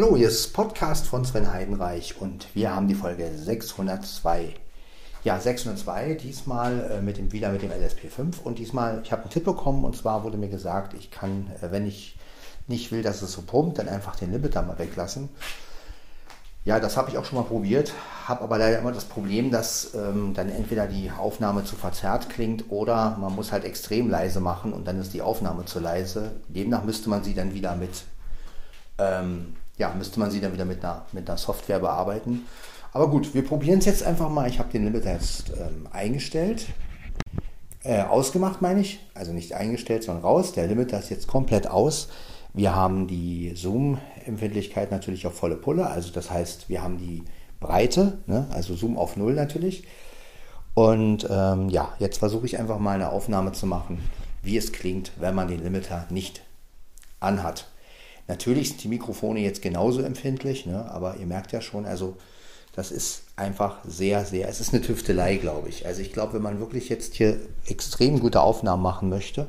Hallo, 0.00 0.16
hier 0.16 0.28
ist 0.28 0.52
Podcast 0.52 1.08
von 1.08 1.24
Sven 1.24 1.52
Heidenreich 1.52 2.20
und 2.20 2.54
wir 2.54 2.72
haben 2.72 2.86
die 2.86 2.94
Folge 2.94 3.36
602. 3.36 4.54
Ja, 5.24 5.40
602, 5.40 6.14
diesmal 6.14 6.88
äh, 6.88 7.02
mit 7.02 7.18
dem, 7.18 7.32
wieder 7.32 7.50
mit 7.50 7.62
dem 7.62 7.72
LSP5 7.72 8.40
und 8.44 8.60
diesmal, 8.60 9.00
ich 9.02 9.10
habe 9.10 9.22
einen 9.22 9.32
Tipp 9.32 9.44
bekommen 9.44 9.84
und 9.84 9.96
zwar 9.96 10.22
wurde 10.22 10.36
mir 10.36 10.50
gesagt, 10.50 10.94
ich 10.94 11.10
kann, 11.10 11.50
äh, 11.60 11.72
wenn 11.72 11.84
ich 11.84 12.16
nicht 12.68 12.92
will, 12.92 13.02
dass 13.02 13.22
es 13.22 13.32
so 13.32 13.42
pumpt, 13.42 13.80
dann 13.80 13.88
einfach 13.88 14.14
den 14.14 14.30
Limiter 14.30 14.62
mal 14.62 14.78
weglassen. 14.78 15.30
Ja, 16.64 16.78
das 16.78 16.96
habe 16.96 17.10
ich 17.10 17.18
auch 17.18 17.24
schon 17.24 17.40
mal 17.40 17.48
probiert, 17.48 17.92
habe 18.26 18.42
aber 18.42 18.56
leider 18.56 18.78
immer 18.78 18.92
das 18.92 19.06
Problem, 19.06 19.50
dass 19.50 19.94
ähm, 19.96 20.32
dann 20.32 20.48
entweder 20.48 20.86
die 20.86 21.10
Aufnahme 21.10 21.64
zu 21.64 21.74
verzerrt 21.74 22.30
klingt 22.30 22.66
oder 22.68 23.16
man 23.18 23.34
muss 23.34 23.50
halt 23.50 23.64
extrem 23.64 24.08
leise 24.08 24.38
machen 24.38 24.72
und 24.72 24.86
dann 24.86 25.00
ist 25.00 25.12
die 25.12 25.22
Aufnahme 25.22 25.64
zu 25.64 25.80
leise. 25.80 26.36
Demnach 26.46 26.84
müsste 26.84 27.10
man 27.10 27.24
sie 27.24 27.34
dann 27.34 27.52
wieder 27.52 27.74
mit 27.74 28.04
ähm, 28.98 29.56
ja, 29.78 29.94
müsste 29.96 30.20
man 30.20 30.30
sie 30.30 30.40
dann 30.40 30.52
wieder 30.52 30.64
mit 30.64 30.84
einer, 30.84 31.06
mit 31.12 31.28
einer 31.28 31.38
Software 31.38 31.78
bearbeiten. 31.78 32.46
Aber 32.92 33.08
gut, 33.08 33.34
wir 33.34 33.44
probieren 33.44 33.78
es 33.78 33.84
jetzt 33.84 34.02
einfach 34.02 34.28
mal. 34.28 34.48
Ich 34.48 34.58
habe 34.58 34.70
den 34.70 34.84
Limiter 34.84 35.12
jetzt 35.12 35.50
ähm, 35.50 35.88
eingestellt. 35.92 36.66
Äh, 37.84 38.02
ausgemacht 38.02 38.60
meine 38.60 38.80
ich. 38.80 39.00
Also 39.14 39.32
nicht 39.32 39.54
eingestellt, 39.54 40.02
sondern 40.02 40.24
raus. 40.24 40.52
Der 40.52 40.66
Limiter 40.66 40.98
ist 40.98 41.10
jetzt 41.10 41.28
komplett 41.28 41.68
aus. 41.68 42.08
Wir 42.54 42.74
haben 42.74 43.06
die 43.06 43.52
Zoom-Empfindlichkeit 43.54 44.90
natürlich 44.90 45.26
auf 45.26 45.34
volle 45.34 45.56
Pulle. 45.56 45.86
Also 45.86 46.10
das 46.10 46.30
heißt, 46.30 46.68
wir 46.68 46.82
haben 46.82 46.98
die 46.98 47.22
Breite, 47.60 48.18
ne? 48.26 48.46
also 48.50 48.74
Zoom 48.74 48.96
auf 48.96 49.16
Null 49.16 49.34
natürlich. 49.34 49.84
Und 50.74 51.26
ähm, 51.30 51.68
ja, 51.68 51.92
jetzt 51.98 52.18
versuche 52.18 52.46
ich 52.46 52.58
einfach 52.58 52.78
mal 52.78 52.94
eine 52.94 53.10
Aufnahme 53.10 53.52
zu 53.52 53.66
machen, 53.66 54.00
wie 54.42 54.56
es 54.56 54.72
klingt, 54.72 55.12
wenn 55.18 55.34
man 55.34 55.48
den 55.48 55.62
Limiter 55.62 56.06
nicht 56.10 56.42
anhat. 57.20 57.68
Natürlich 58.28 58.68
sind 58.68 58.84
die 58.84 58.88
Mikrofone 58.88 59.40
jetzt 59.40 59.62
genauso 59.62 60.02
empfindlich, 60.02 60.66
ne? 60.66 60.84
aber 60.90 61.16
ihr 61.16 61.26
merkt 61.26 61.52
ja 61.52 61.62
schon, 61.62 61.86
also 61.86 62.16
das 62.76 62.92
ist 62.92 63.22
einfach 63.34 63.78
sehr, 63.84 64.24
sehr, 64.24 64.48
es 64.48 64.60
ist 64.60 64.72
eine 64.72 64.82
Tüftelei, 64.82 65.36
glaube 65.36 65.68
ich. 65.68 65.86
Also 65.86 66.02
ich 66.02 66.12
glaube, 66.12 66.34
wenn 66.34 66.42
man 66.42 66.60
wirklich 66.60 66.88
jetzt 66.90 67.14
hier 67.14 67.40
extrem 67.66 68.20
gute 68.20 68.40
Aufnahmen 68.40 68.82
machen 68.82 69.08
möchte, 69.08 69.48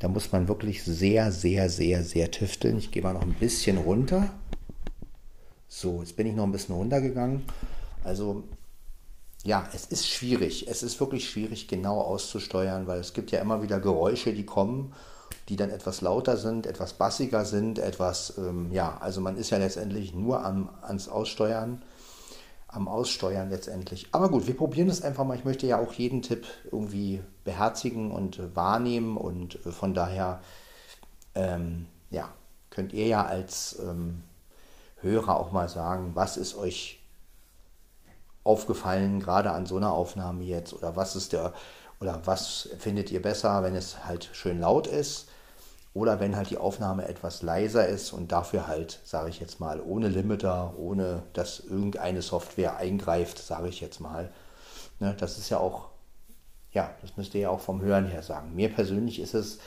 dann 0.00 0.12
muss 0.12 0.32
man 0.32 0.48
wirklich 0.48 0.82
sehr, 0.82 1.32
sehr, 1.32 1.70
sehr, 1.70 2.04
sehr 2.04 2.30
tüfteln. 2.30 2.76
Ich 2.76 2.90
gehe 2.90 3.02
mal 3.02 3.14
noch 3.14 3.22
ein 3.22 3.34
bisschen 3.34 3.78
runter. 3.78 4.28
So, 5.68 6.00
jetzt 6.00 6.16
bin 6.16 6.26
ich 6.26 6.34
noch 6.34 6.44
ein 6.44 6.52
bisschen 6.52 6.74
runtergegangen. 6.74 7.42
Also 8.04 8.42
ja, 9.44 9.68
es 9.72 9.86
ist 9.86 10.08
schwierig. 10.08 10.66
Es 10.68 10.82
ist 10.82 10.98
wirklich 11.00 11.30
schwierig, 11.30 11.68
genau 11.68 12.00
auszusteuern, 12.00 12.86
weil 12.86 13.00
es 13.00 13.14
gibt 13.14 13.30
ja 13.30 13.40
immer 13.40 13.62
wieder 13.62 13.80
Geräusche, 13.80 14.32
die 14.32 14.44
kommen 14.44 14.92
die 15.48 15.56
dann 15.56 15.70
etwas 15.70 16.02
lauter 16.02 16.36
sind, 16.36 16.66
etwas 16.66 16.92
bassiger 16.94 17.44
sind, 17.44 17.78
etwas, 17.78 18.36
ähm, 18.36 18.70
ja, 18.70 18.98
also 19.00 19.20
man 19.20 19.36
ist 19.36 19.50
ja 19.50 19.58
letztendlich 19.58 20.14
nur 20.14 20.44
am, 20.44 20.68
ans 20.82 21.08
Aussteuern, 21.08 21.82
am 22.66 22.86
Aussteuern 22.86 23.48
letztendlich. 23.48 24.08
Aber 24.12 24.28
gut, 24.28 24.46
wir 24.46 24.56
probieren 24.56 24.90
es 24.90 25.00
einfach 25.00 25.24
mal. 25.24 25.36
Ich 25.36 25.46
möchte 25.46 25.66
ja 25.66 25.78
auch 25.78 25.94
jeden 25.94 26.20
Tipp 26.20 26.46
irgendwie 26.70 27.22
beherzigen 27.44 28.10
und 28.10 28.38
äh, 28.38 28.54
wahrnehmen 28.54 29.16
und 29.16 29.64
äh, 29.64 29.72
von 29.72 29.94
daher, 29.94 30.42
ähm, 31.34 31.86
ja, 32.10 32.28
könnt 32.68 32.92
ihr 32.92 33.06
ja 33.06 33.24
als 33.24 33.78
ähm, 33.80 34.22
Hörer 35.00 35.40
auch 35.40 35.50
mal 35.50 35.70
sagen, 35.70 36.10
was 36.14 36.36
ist 36.36 36.56
euch 36.56 37.00
aufgefallen, 38.44 39.20
gerade 39.20 39.52
an 39.52 39.64
so 39.64 39.76
einer 39.78 39.92
Aufnahme 39.92 40.44
jetzt, 40.44 40.74
oder 40.74 40.94
was 40.94 41.16
ist 41.16 41.32
der, 41.32 41.54
oder 42.00 42.20
was 42.26 42.68
findet 42.78 43.10
ihr 43.10 43.22
besser, 43.22 43.62
wenn 43.62 43.74
es 43.74 44.04
halt 44.04 44.28
schön 44.32 44.60
laut 44.60 44.86
ist 44.86 45.28
oder 45.98 46.20
wenn 46.20 46.36
halt 46.36 46.50
die 46.50 46.58
Aufnahme 46.58 47.08
etwas 47.08 47.42
leiser 47.42 47.88
ist 47.88 48.12
und 48.12 48.30
dafür 48.30 48.68
halt, 48.68 49.00
sage 49.04 49.30
ich 49.30 49.40
jetzt 49.40 49.58
mal, 49.58 49.80
ohne 49.80 50.06
Limiter, 50.06 50.74
ohne 50.78 51.24
dass 51.32 51.58
irgendeine 51.58 52.22
Software 52.22 52.76
eingreift, 52.76 53.38
sage 53.38 53.68
ich 53.68 53.80
jetzt 53.80 54.00
mal. 54.00 54.30
Ne, 55.00 55.16
das 55.18 55.38
ist 55.38 55.50
ja 55.50 55.58
auch, 55.58 55.88
ja, 56.70 56.90
das 57.02 57.16
müsst 57.16 57.34
ihr 57.34 57.40
ja 57.40 57.50
auch 57.50 57.58
vom 57.58 57.82
Hören 57.82 58.06
her 58.06 58.22
sagen. 58.22 58.54
Mir 58.54 58.68
persönlich 58.68 59.18
ist 59.18 59.34
es, 59.34 59.58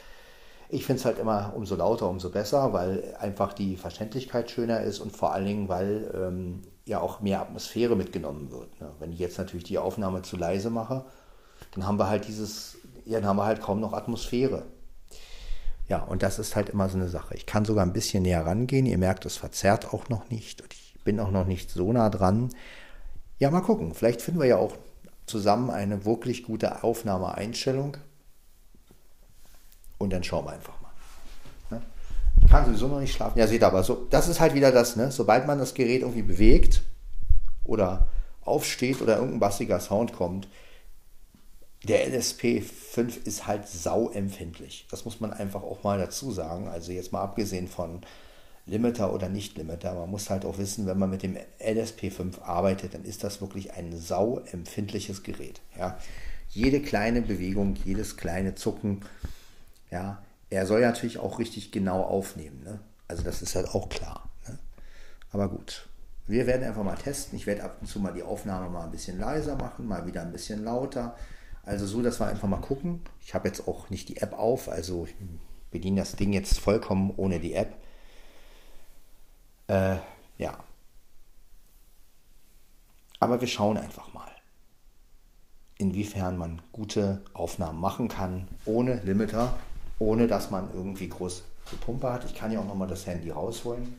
ich 0.70 0.86
finde 0.86 1.02
es 1.02 1.06
halt 1.06 1.20
immer 1.20 1.52
umso 1.54 1.76
lauter, 1.76 2.08
umso 2.08 2.30
besser, 2.30 2.72
weil 2.72 3.14
einfach 3.20 3.52
die 3.52 3.76
Verständlichkeit 3.76 4.50
schöner 4.50 4.80
ist 4.80 5.02
und 5.02 5.12
vor 5.12 5.34
allen 5.34 5.46
Dingen, 5.46 5.68
weil 5.68 6.10
ähm, 6.16 6.62
ja 6.86 7.02
auch 7.02 7.20
mehr 7.20 7.42
Atmosphäre 7.42 7.98
mitgenommen 7.98 8.52
wird. 8.52 8.80
Ne? 8.80 8.90
Wenn 9.00 9.12
ich 9.12 9.20
jetzt 9.20 9.38
natürlich 9.38 9.66
die 9.66 9.80
Aufnahme 9.80 10.22
zu 10.22 10.38
leise 10.38 10.70
mache, 10.70 11.04
dann 11.76 11.86
haben 11.86 12.00
wir 12.00 12.08
halt 12.08 12.26
dieses, 12.30 12.78
ja, 13.04 13.20
dann 13.20 13.28
haben 13.28 13.38
wir 13.38 13.46
halt 13.46 13.62
kaum 13.62 13.82
noch 13.82 13.92
Atmosphäre. 13.92 14.64
Ja, 15.92 16.00
und 16.04 16.24
das 16.24 16.40
ist 16.40 16.56
halt 16.56 16.70
immer 16.70 16.88
so 16.88 16.96
eine 16.96 17.10
Sache. 17.10 17.36
Ich 17.36 17.46
kann 17.46 17.66
sogar 17.66 17.86
ein 17.86 17.92
bisschen 17.92 18.24
näher 18.24 18.46
rangehen. 18.46 18.86
Ihr 18.86 18.98
merkt, 18.98 19.26
es 19.26 19.36
verzerrt 19.36 19.94
auch 19.94 20.08
noch 20.08 20.30
nicht. 20.30 20.62
Und 20.62 20.74
ich 20.74 20.96
bin 21.04 21.20
auch 21.20 21.32
noch 21.32 21.46
nicht 21.46 21.70
so 21.70 21.92
nah 21.92 22.10
dran. 22.10 22.48
Ja, 23.40 23.52
mal 23.52 23.60
gucken. 23.60 23.94
Vielleicht 23.94 24.22
finden 24.22 24.40
wir 24.40 24.48
ja 24.48 24.56
auch 24.56 24.78
zusammen 25.26 25.70
eine 25.70 26.06
wirklich 26.06 26.44
gute 26.44 26.86
Aufnahmeeinstellung. 26.86 27.98
Und 29.98 30.14
dann 30.14 30.24
schauen 30.24 30.46
wir 30.46 30.54
einfach 30.54 30.80
mal. 30.80 30.92
Ne? 31.72 31.82
Ich 32.40 32.50
kann 32.50 32.66
sowieso 32.68 32.88
noch 32.88 33.02
nicht 33.02 33.14
schlafen. 33.14 33.38
Ja, 33.38 33.46
seht 33.46 33.62
aber, 33.66 33.84
so, 33.84 34.08
das 34.10 34.30
ist 34.30 34.40
halt 34.40 34.54
wieder 34.54 34.72
das, 34.72 34.96
ne? 34.96 35.12
sobald 35.12 35.46
man 35.46 35.60
das 35.60 35.74
Gerät 35.74 36.04
irgendwie 36.04 36.22
bewegt 36.22 36.84
oder 37.66 38.08
aufsteht 38.46 39.02
oder 39.02 39.18
irgendein 39.18 39.42
bassiger 39.42 39.82
Sound 39.82 40.14
kommt, 40.14 40.48
der 41.84 42.08
LSP5 42.08 43.26
ist 43.26 43.48
halt 43.48 43.68
sauempfindlich. 43.68 44.88
Das 44.92 45.06
muss 45.06 45.20
man 45.20 45.34
einfach 45.34 45.64
auch 45.64 45.84
mal 45.84 45.98
dazu 45.98 46.32
sagen. 46.32 46.68
Also 46.68 46.92
jetzt 46.92 47.12
mal 47.12 47.22
abgesehen 47.22 47.68
von 47.68 48.02
Limiter 48.66 49.14
oder 49.14 49.30
Nicht-Limiter. 49.30 49.96
Man 49.96 50.10
muss 50.10 50.30
halt 50.30 50.46
auch 50.46 50.58
wissen, 50.58 50.86
wenn 50.86 51.00
man 51.00 51.10
mit 51.10 51.24
dem 51.24 51.38
LSP5 51.60 52.42
arbeitet, 52.42 52.94
dann 52.94 53.04
ist 53.04 53.24
das 53.24 53.42
wirklich 53.42 53.74
ein 53.74 53.98
sauempfindliches 53.98 55.24
Gerät. 55.24 55.62
Ja. 55.78 55.98
Jede 56.50 56.82
kleine 56.82 57.22
Bewegung, 57.22 57.76
jedes 57.84 58.18
kleine 58.18 58.56
Zucken, 58.56 59.02
ja, 59.90 60.22
er 60.50 60.66
soll 60.66 60.82
natürlich 60.82 61.18
auch 61.18 61.40
richtig 61.40 61.72
genau 61.72 62.04
aufnehmen. 62.04 62.62
Ne? 62.64 62.80
Also 63.08 63.24
das 63.24 63.42
ist 63.42 63.56
halt 63.56 63.70
auch 63.70 63.90
klar. 63.90 64.30
Ne? 64.48 64.60
Aber 65.32 65.50
gut, 65.50 65.88
wir 66.28 66.46
werden 66.46 66.64
einfach 66.64 66.84
mal 66.84 66.96
testen. 66.96 67.38
Ich 67.38 67.48
werde 67.48 67.64
ab 67.64 67.78
und 67.82 67.88
zu 67.88 68.00
mal 68.00 68.14
die 68.14 68.24
Aufnahme 68.24 68.70
mal 68.70 68.84
ein 68.84 68.92
bisschen 68.92 69.20
leiser 69.20 69.56
machen, 69.56 69.88
mal 69.88 70.06
wieder 70.06 70.22
ein 70.22 70.32
bisschen 70.32 70.64
lauter. 70.64 71.16
Also 71.64 71.86
so, 71.86 72.02
dass 72.02 72.20
wir 72.20 72.28
einfach 72.28 72.48
mal 72.48 72.58
gucken. 72.58 73.02
Ich 73.22 73.34
habe 73.34 73.48
jetzt 73.48 73.68
auch 73.68 73.90
nicht 73.90 74.10
die 74.10 74.18
App 74.18 74.34
auf, 74.34 74.68
also 74.68 75.06
ich 75.06 75.16
bediene 75.70 76.02
das 76.02 76.16
Ding 76.16 76.34
jetzt 76.34 76.60
vollkommen 76.60 77.14
ohne 77.16 77.40
die 77.40 77.54
App. 77.54 77.76
Äh, 79.68 79.98
ja. 80.38 80.58
Aber 83.20 83.40
wir 83.40 83.48
schauen 83.48 83.78
einfach 83.78 84.12
mal, 84.14 84.32
inwiefern 85.78 86.38
man 86.38 86.62
gute 86.72 87.24
Aufnahmen 87.34 87.80
machen 87.80 88.08
kann, 88.08 88.48
ohne 88.66 88.96
Limiter, 89.04 89.58
ohne 90.00 90.28
dass 90.28 90.50
man 90.50 90.74
irgendwie 90.74 91.08
groß 91.08 91.44
die 91.72 91.76
Pumpe 91.76 92.12
hat. 92.12 92.26
Ich 92.26 92.36
kann 92.36 92.52
ja 92.52 92.60
auch 92.60 92.66
nochmal 92.66 92.88
das 92.88 93.06
Handy 93.06 93.30
rausholen 93.30 93.96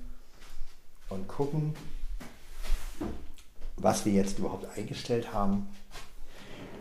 und 1.08 1.28
gucken, 1.28 1.74
was 3.76 4.04
wir 4.04 4.12
jetzt 4.12 4.38
überhaupt 4.38 4.66
eingestellt 4.76 5.32
haben. 5.32 5.68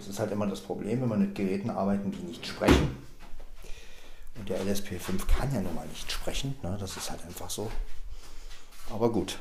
Das 0.01 0.07
ist 0.07 0.19
halt 0.19 0.31
immer 0.31 0.47
das 0.47 0.62
Problem, 0.62 1.00
wenn 1.00 1.09
man 1.09 1.19
mit 1.19 1.35
Geräten 1.35 1.69
arbeiten, 1.69 2.12
die 2.12 2.23
nicht 2.23 2.47
sprechen. 2.47 2.97
Und 4.35 4.50
der 4.50 4.59
LSP5 4.62 5.28
kann 5.28 5.53
ja 5.53 5.62
nun 5.62 5.75
mal 5.75 5.85
nicht 5.85 6.12
sprechen. 6.12 6.56
Ne? 6.63 6.75
Das 6.79 6.97
ist 6.97 7.12
halt 7.12 7.23
einfach 7.23 7.51
so. 7.51 7.72
Aber 8.89 9.12
gut. 9.12 9.38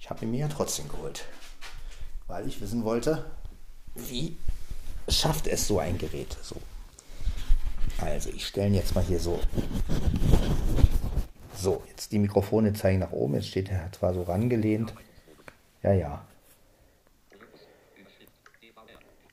Ich 0.00 0.10
habe 0.10 0.24
ihn 0.24 0.32
mir 0.32 0.40
ja 0.40 0.48
trotzdem 0.48 0.88
geholt. 0.88 1.24
Weil 2.26 2.48
ich 2.48 2.60
wissen 2.60 2.82
wollte, 2.82 3.24
wie 3.94 4.36
schafft 5.08 5.46
es 5.46 5.68
so 5.68 5.78
ein 5.78 5.98
Gerät? 5.98 6.36
So. 6.42 6.56
Also 8.00 8.30
ich 8.30 8.44
stelle 8.44 8.66
ihn 8.66 8.74
jetzt 8.74 8.96
mal 8.96 9.04
hier 9.04 9.20
so. 9.20 9.38
So, 11.54 11.84
jetzt 11.90 12.10
die 12.10 12.18
Mikrofone 12.18 12.72
zeigen 12.72 12.98
nach 12.98 13.12
oben. 13.12 13.34
Jetzt 13.34 13.46
steht 13.46 13.70
er 13.70 13.92
zwar 13.92 14.14
so 14.14 14.24
rangelehnt. 14.24 14.92
Ja, 15.84 15.92
ja. 15.92 16.24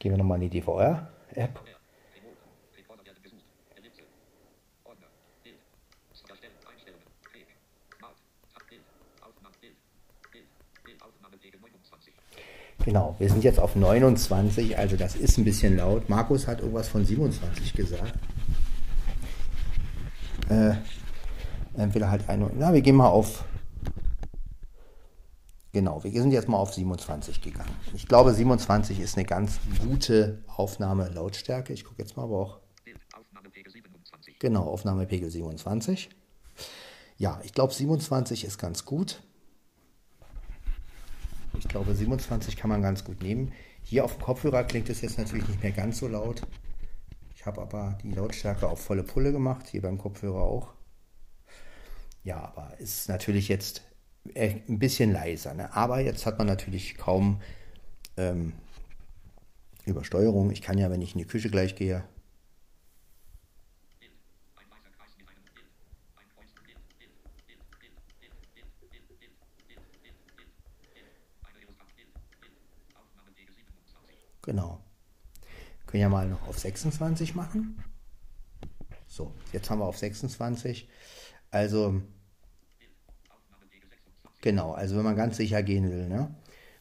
Gehen 0.04 0.12
wir 0.12 0.18
nochmal 0.18 0.44
in 0.44 0.50
die 0.50 0.60
DVR-App. 0.60 1.62
Genau, 12.84 13.16
wir 13.18 13.30
sind 13.30 13.46
jetzt 13.46 13.62
auf 13.62 13.78
29, 13.78 14.78
also 14.78 14.98
das 14.98 15.16
ist 15.16 15.38
ein 15.38 15.46
bisschen 15.46 15.78
laut. 15.78 16.10
Markus 16.10 16.48
hat 16.48 16.60
irgendwas 16.60 16.90
von 16.90 17.06
27 17.06 17.74
gesagt. 17.74 18.14
Äh, 20.50 20.74
entweder 21.78 22.12
halt 22.12 22.28
ein, 22.28 22.52
na, 22.58 22.74
wir 22.74 22.82
gehen 22.82 22.98
mal 22.98 23.08
auf 23.08 23.46
Genau, 25.74 26.04
wir 26.04 26.12
sind 26.12 26.32
jetzt 26.32 26.48
mal 26.48 26.58
auf 26.58 26.72
27 26.72 27.42
gegangen. 27.42 27.76
Ich 27.96 28.08
glaube, 28.08 28.32
27 28.32 29.00
ist 29.00 29.18
eine 29.18 29.26
ganz 29.26 29.60
gute 29.80 30.44
Aufnahmelautstärke. 30.46 31.74
Ich 31.74 31.84
gucke 31.84 32.04
jetzt 32.04 32.16
mal 32.16 32.24
aber 32.24 32.38
auch. 32.38 32.60
Aufnahmepegel 33.12 33.74
27. 33.74 34.38
Genau, 34.38 34.66
Aufnahmepegel 34.66 35.32
27. 35.32 36.12
Ja, 37.18 37.42
ich 37.44 37.54
glaube 37.54 37.74
27 37.74 38.46
ist 38.46 38.60
ganz 38.60 38.86
gut. 38.86 39.24
Ich 41.58 41.68
glaube 41.68 41.96
27 41.96 42.56
kann 42.56 42.70
man 42.70 42.84
ganz 42.84 43.04
gut 43.04 43.24
nehmen. 43.24 43.52
Hier 43.82 44.06
auf 44.06 44.18
dem 44.18 44.22
Kopfhörer 44.22 44.66
klingt 44.66 44.90
es 44.90 45.02
jetzt 45.02 45.18
natürlich 45.18 45.48
nicht 45.48 45.64
mehr 45.64 45.72
ganz 45.72 45.98
so 45.98 46.08
laut. 46.08 46.44
Ich 47.36 47.48
habe 47.48 47.62
aber 47.62 47.98
die 48.04 48.12
Lautstärke 48.12 48.68
auf 48.68 48.80
volle 48.80 49.04
Pulle 49.04 49.32
gemacht, 49.32 49.68
hier 49.70 49.82
beim 49.82 49.98
Kopfhörer 49.98 50.44
auch. 50.44 50.74
Ja, 52.24 52.44
aber 52.56 52.80
ist 52.80 53.10
natürlich 53.10 53.48
jetzt 53.48 53.82
ein 54.36 54.80
bisschen 54.80 55.12
leiser. 55.12 55.54
Ne? 55.54 55.74
Aber 55.76 56.00
jetzt 56.00 56.26
hat 56.26 56.38
man 56.38 56.48
natürlich 56.48 56.98
kaum 56.98 57.42
ähm, 58.18 58.54
Übersteuerung. 59.86 60.52
Ich 60.52 60.62
kann 60.62 60.78
ja, 60.78 60.90
wenn 60.90 61.02
ich 61.02 61.14
in 61.14 61.20
die 61.20 61.28
Küche 61.28 61.50
gleich 61.50 61.76
gehe, 61.76 62.04
Genau. 74.44 74.84
Können 75.88 76.02
ja 76.02 76.10
mal 76.10 76.28
noch 76.28 76.48
auf 76.48 76.60
26 76.60 77.34
machen. 77.34 77.82
So, 79.08 79.34
jetzt 79.54 79.70
haben 79.70 79.80
wir 79.80 79.86
auf 79.86 79.98
26. 79.98 80.90
Also, 81.50 82.02
genau, 84.44 84.74
also 84.74 84.96
wenn 84.98 85.04
man 85.04 85.16
ganz 85.16 85.38
sicher 85.38 85.64
gehen 85.64 85.90
will, 85.90 86.08
ne? 86.08 86.36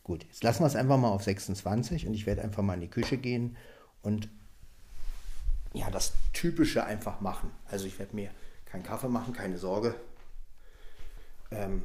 Gut, 0.05 0.25
jetzt 0.25 0.43
lassen 0.43 0.63
wir 0.63 0.67
es 0.67 0.77
einfach 0.77 0.99
mal 0.99 1.11
auf 1.11 1.23
26 1.23 2.07
und 2.07 2.13
ich 2.13 2.27
werde 2.27 2.43
einfach 2.43 2.63
mal 2.63 2.75
in 2.75 2.81
die 2.81 2.91
Küche 2.91 3.17
gehen 3.17 3.57
und 4.03 4.29
ja, 5.73 5.89
das 5.91 6.13
Typische 6.35 6.85
einfach 6.85 7.21
machen. 7.21 7.51
Also 7.67 7.87
ich 7.87 7.99
werde 7.99 8.15
mir 8.15 8.31
keinen 8.67 8.83
Kaffee 8.83 9.09
machen, 9.09 9.33
keine 9.33 9.57
Sorge. 9.57 9.95
Ähm, 11.51 11.83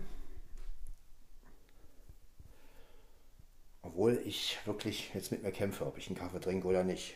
obwohl 3.83 4.19
ich 4.25 4.57
wirklich 4.65 5.11
jetzt 5.13 5.31
mit 5.31 5.43
mir 5.43 5.51
kämpfe, 5.51 5.85
ob 5.85 5.97
ich 5.97 6.07
einen 6.07 6.17
Kaffee 6.17 6.39
trinke 6.39 6.67
oder 6.67 6.83
nicht. 6.83 7.15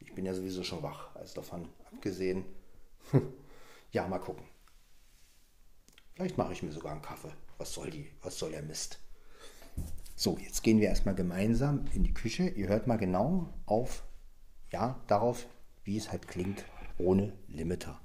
Ich 0.00 0.14
bin 0.14 0.26
ja 0.26 0.34
sowieso 0.34 0.62
schon 0.62 0.82
wach, 0.82 1.16
also 1.16 1.34
davon 1.34 1.68
abgesehen. 1.90 2.44
ja, 3.92 4.06
mal 4.06 4.18
gucken. 4.18 4.44
Vielleicht 6.14 6.36
mache 6.36 6.52
ich 6.52 6.62
mir 6.62 6.72
sogar 6.72 6.92
einen 6.92 7.02
Kaffee. 7.02 7.32
Was 7.62 7.74
soll 7.74 7.90
die, 7.90 8.10
was 8.22 8.40
soll 8.40 8.50
der 8.50 8.62
Mist? 8.62 8.98
So, 10.16 10.36
jetzt 10.36 10.64
gehen 10.64 10.80
wir 10.80 10.88
erstmal 10.88 11.14
gemeinsam 11.14 11.84
in 11.94 12.02
die 12.02 12.12
Küche. 12.12 12.48
Ihr 12.48 12.66
hört 12.66 12.88
mal 12.88 12.96
genau 12.96 13.54
auf, 13.66 14.02
ja, 14.72 15.00
darauf, 15.06 15.46
wie 15.84 15.96
es 15.96 16.10
halt 16.10 16.26
klingt, 16.26 16.64
ohne 16.98 17.32
Limiter. 17.46 18.00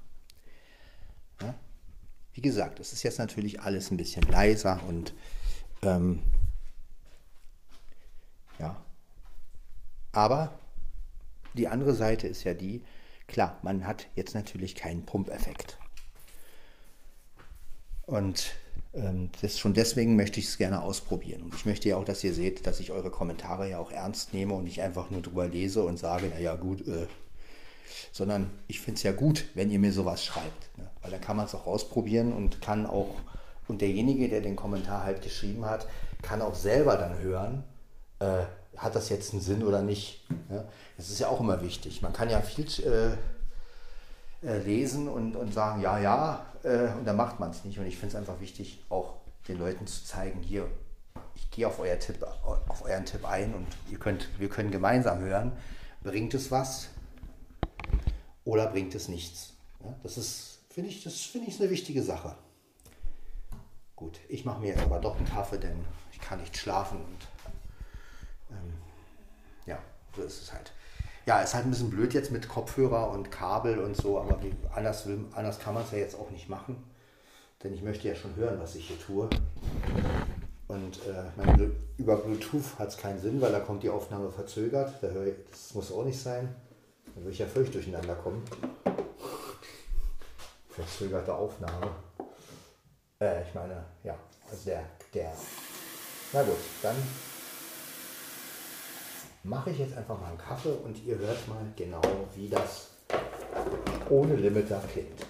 Ja? 1.42 1.56
Wie 2.34 2.40
gesagt, 2.40 2.78
es 2.78 2.92
ist 2.92 3.02
jetzt 3.02 3.18
natürlich 3.18 3.60
alles 3.60 3.90
ein 3.90 3.96
bisschen 3.96 4.22
leiser 4.30 4.80
und 4.86 5.12
ähm, 5.82 6.22
ja. 8.60 8.80
Aber 10.12 10.56
die 11.54 11.66
andere 11.66 11.94
Seite 11.94 12.28
ist 12.28 12.44
ja 12.44 12.54
die, 12.54 12.84
klar, 13.26 13.58
man 13.62 13.88
hat 13.88 14.06
jetzt 14.14 14.34
natürlich 14.34 14.76
keinen 14.76 15.04
Pumpeffekt. 15.04 15.78
Und 18.06 18.54
das, 19.40 19.58
schon 19.58 19.74
deswegen 19.74 20.16
möchte 20.16 20.40
ich 20.40 20.46
es 20.46 20.58
gerne 20.58 20.82
ausprobieren. 20.82 21.42
Und 21.42 21.54
ich 21.54 21.66
möchte 21.66 21.88
ja 21.88 21.96
auch, 21.96 22.04
dass 22.04 22.24
ihr 22.24 22.34
seht, 22.34 22.66
dass 22.66 22.80
ich 22.80 22.90
eure 22.90 23.10
Kommentare 23.10 23.68
ja 23.68 23.78
auch 23.78 23.90
ernst 23.90 24.34
nehme 24.34 24.54
und 24.54 24.64
nicht 24.64 24.82
einfach 24.82 25.10
nur 25.10 25.22
drüber 25.22 25.46
lese 25.46 25.82
und 25.82 25.98
sage, 25.98 26.28
naja 26.28 26.54
gut, 26.54 26.86
äh, 26.86 27.06
sondern 28.12 28.50
ich 28.66 28.80
finde 28.80 28.98
es 28.98 29.02
ja 29.02 29.12
gut, 29.12 29.44
wenn 29.54 29.70
ihr 29.70 29.78
mir 29.78 29.92
sowas 29.92 30.24
schreibt. 30.24 30.76
Ne? 30.76 30.88
Weil 31.02 31.10
dann 31.10 31.20
kann 31.20 31.36
man 31.36 31.46
es 31.46 31.54
auch 31.54 31.66
ausprobieren 31.66 32.32
und 32.32 32.60
kann 32.60 32.86
auch, 32.86 33.14
und 33.68 33.80
derjenige, 33.80 34.28
der 34.28 34.40
den 34.40 34.56
Kommentar 34.56 35.04
halt 35.04 35.22
geschrieben 35.22 35.64
hat, 35.64 35.86
kann 36.22 36.42
auch 36.42 36.54
selber 36.54 36.96
dann 36.96 37.18
hören, 37.18 37.64
äh, 38.18 38.44
hat 38.76 38.94
das 38.94 39.08
jetzt 39.08 39.32
einen 39.32 39.42
Sinn 39.42 39.62
oder 39.62 39.82
nicht. 39.82 40.26
Ja? 40.50 40.64
Das 40.96 41.10
ist 41.10 41.18
ja 41.18 41.28
auch 41.28 41.40
immer 41.40 41.62
wichtig. 41.62 42.02
Man 42.02 42.12
kann 42.12 42.30
ja 42.30 42.40
viel 42.40 42.66
äh, 42.84 43.16
äh, 44.46 44.58
lesen 44.58 45.08
und, 45.08 45.34
und 45.34 45.52
sagen, 45.52 45.82
ja, 45.82 45.98
ja, 45.98 46.46
äh, 46.64 46.88
und 46.98 47.04
dann 47.04 47.16
macht 47.16 47.40
man 47.40 47.50
es 47.50 47.64
nicht. 47.64 47.78
Und 47.78 47.86
ich 47.86 47.96
finde 47.96 48.14
es 48.14 48.14
einfach 48.16 48.40
wichtig, 48.40 48.84
auch 48.88 49.14
den 49.48 49.58
Leuten 49.58 49.86
zu 49.86 50.04
zeigen, 50.04 50.40
hier, 50.40 50.68
ich 51.34 51.50
gehe 51.50 51.66
auf, 51.66 51.78
euer 51.78 51.98
auf 52.68 52.84
euren 52.84 53.04
Tipp 53.04 53.24
ein 53.24 53.54
und 53.54 53.66
ihr 53.90 53.98
könnt, 53.98 54.28
wir 54.38 54.48
können 54.48 54.70
gemeinsam 54.70 55.20
hören, 55.20 55.52
bringt 56.02 56.34
es 56.34 56.50
was 56.50 56.88
oder 58.44 58.66
bringt 58.68 58.94
es 58.94 59.08
nichts. 59.08 59.54
Ja? 59.84 59.94
Das 60.02 60.18
ist, 60.18 60.60
finde 60.70 60.90
ich, 60.90 61.02
das 61.04 61.14
ich 61.14 61.60
eine 61.60 61.70
wichtige 61.70 62.02
Sache. 62.02 62.36
Gut, 63.96 64.20
ich 64.28 64.44
mache 64.44 64.60
mir 64.60 64.68
jetzt 64.68 64.82
aber 64.82 65.00
doch 65.00 65.16
einen 65.16 65.26
Kaffee, 65.26 65.58
denn 65.58 65.84
ich 66.12 66.20
kann 66.20 66.40
nicht 66.40 66.56
schlafen 66.56 66.98
und 66.98 67.26
ähm, 68.50 68.74
ja, 69.66 69.78
so 70.14 70.22
ist 70.22 70.42
es 70.42 70.52
halt. 70.52 70.72
Ja, 71.28 71.42
ist 71.42 71.52
halt 71.52 71.66
ein 71.66 71.70
bisschen 71.70 71.90
blöd 71.90 72.14
jetzt 72.14 72.30
mit 72.30 72.48
Kopfhörer 72.48 73.10
und 73.10 73.30
Kabel 73.30 73.80
und 73.80 73.94
so, 73.94 74.18
aber 74.18 74.42
wie, 74.42 74.50
anders, 74.74 75.06
will, 75.06 75.26
anders 75.34 75.58
kann 75.58 75.74
man 75.74 75.82
es 75.82 75.90
ja 75.90 75.98
jetzt 75.98 76.18
auch 76.18 76.30
nicht 76.30 76.48
machen. 76.48 76.82
Denn 77.62 77.74
ich 77.74 77.82
möchte 77.82 78.08
ja 78.08 78.14
schon 78.14 78.34
hören, 78.36 78.58
was 78.58 78.74
ich 78.76 78.88
hier 78.88 78.98
tue. 78.98 79.28
Und 80.68 80.96
äh, 81.06 81.24
meine, 81.36 81.70
über 81.98 82.16
Bluetooth 82.16 82.78
hat 82.78 82.88
es 82.88 82.96
keinen 82.96 83.20
Sinn, 83.20 83.42
weil 83.42 83.52
da 83.52 83.60
kommt 83.60 83.82
die 83.82 83.90
Aufnahme 83.90 84.30
verzögert. 84.30 84.94
Da 85.02 85.08
ich, 85.22 85.34
das 85.50 85.74
muss 85.74 85.92
auch 85.92 86.06
nicht 86.06 86.18
sein. 86.18 86.48
Da 87.14 87.20
würde 87.20 87.32
ich 87.32 87.40
ja 87.40 87.46
völlig 87.46 87.72
durcheinander 87.72 88.14
kommen. 88.14 88.42
Verzögerte 90.70 91.34
Aufnahme. 91.34 91.90
Äh, 93.20 93.42
ich 93.42 93.54
meine, 93.54 93.84
ja, 94.02 94.16
also 94.50 94.64
der, 94.64 94.82
der. 95.12 95.30
Na 96.32 96.42
gut, 96.42 96.56
dann 96.80 96.96
mache 99.42 99.70
ich 99.70 99.78
jetzt 99.78 99.96
einfach 99.96 100.18
mal 100.20 100.28
einen 100.28 100.38
Kaffee 100.38 100.72
und 100.84 101.02
ihr 101.04 101.18
hört 101.18 101.48
mal 101.48 101.64
genau, 101.76 102.02
wie 102.34 102.48
das 102.48 102.88
ohne 104.10 104.36
Limiter 104.36 104.80
klingt. 104.90 105.24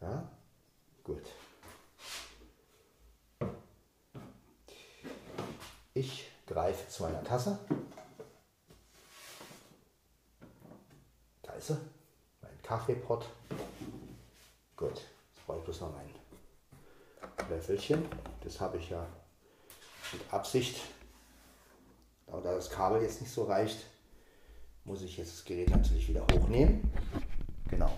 Ja, 0.00 0.28
gut. 1.04 1.22
Ich 5.94 6.30
greife 6.46 6.88
zu 6.88 7.02
meiner 7.04 7.22
Tasse. 7.22 7.58
Da 11.42 11.52
ist 11.52 11.68
sie, 11.68 11.78
mein 12.40 12.62
Kaffeepot. 12.62 13.26
Gut, 14.76 14.96
jetzt 14.96 15.46
brauche 15.46 15.58
ich 15.58 15.64
bloß 15.64 15.80
noch 15.82 15.92
mein 15.92 16.10
Löffelchen. 17.48 18.06
Das 18.42 18.60
habe 18.60 18.78
ich 18.78 18.90
ja 18.90 19.06
mit 20.12 20.32
Absicht 20.32 20.80
aber 22.32 22.40
da 22.40 22.54
das 22.54 22.70
Kabel 22.70 23.02
jetzt 23.02 23.20
nicht 23.20 23.32
so 23.32 23.44
reicht, 23.44 23.84
muss 24.84 25.02
ich 25.02 25.18
jetzt 25.18 25.32
das 25.32 25.44
Gerät 25.44 25.70
natürlich 25.70 26.08
wieder 26.08 26.26
hochnehmen. 26.32 26.90
Genau. 27.70 27.92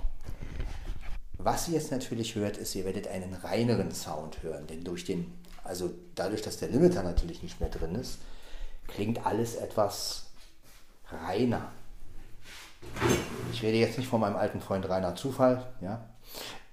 Was 1.38 1.68
ihr 1.68 1.74
jetzt 1.74 1.90
natürlich 1.90 2.34
hört, 2.34 2.56
ist, 2.56 2.74
ihr 2.74 2.84
werdet 2.84 3.06
einen 3.06 3.34
reineren 3.34 3.92
Sound 3.92 4.42
hören, 4.42 4.66
denn 4.66 4.82
durch 4.82 5.04
den, 5.04 5.32
also 5.62 5.90
dadurch, 6.14 6.42
dass 6.42 6.58
der 6.58 6.68
Limiter 6.68 7.02
natürlich 7.02 7.42
nicht 7.42 7.60
mehr 7.60 7.70
drin 7.70 7.94
ist, 7.94 8.18
klingt 8.88 9.24
alles 9.24 9.54
etwas 9.54 10.26
reiner. 11.10 11.70
Ich 13.52 13.62
rede 13.62 13.78
jetzt 13.78 13.98
nicht 13.98 14.08
von 14.08 14.20
meinem 14.20 14.36
alten 14.36 14.60
Freund 14.60 14.88
Rainer 14.88 15.14
Zufall, 15.14 15.64
ja. 15.80 16.04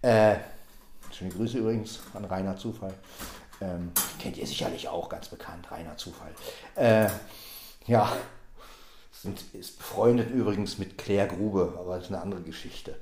Äh, 0.02 0.38
schöne 1.12 1.32
Grüße 1.32 1.60
übrigens 1.60 2.00
an 2.14 2.26
Rainer 2.26 2.58
Zufall. 2.58 2.94
Ähm, 3.62 3.92
kennt 4.20 4.38
ihr 4.38 4.48
sicherlich 4.48 4.88
auch, 4.90 5.10
ganz 5.10 5.30
bekannt, 5.30 5.70
Rainer 5.72 5.96
Zufall. 5.96 6.32
Äh, 6.76 7.10
ja, 7.88 8.12
sind, 9.12 9.44
ist 9.54 9.78
befreundet 9.78 10.32
übrigens 10.32 10.78
mit 10.78 10.98
Claire 10.98 11.28
Grube, 11.28 11.74
aber 11.80 11.96
das 11.96 12.06
ist 12.06 12.12
eine 12.12 12.22
andere 12.22 12.42
Geschichte. 12.42 12.96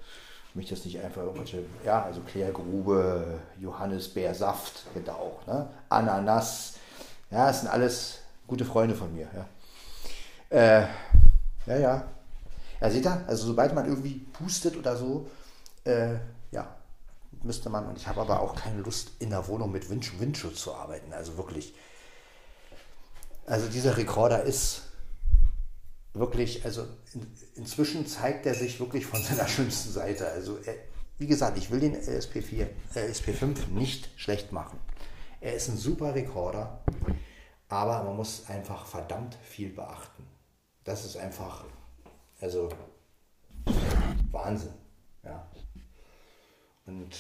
Ich 0.50 0.55
möchte 0.55 0.74
jetzt 0.74 0.86
nicht 0.86 1.00
einfach 1.00 1.21
irgendwelche, 1.21 1.63
ja, 1.86 2.03
also 2.03 2.21
Claire 2.21 2.51
Grube, 2.51 3.39
Johannisbeersaft, 3.59 4.86
kennt 4.93 5.07
ihr 5.07 5.15
auch, 5.15 5.45
ne? 5.45 5.69
Ananas, 5.89 6.75
ja, 7.29 7.48
das 7.48 7.62
sind 7.62 7.69
alles 7.69 8.19
gute 8.48 8.65
Freunde 8.65 8.95
von 8.95 9.13
mir, 9.13 9.27
ja. 9.33 9.45
Äh, 10.57 10.88
ja, 11.67 11.77
ja. 11.77 12.07
Ja, 12.81 12.89
seht 12.89 13.05
ihr, 13.05 13.24
also 13.27 13.48
sobald 13.48 13.75
man 13.75 13.86
irgendwie 13.86 14.25
pustet 14.33 14.75
oder 14.75 14.95
so, 14.95 15.29
äh, 15.83 16.15
ja, 16.51 16.75
müsste 17.43 17.69
man, 17.69 17.86
und 17.88 17.98
ich 17.98 18.07
habe 18.07 18.21
aber 18.21 18.41
auch 18.41 18.55
keine 18.55 18.81
Lust, 18.81 19.12
in 19.19 19.29
der 19.29 19.48
Wohnung 19.48 19.71
mit 19.71 19.89
Wind, 19.89 20.19
Windschutz 20.19 20.62
zu 20.62 20.74
arbeiten, 20.74 21.13
also 21.13 21.38
wirklich 21.38 21.74
also 23.49 23.67
dieser 23.67 23.97
Rekorder 23.97 24.43
ist 24.43 24.83
wirklich, 26.13 26.65
also 26.65 26.85
in, 27.13 27.25
inzwischen 27.55 28.05
zeigt 28.05 28.45
er 28.45 28.53
sich 28.53 28.79
wirklich 28.79 29.05
von 29.05 29.21
seiner 29.23 29.47
schönsten 29.47 29.91
Seite. 29.91 30.27
Also 30.29 30.57
er, 30.63 30.75
wie 31.17 31.27
gesagt, 31.27 31.57
ich 31.57 31.71
will 31.71 31.79
den 31.79 31.95
LSP4, 31.95 32.67
äh, 32.95 33.09
LSP5 33.09 33.67
nicht 33.69 34.09
schlecht 34.17 34.51
machen. 34.51 34.79
Er 35.41 35.55
ist 35.55 35.67
ein 35.69 35.77
super 35.77 36.13
Rekorder, 36.13 36.81
aber 37.69 38.03
man 38.03 38.15
muss 38.15 38.47
einfach 38.49 38.85
verdammt 38.85 39.35
viel 39.43 39.69
beachten. 39.69 40.27
Das 40.83 41.05
ist 41.05 41.17
einfach, 41.17 41.65
also 42.41 42.69
Wahnsinn. 44.31 44.73
Ja. 45.23 45.49
Und 46.85 47.15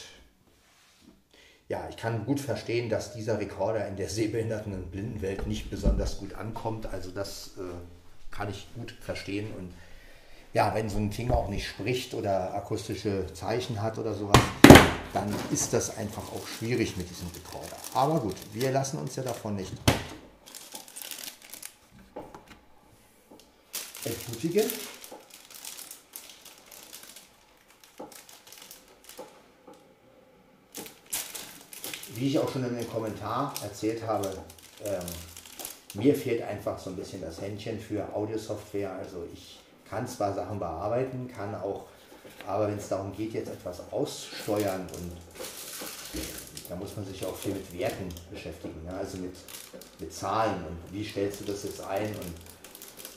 ja, 1.69 1.87
ich 1.87 1.97
kann 1.97 2.25
gut 2.25 2.39
verstehen, 2.39 2.89
dass 2.89 3.13
dieser 3.13 3.39
Rekorder 3.39 3.87
in 3.87 3.95
der 3.95 4.09
sehbehinderten 4.09 4.73
und 4.73 4.91
Blindenwelt 4.91 5.45
nicht 5.45 5.69
besonders 5.69 6.17
gut 6.17 6.33
ankommt. 6.33 6.87
Also 6.87 7.11
das 7.11 7.51
äh, 7.57 8.35
kann 8.35 8.49
ich 8.49 8.67
gut 8.75 8.91
verstehen. 8.99 9.47
Und 9.55 9.71
ja, 10.51 10.73
wenn 10.73 10.89
so 10.89 10.97
ein 10.97 11.11
Ding 11.11 11.29
auch 11.29 11.47
nicht 11.47 11.67
spricht 11.67 12.15
oder 12.15 12.55
akustische 12.55 13.31
Zeichen 13.33 13.83
hat 13.83 13.99
oder 13.99 14.15
sowas, 14.15 14.39
dann 15.13 15.31
ist 15.51 15.71
das 15.71 15.95
einfach 15.95 16.23
auch 16.33 16.47
schwierig 16.47 16.97
mit 16.97 17.07
diesem 17.07 17.27
Rekorder. 17.27 17.77
Aber 17.93 18.19
gut, 18.19 18.35
wir 18.51 18.71
lassen 18.71 18.97
uns 18.97 19.15
ja 19.15 19.21
davon 19.21 19.55
nicht 19.55 19.71
entmutigen. 24.03 24.65
Wie 32.19 32.27
ich 32.27 32.39
auch 32.39 32.51
schon 32.51 32.65
in 32.65 32.75
dem 32.75 32.89
Kommentar 32.89 33.53
erzählt 33.63 34.05
habe, 34.05 34.29
ähm, 34.83 35.05
mir 35.93 36.13
fehlt 36.13 36.41
einfach 36.41 36.77
so 36.77 36.89
ein 36.89 36.95
bisschen 36.95 37.21
das 37.21 37.41
Händchen 37.41 37.79
für 37.79 38.13
Audiosoftware. 38.13 38.91
Also 38.91 39.25
ich 39.33 39.59
kann 39.89 40.07
zwar 40.07 40.33
Sachen 40.33 40.59
bearbeiten, 40.59 41.27
kann 41.27 41.55
auch, 41.55 41.85
aber 42.45 42.67
wenn 42.67 42.77
es 42.77 42.89
darum 42.89 43.15
geht, 43.15 43.33
jetzt 43.33 43.49
etwas 43.49 43.81
aussteuern 43.91 44.81
und 44.81 45.11
da 46.67 46.75
muss 46.75 46.95
man 46.95 47.05
sich 47.05 47.25
auch 47.25 47.35
viel 47.35 47.53
mit 47.53 47.79
Werten 47.79 48.09
beschäftigen, 48.29 48.83
ne? 48.83 48.93
also 48.93 49.17
mit, 49.17 49.33
mit 49.99 50.13
Zahlen 50.13 50.63
und 50.65 50.93
wie 50.93 51.03
stellst 51.03 51.39
du 51.41 51.45
das 51.45 51.63
jetzt 51.63 51.81
ein 51.81 52.09
und 52.09 52.33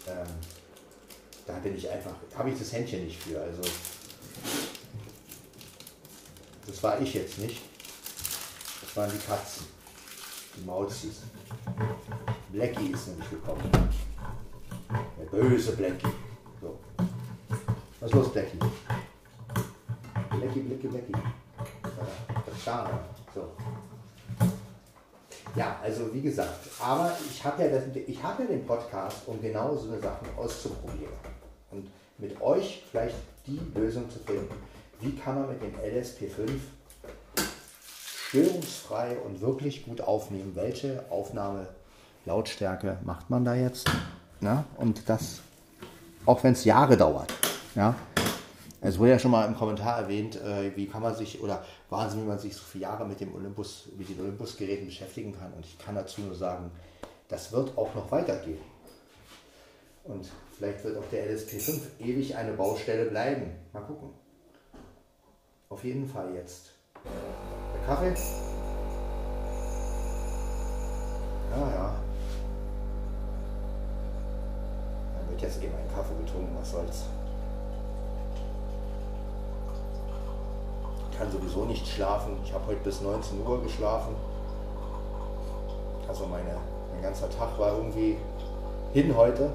ähm, 0.09 0.29
da 1.47 1.55
bin 1.59 1.77
ich 1.77 1.91
einfach, 1.91 2.15
habe 2.35 2.51
ich 2.51 2.59
das 2.59 2.73
Händchen 2.73 3.05
nicht 3.05 3.21
für. 3.21 3.41
Also 3.41 3.63
das 6.67 6.83
war 6.83 7.01
ich 7.01 7.13
jetzt 7.15 7.39
nicht. 7.39 7.72
Das 8.95 9.05
waren 9.05 9.11
die 9.11 9.27
Katzen. 9.27 9.67
Die 10.55 10.67
Mauzis. 10.67 11.23
Blackie 12.53 12.89
ist 12.89 13.09
nämlich 13.09 13.31
gekommen. 13.31 13.63
Der 15.19 15.25
böse 15.31 15.75
Blackie. 15.77 16.13
So. 16.61 16.79
Was 18.01 18.11
ist 18.11 18.15
los, 18.15 18.33
Blackie? 18.35 18.59
Blackie, 20.29 20.61
Blackie, 20.61 20.89
Blackie. 20.89 21.13
Da. 22.67 23.01
So. 23.35 23.53
Ja, 25.57 25.81
also 25.83 26.13
wie 26.13 26.21
gesagt, 26.21 26.69
aber 26.79 27.17
ich 27.31 27.43
habe 27.43 27.63
ja, 27.63 28.23
hab 28.23 28.41
ja 28.41 28.45
den 28.45 28.67
Podcast, 28.67 29.27
um 29.27 29.41
genau 29.41 29.75
so 29.75 29.91
eine 29.91 30.03
Sachen 30.03 30.29
auszuprobieren. 30.37 31.15
Und 31.71 31.89
mit 32.19 32.39
euch 32.43 32.85
vielleicht 32.91 33.17
die 33.47 33.59
Lösung 33.75 34.11
zu 34.11 34.19
finden. 34.19 34.55
Wie 35.01 35.17
kann 35.17 35.37
man 35.37 35.49
mit 35.49 35.63
dem 35.63 35.75
LSP5 35.77 36.61
störungsfrei 38.33 39.19
und 39.19 39.43
wirklich 39.43 39.85
gut 39.85 40.01
aufnehmen. 40.01 40.53
Welche 40.55 41.05
Aufnahmelautstärke 41.11 42.97
macht 43.05 43.29
man 43.29 43.45
da 43.45 43.55
jetzt? 43.55 43.91
Ja, 44.41 44.65
und 44.79 45.07
das, 45.11 45.43
auch 46.25 46.43
wenn 46.43 46.55
es 46.55 46.65
Jahre 46.65 46.97
dauert. 46.97 47.31
Ja. 47.75 47.95
Es 48.81 48.99
wurde 48.99 49.11
ja 49.11 49.19
schon 49.19 49.33
mal 49.33 49.47
im 49.47 49.55
Kommentar 49.55 49.99
erwähnt, 49.99 50.37
äh, 50.37 50.75
wie 50.75 50.87
kann 50.87 51.03
man 51.03 51.15
sich, 51.15 51.43
oder 51.43 51.63
Wahnsinn, 51.91 52.23
wie 52.23 52.29
man 52.29 52.39
sich 52.39 52.57
so 52.57 52.63
viele 52.63 52.85
Jahre 52.85 53.07
mit 53.07 53.21
dem 53.21 53.35
Olympus, 53.35 53.91
mit 53.99 54.09
den 54.09 54.19
Olympus-Geräten 54.19 54.87
beschäftigen 54.87 55.39
kann. 55.39 55.53
Und 55.53 55.67
ich 55.67 55.79
kann 55.79 55.95
dazu 55.95 56.23
nur 56.23 56.35
sagen, 56.35 56.71
das 57.29 57.53
wird 57.53 57.77
auch 57.77 57.95
noch 57.95 58.11
weitergehen. 58.11 58.63
Und 60.05 60.27
vielleicht 60.57 60.83
wird 60.85 60.97
auch 60.97 61.09
der 61.13 61.37
LSP5 61.37 61.81
ewig 62.01 62.35
eine 62.35 62.55
Baustelle 62.55 63.05
bleiben. 63.05 63.51
Mal 63.75 63.83
gucken. 63.83 64.09
Auf 65.69 65.85
jeden 65.85 66.09
Fall 66.09 66.35
jetzt. 66.35 66.71
Kaffee? 67.87 68.15
Ja, 71.51 71.57
ja. 71.57 71.95
Dann 75.17 75.31
wird 75.31 75.43
jetzt 75.43 75.63
eben 75.63 75.75
ein 75.75 75.95
Kaffee 75.95 76.15
getrunken, 76.25 76.57
was 76.59 76.71
soll's. 76.71 77.05
Ich 81.11 81.19
kann 81.19 81.31
sowieso 81.31 81.65
nicht 81.65 81.87
schlafen. 81.87 82.39
Ich 82.45 82.53
habe 82.53 82.67
heute 82.67 82.81
bis 82.81 83.01
19 83.01 83.45
Uhr 83.45 83.63
geschlafen. 83.63 84.15
Also 86.09 86.27
meine, 86.27 86.57
mein 86.93 87.03
ganzer 87.03 87.29
Tag 87.31 87.59
war 87.59 87.77
irgendwie 87.77 88.17
hin 88.93 89.17
heute. 89.17 89.51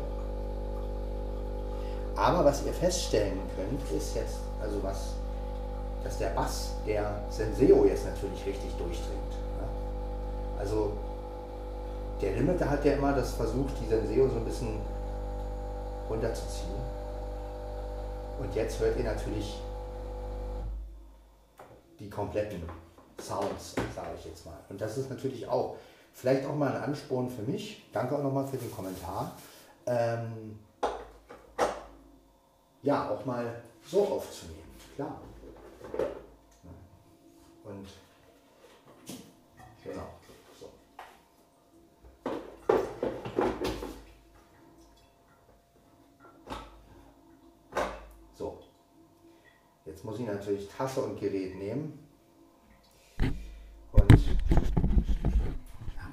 Aber 2.16 2.44
was 2.44 2.66
ihr 2.66 2.74
feststellen 2.74 3.40
könnt, 3.56 3.82
ist 3.92 4.16
jetzt, 4.16 4.40
also 4.62 4.82
was 4.82 5.14
dass 6.04 6.18
der 6.18 6.30
Bass 6.30 6.72
der 6.86 7.22
Senseo 7.30 7.86
jetzt 7.86 8.06
natürlich 8.06 8.46
richtig 8.46 8.72
durchdringt. 8.78 9.34
Also 10.58 10.94
der 12.22 12.34
Limiter 12.34 12.70
hat 12.70 12.84
ja 12.84 12.94
immer 12.94 13.14
das 13.14 13.34
versucht, 13.34 13.74
die 13.80 13.88
Senseo 13.88 14.28
so 14.28 14.38
ein 14.38 14.46
bisschen 14.46 14.80
runterzuziehen. 16.10 16.76
Und 18.40 18.54
jetzt 18.56 18.80
hört 18.80 18.98
ihr 18.98 19.04
natürlich 19.04 19.62
die 22.00 22.10
kompletten 22.10 22.64
Sounds, 23.20 23.76
sage 23.96 24.10
ich 24.18 24.26
jetzt 24.26 24.46
mal. 24.46 24.58
Und 24.70 24.80
das 24.80 24.98
ist 24.98 25.10
natürlich 25.10 25.48
auch 25.48 25.76
vielleicht 26.14 26.46
auch 26.46 26.56
mal 26.56 26.76
ein 26.76 26.84
Ansporn 26.84 27.30
für 27.30 27.42
mich. 27.44 27.84
Danke 27.94 28.16
auch 28.16 28.24
nochmal 28.24 28.48
für 28.48 28.58
den 28.58 28.72
Kommentar. 28.72 29.32
Ähm, 29.86 30.60
ja, 32.84 33.10
auch 33.10 33.26
mal 33.26 33.62
so 33.86 34.06
aufzunehmen. 34.06 34.76
Klar. 34.96 35.20
Und 37.64 37.88
genau. 39.84 40.08
So. 40.60 40.70
so. 48.36 48.60
Jetzt 49.86 50.04
muss 50.06 50.20
ich 50.20 50.26
natürlich 50.26 50.70
Tasse 50.70 51.02
und 51.02 51.20
Gerät 51.20 51.56
nehmen. 51.56 52.00
Und 53.92 54.12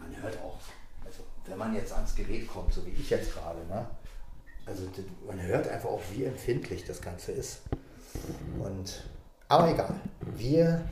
man 0.01 0.23
hört 0.23 0.39
auch, 0.43 0.59
also 1.05 1.23
wenn 1.47 1.59
man 1.59 1.75
jetzt 1.75 1.93
ans 1.93 2.15
Gerät 2.15 2.49
kommt, 2.49 2.73
so 2.73 2.85
wie 2.87 2.91
ich 2.91 3.11
jetzt 3.11 3.33
gerade, 3.33 3.65
ne? 3.67 3.87
also 4.67 4.89
man 5.27 5.41
hört 5.43 5.69
einfach 5.69 5.91
auch, 5.91 6.03
wie 6.13 6.25
empfindlich 6.25 6.85
das 6.85 7.01
Ganze 7.01 7.33
ist. 7.33 7.63
Und 8.59 9.05
aber 9.55 9.71
egal. 9.71 10.01
Wir 10.21 10.85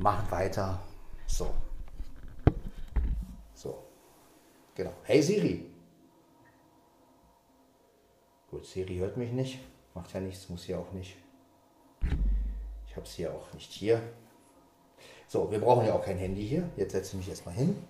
machen 0.00 0.28
weiter. 0.30 0.80
So. 1.26 1.54
So. 3.54 3.84
Genau. 4.74 4.92
Hey 5.04 5.22
Siri. 5.22 5.66
Gut, 8.50 8.66
Siri 8.66 8.96
hört 8.96 9.16
mich 9.16 9.30
nicht. 9.30 9.60
Macht 9.94 10.12
ja 10.12 10.20
nichts, 10.20 10.48
muss 10.48 10.64
hier 10.64 10.78
auch 10.78 10.90
nicht. 10.92 11.16
Ich 12.88 12.96
habe 12.96 13.06
es 13.06 13.12
hier 13.12 13.32
auch 13.32 13.52
nicht 13.54 13.70
hier. 13.70 14.02
So, 15.28 15.50
wir 15.50 15.60
brauchen 15.60 15.86
ja 15.86 15.94
auch 15.94 16.04
kein 16.04 16.18
Handy 16.18 16.46
hier. 16.46 16.68
Jetzt 16.76 16.92
setze 16.92 17.10
ich 17.10 17.18
mich 17.18 17.28
erstmal 17.28 17.54
hin. 17.54 17.82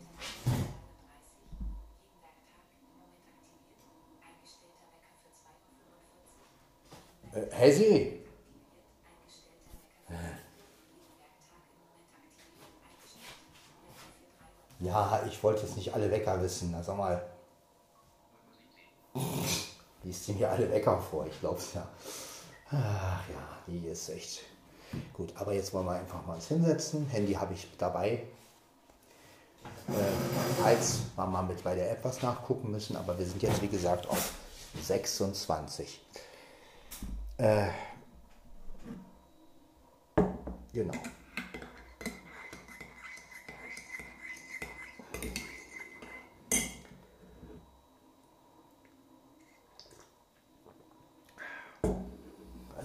Äh, 7.32 7.46
hey 7.50 7.72
Siri. 7.72 8.25
Ja, 14.80 15.22
ich 15.26 15.42
wollte 15.42 15.62
jetzt 15.62 15.76
nicht 15.76 15.94
alle 15.94 16.10
Wecker 16.10 16.40
wissen. 16.42 16.70
Na, 16.72 16.82
sag 16.82 16.96
mal. 16.96 17.22
Liest 20.02 20.28
die 20.28 20.32
mir 20.34 20.50
alle 20.50 20.70
Wecker 20.70 21.00
vor, 21.00 21.26
ich 21.26 21.40
glaube 21.40 21.56
es 21.58 21.72
ja. 21.74 21.86
Ach 22.70 23.28
ja, 23.28 23.58
die 23.66 23.86
ist 23.86 24.08
echt 24.10 24.42
gut. 25.14 25.32
Aber 25.36 25.52
jetzt 25.52 25.72
wollen 25.72 25.86
wir 25.86 25.92
einfach 25.92 26.24
mal 26.26 26.34
uns 26.34 26.48
hinsetzen. 26.48 27.06
Handy 27.06 27.32
habe 27.32 27.54
ich 27.54 27.66
dabei. 27.78 28.22
Äh, 29.88 30.62
falls 30.62 31.00
wir 31.14 31.26
mal 31.26 31.42
mit 31.42 31.62
bei 31.62 31.74
der 31.74 31.90
App 31.92 32.04
was 32.04 32.22
nachgucken 32.22 32.70
müssen. 32.70 32.96
Aber 32.96 33.18
wir 33.18 33.24
sind 33.24 33.42
jetzt, 33.42 33.62
wie 33.62 33.68
gesagt, 33.68 34.08
auf 34.08 34.32
26. 34.82 36.00
Äh, 37.38 37.68
genau. 40.72 40.94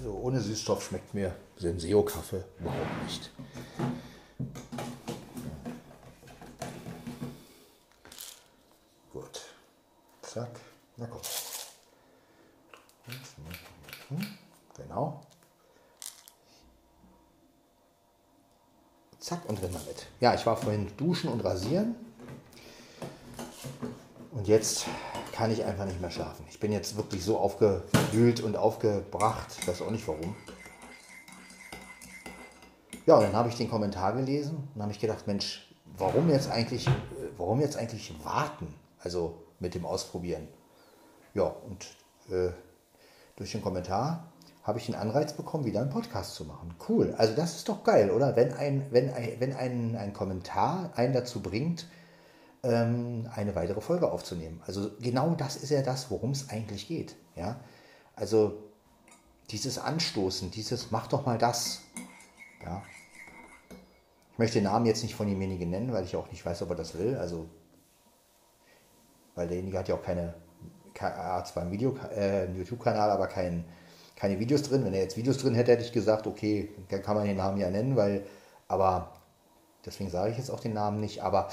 Ohne 0.05 0.39
Süßstoff 0.39 0.83
schmeckt 0.83 1.13
mir 1.13 1.35
Senseo-Kaffee 1.57 2.43
überhaupt 2.59 3.03
nicht. 3.03 3.31
Gut. 9.13 9.41
Zack. 10.21 10.59
Na 10.97 11.07
komm. 11.07 11.21
Genau. 14.77 15.21
Zack 19.19 19.47
und 19.47 19.61
drin 19.61 19.71
damit. 19.71 20.07
Ja, 20.19 20.33
ich 20.33 20.45
war 20.45 20.57
vorhin 20.57 20.91
duschen 20.97 21.29
und 21.29 21.41
rasieren. 21.41 21.95
Und 24.31 24.47
jetzt 24.47 24.85
kann 25.41 25.49
ich 25.49 25.65
einfach 25.65 25.85
nicht 25.85 25.99
mehr 25.99 26.11
schlafen. 26.11 26.45
Ich 26.51 26.59
bin 26.59 26.71
jetzt 26.71 26.97
wirklich 26.97 27.25
so 27.25 27.39
aufgewühlt 27.39 28.41
und 28.41 28.55
aufgebracht. 28.55 29.47
Ich 29.59 29.67
weiß 29.67 29.81
auch 29.81 29.89
nicht 29.89 30.07
warum. 30.07 30.35
Ja, 33.07 33.19
dann 33.19 33.33
habe 33.33 33.49
ich 33.49 33.55
den 33.55 33.67
Kommentar 33.67 34.13
gelesen 34.13 34.69
und 34.75 34.83
habe 34.83 34.91
ich 34.91 34.99
gedacht, 34.99 35.25
Mensch, 35.25 35.67
warum 35.97 36.29
jetzt 36.29 36.51
eigentlich, 36.51 36.87
warum 37.37 37.59
jetzt 37.59 37.75
eigentlich 37.75 38.13
warten? 38.23 38.71
Also 38.99 39.41
mit 39.59 39.73
dem 39.73 39.83
Ausprobieren. 39.83 40.47
Ja, 41.33 41.45
und 41.45 41.87
äh, 42.29 42.51
durch 43.35 43.51
den 43.51 43.63
Kommentar 43.63 44.31
habe 44.61 44.77
ich 44.77 44.85
den 44.85 44.93
Anreiz 44.93 45.33
bekommen, 45.33 45.65
wieder 45.65 45.81
einen 45.81 45.89
Podcast 45.89 46.35
zu 46.35 46.45
machen. 46.45 46.75
Cool. 46.87 47.15
Also 47.17 47.35
das 47.35 47.55
ist 47.55 47.67
doch 47.67 47.83
geil, 47.83 48.11
oder? 48.11 48.35
Wenn 48.35 48.53
ein, 48.53 48.85
wenn 48.91 49.11
ein, 49.11 49.37
wenn 49.39 49.55
ein, 49.55 49.95
ein 49.95 50.13
Kommentar 50.13 50.91
einen 50.95 51.13
dazu 51.13 51.41
bringt, 51.41 51.87
ähm, 52.63 53.29
eine 53.33 53.55
weitere 53.55 53.81
Folge 53.81 54.11
aufzunehmen. 54.11 54.61
Also 54.65 54.91
genau 54.99 55.35
das 55.35 55.55
ist 55.55 55.69
ja 55.69 55.81
das, 55.81 56.11
worum 56.11 56.31
es 56.31 56.49
eigentlich 56.49 56.87
geht. 56.87 57.15
Ja? 57.35 57.59
Also 58.15 58.63
dieses 59.49 59.77
Anstoßen, 59.77 60.51
dieses 60.51 60.91
mach 60.91 61.07
doch 61.07 61.25
mal 61.25 61.37
das. 61.37 61.81
Ja? 62.63 62.83
Ich 64.33 64.39
möchte 64.39 64.59
den 64.59 64.65
Namen 64.65 64.85
jetzt 64.85 65.03
nicht 65.03 65.15
von 65.15 65.27
demjenigen 65.27 65.69
nennen, 65.69 65.91
weil 65.91 66.05
ich 66.05 66.15
auch 66.15 66.29
nicht 66.31 66.45
weiß, 66.45 66.61
ob 66.61 66.69
er 66.69 66.75
das 66.75 66.97
will. 66.97 67.15
Also, 67.15 67.49
weil 69.35 69.47
derjenige 69.47 69.77
hat 69.77 69.87
ja 69.87 69.95
auch 69.95 70.03
keine, 70.03 70.33
hat 70.99 71.47
zwar 71.47 71.63
einen, 71.63 71.71
Video, 71.71 71.95
äh, 72.15 72.43
einen 72.43 72.55
YouTube-Kanal, 72.55 73.09
aber 73.09 73.27
keinen 73.27 73.65
keine 74.15 74.39
Videos 74.39 74.61
drin. 74.61 74.85
Wenn 74.85 74.93
er 74.93 75.01
jetzt 75.01 75.17
Videos 75.17 75.39
drin 75.39 75.55
hätte, 75.55 75.71
hätte 75.71 75.83
ich 75.83 75.91
gesagt, 75.91 76.27
okay, 76.27 76.69
dann 76.89 77.01
kann 77.01 77.15
man 77.15 77.25
den 77.25 77.37
Namen 77.37 77.57
ja 77.57 77.69
nennen, 77.71 77.95
weil, 77.95 78.25
aber 78.67 79.13
deswegen 79.85 80.11
sage 80.11 80.31
ich 80.31 80.37
jetzt 80.37 80.51
auch 80.51 80.59
den 80.59 80.73
Namen 80.73 80.99
nicht. 80.99 81.23
Aber 81.23 81.49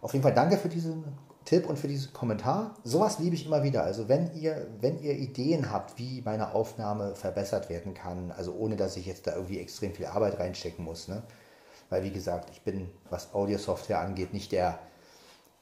auf 0.00 0.12
jeden 0.12 0.22
Fall 0.22 0.34
danke 0.34 0.56
für 0.56 0.68
diesen 0.68 1.04
Tipp 1.44 1.68
und 1.68 1.78
für 1.78 1.88
diesen 1.88 2.12
Kommentar. 2.12 2.74
Sowas 2.82 3.18
liebe 3.18 3.36
ich 3.36 3.46
immer 3.46 3.62
wieder. 3.62 3.84
Also 3.84 4.08
wenn 4.08 4.34
ihr, 4.34 4.66
wenn 4.80 5.00
ihr 5.00 5.14
Ideen 5.14 5.70
habt, 5.70 5.98
wie 5.98 6.20
meine 6.22 6.54
Aufnahme 6.54 7.14
verbessert 7.14 7.70
werden 7.70 7.94
kann, 7.94 8.32
also 8.36 8.52
ohne 8.54 8.76
dass 8.76 8.96
ich 8.96 9.06
jetzt 9.06 9.26
da 9.26 9.34
irgendwie 9.34 9.60
extrem 9.60 9.94
viel 9.94 10.06
Arbeit 10.06 10.38
reinstecken 10.38 10.84
muss, 10.84 11.08
ne? 11.08 11.22
Weil 11.88 12.02
wie 12.02 12.10
gesagt, 12.10 12.50
ich 12.50 12.62
bin, 12.62 12.90
was 13.10 13.32
Audio-Software 13.32 14.00
angeht, 14.00 14.32
nicht 14.32 14.50
der, 14.50 14.80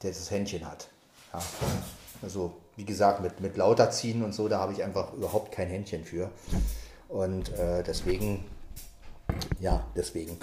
der 0.01 0.09
das 0.09 0.31
Händchen 0.31 0.65
hat. 0.65 0.89
Ja. 1.31 1.39
Also 2.23 2.53
wie 2.75 2.85
gesagt, 2.85 3.21
mit, 3.21 3.39
mit 3.39 3.55
lauter 3.55 3.91
ziehen 3.91 4.23
und 4.23 4.33
so, 4.33 4.47
da 4.47 4.59
habe 4.59 4.73
ich 4.73 4.83
einfach 4.83 5.13
überhaupt 5.13 5.51
kein 5.51 5.67
Händchen 5.67 6.03
für. 6.03 6.31
Und 7.09 7.53
äh, 7.53 7.83
deswegen, 7.83 8.43
ja, 9.59 9.85
deswegen. 9.95 10.37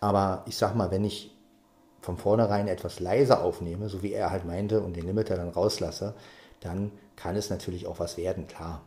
Aber 0.00 0.44
ich 0.46 0.56
sag 0.56 0.74
mal, 0.74 0.90
wenn 0.90 1.04
ich 1.04 1.34
von 2.00 2.16
vornherein 2.16 2.68
etwas 2.68 3.00
leiser 3.00 3.42
aufnehme, 3.42 3.88
so 3.88 4.02
wie 4.02 4.12
er 4.12 4.30
halt 4.30 4.44
meinte, 4.44 4.80
und 4.80 4.96
den 4.96 5.06
Limiter 5.06 5.36
dann 5.36 5.50
rauslasse, 5.50 6.14
dann 6.60 6.92
kann 7.16 7.36
es 7.36 7.50
natürlich 7.50 7.86
auch 7.86 7.98
was 7.98 8.16
werden, 8.16 8.46
klar. 8.46 8.82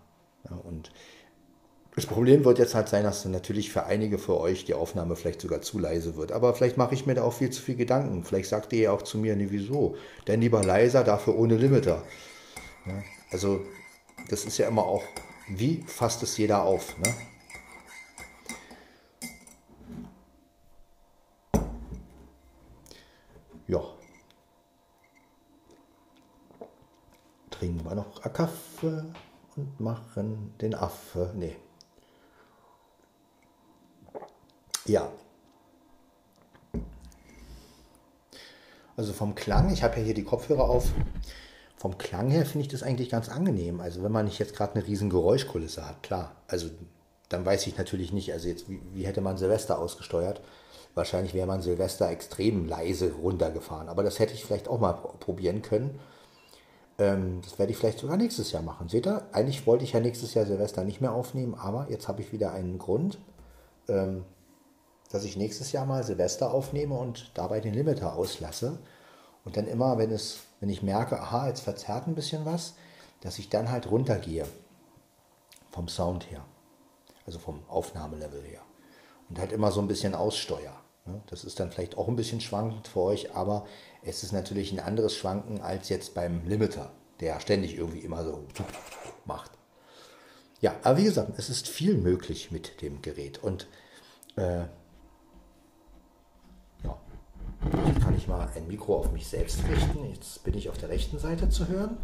Ja, 0.49 0.55
und 0.55 0.91
das 1.95 2.05
Problem 2.05 2.45
wird 2.45 2.57
jetzt 2.57 2.73
halt 2.73 2.87
sein, 2.87 3.03
dass 3.03 3.25
natürlich 3.25 3.69
für 3.71 3.83
einige 3.83 4.17
für 4.17 4.39
euch 4.39 4.63
die 4.63 4.73
Aufnahme 4.73 5.17
vielleicht 5.17 5.41
sogar 5.41 5.61
zu 5.61 5.77
leise 5.77 6.15
wird. 6.15 6.31
Aber 6.31 6.53
vielleicht 6.53 6.77
mache 6.77 6.93
ich 6.93 7.05
mir 7.05 7.15
da 7.15 7.23
auch 7.23 7.33
viel 7.33 7.49
zu 7.49 7.61
viel 7.61 7.75
Gedanken. 7.75 8.23
Vielleicht 8.23 8.47
sagt 8.47 8.71
ihr 8.71 8.79
ja 8.79 8.91
auch 8.91 9.01
zu 9.01 9.17
mir, 9.17 9.35
nee, 9.35 9.47
wieso? 9.49 9.97
Denn 10.27 10.39
lieber 10.39 10.63
leiser, 10.63 11.03
dafür 11.03 11.37
ohne 11.37 11.57
Limiter. 11.57 12.03
Ja, 12.85 12.93
also, 13.31 13.61
das 14.29 14.45
ist 14.45 14.57
ja 14.57 14.69
immer 14.69 14.83
auch, 14.83 15.03
wie 15.49 15.83
fasst 15.85 16.23
es 16.23 16.37
jeder 16.37 16.63
auf? 16.63 16.97
Ne? 16.97 17.13
Ja. 23.67 23.81
Trinken 27.61 27.85
wir 27.85 27.93
noch 27.93 28.23
einen 28.23 28.33
Kaffee 28.33 29.03
und 29.55 29.79
machen 29.79 30.55
den 30.61 30.73
Affe. 30.73 31.31
Nee. 31.35 31.55
Ja. 34.87 35.11
Also 38.97 39.13
vom 39.13 39.35
Klang, 39.35 39.71
ich 39.71 39.83
habe 39.83 39.97
ja 39.97 40.01
hier 40.01 40.15
die 40.15 40.23
Kopfhörer 40.23 40.63
auf. 40.63 40.91
Vom 41.77 41.99
Klang 41.99 42.31
her 42.31 42.47
finde 42.47 42.65
ich 42.65 42.71
das 42.71 42.81
eigentlich 42.81 43.11
ganz 43.11 43.29
angenehm. 43.29 43.79
Also 43.79 44.01
wenn 44.01 44.11
man 44.11 44.25
nicht 44.25 44.39
jetzt 44.39 44.55
gerade 44.55 44.73
eine 44.73 44.87
riesen 44.87 45.11
Geräuschkulisse 45.11 45.87
hat, 45.87 46.01
klar. 46.01 46.35
Also 46.47 46.67
dann 47.29 47.45
weiß 47.45 47.67
ich 47.67 47.77
natürlich 47.77 48.11
nicht, 48.11 48.33
also 48.33 48.47
jetzt, 48.47 48.69
wie, 48.69 48.81
wie 48.91 49.05
hätte 49.05 49.21
man 49.21 49.37
Silvester 49.37 49.77
ausgesteuert? 49.77 50.41
Wahrscheinlich 50.95 51.35
wäre 51.35 51.45
man 51.45 51.61
Silvester 51.61 52.09
extrem 52.09 52.67
leise 52.67 53.11
runtergefahren. 53.11 53.87
Aber 53.87 54.01
das 54.01 54.17
hätte 54.17 54.33
ich 54.33 54.45
vielleicht 54.45 54.67
auch 54.67 54.79
mal 54.79 54.93
probieren 54.93 55.61
können. 55.61 55.99
Ähm, 57.01 57.41
das 57.41 57.57
werde 57.57 57.71
ich 57.71 57.77
vielleicht 57.77 57.97
sogar 57.97 58.15
nächstes 58.15 58.51
Jahr 58.51 58.61
machen. 58.61 58.87
Seht 58.87 59.07
ihr? 59.07 59.23
Eigentlich 59.31 59.65
wollte 59.65 59.83
ich 59.83 59.93
ja 59.93 59.99
nächstes 59.99 60.35
Jahr 60.35 60.45
Silvester 60.45 60.83
nicht 60.83 61.01
mehr 61.01 61.13
aufnehmen, 61.13 61.55
aber 61.55 61.87
jetzt 61.89 62.07
habe 62.07 62.21
ich 62.21 62.31
wieder 62.31 62.53
einen 62.53 62.77
Grund. 62.77 63.17
Ähm, 63.89 64.23
dass 65.09 65.23
ich 65.23 65.35
nächstes 65.35 65.71
Jahr 65.71 65.85
mal 65.85 66.03
Silvester 66.03 66.53
aufnehme 66.53 66.95
und 66.95 67.31
dabei 67.33 67.59
den 67.59 67.73
Limiter 67.73 68.15
auslasse. 68.15 68.77
Und 69.43 69.57
dann 69.57 69.67
immer, 69.67 69.97
wenn, 69.97 70.11
es, 70.11 70.41
wenn 70.59 70.69
ich 70.69 70.83
merke, 70.83 71.19
aha, 71.19 71.47
jetzt 71.47 71.61
verzerrt 71.61 72.07
ein 72.07 72.15
bisschen 72.15 72.45
was, 72.45 72.75
dass 73.21 73.39
ich 73.39 73.49
dann 73.49 73.71
halt 73.71 73.89
runtergehe 73.89 74.45
vom 75.71 75.87
Sound 75.87 76.29
her, 76.29 76.45
also 77.25 77.39
vom 77.39 77.61
Aufnahmelevel 77.67 78.43
her. 78.43 78.61
Und 79.27 79.39
halt 79.39 79.51
immer 79.51 79.71
so 79.71 79.81
ein 79.81 79.87
bisschen 79.87 80.13
aussteuere. 80.13 80.75
Ne? 81.05 81.21
Das 81.27 81.43
ist 81.43 81.59
dann 81.59 81.71
vielleicht 81.71 81.97
auch 81.97 82.07
ein 82.07 82.15
bisschen 82.15 82.41
schwankend 82.41 82.87
für 82.87 83.01
euch, 83.01 83.35
aber 83.35 83.65
es 84.03 84.23
ist 84.23 84.31
natürlich 84.31 84.71
ein 84.71 84.79
anderes 84.79 85.15
Schwanken 85.15 85.61
als 85.61 85.89
jetzt 85.89 86.13
beim 86.13 86.47
Limiter, 86.47 86.91
der 87.19 87.39
ständig 87.39 87.77
irgendwie 87.77 87.99
immer 87.99 88.23
so 88.23 88.45
macht. 89.25 89.51
Ja, 90.59 90.75
aber 90.83 90.97
wie 90.97 91.05
gesagt, 91.05 91.33
es 91.37 91.49
ist 91.49 91.67
viel 91.67 91.95
möglich 91.95 92.51
mit 92.51 92.81
dem 92.81 93.01
Gerät. 93.01 93.43
Und 93.43 93.67
äh, 94.35 94.65
Jetzt 97.85 98.01
kann 98.01 98.17
ich 98.17 98.27
mal 98.27 98.49
ein 98.55 98.67
Mikro 98.67 98.97
auf 98.97 99.11
mich 99.11 99.27
selbst 99.27 99.63
richten. 99.67 100.09
Jetzt 100.11 100.43
bin 100.43 100.55
ich 100.57 100.69
auf 100.69 100.77
der 100.77 100.89
rechten 100.89 101.19
Seite 101.19 101.49
zu 101.49 101.67
hören. 101.67 101.97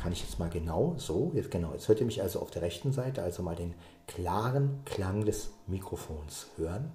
Kann 0.00 0.12
ich 0.12 0.20
jetzt 0.20 0.38
mal 0.38 0.50
genau 0.50 0.94
so, 0.98 1.32
jetzt 1.34 1.50
genau, 1.50 1.72
jetzt 1.72 1.88
hört 1.88 2.00
ihr 2.00 2.06
mich 2.06 2.20
also 2.20 2.40
auf 2.40 2.50
der 2.50 2.62
rechten 2.62 2.92
Seite, 2.92 3.22
also 3.22 3.42
mal 3.42 3.56
den 3.56 3.74
klaren 4.06 4.82
Klang 4.84 5.24
des 5.24 5.50
Mikrofons 5.66 6.48
hören, 6.56 6.92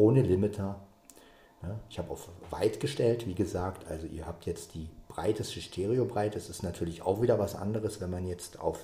ohne 0.00 0.22
Limiter. 0.22 0.80
Ich 1.90 1.98
habe 1.98 2.10
auf 2.10 2.28
weit 2.48 2.80
gestellt, 2.80 3.26
wie 3.26 3.34
gesagt, 3.34 3.86
also 3.86 4.06
ihr 4.06 4.26
habt 4.26 4.46
jetzt 4.46 4.74
die 4.74 4.88
breiteste 5.08 5.60
Stereobreite. 5.60 6.38
Es 6.38 6.48
ist 6.48 6.62
natürlich 6.62 7.02
auch 7.02 7.20
wieder 7.20 7.38
was 7.38 7.54
anderes, 7.54 8.00
wenn 8.00 8.10
man 8.10 8.26
jetzt 8.26 8.58
auf 8.58 8.78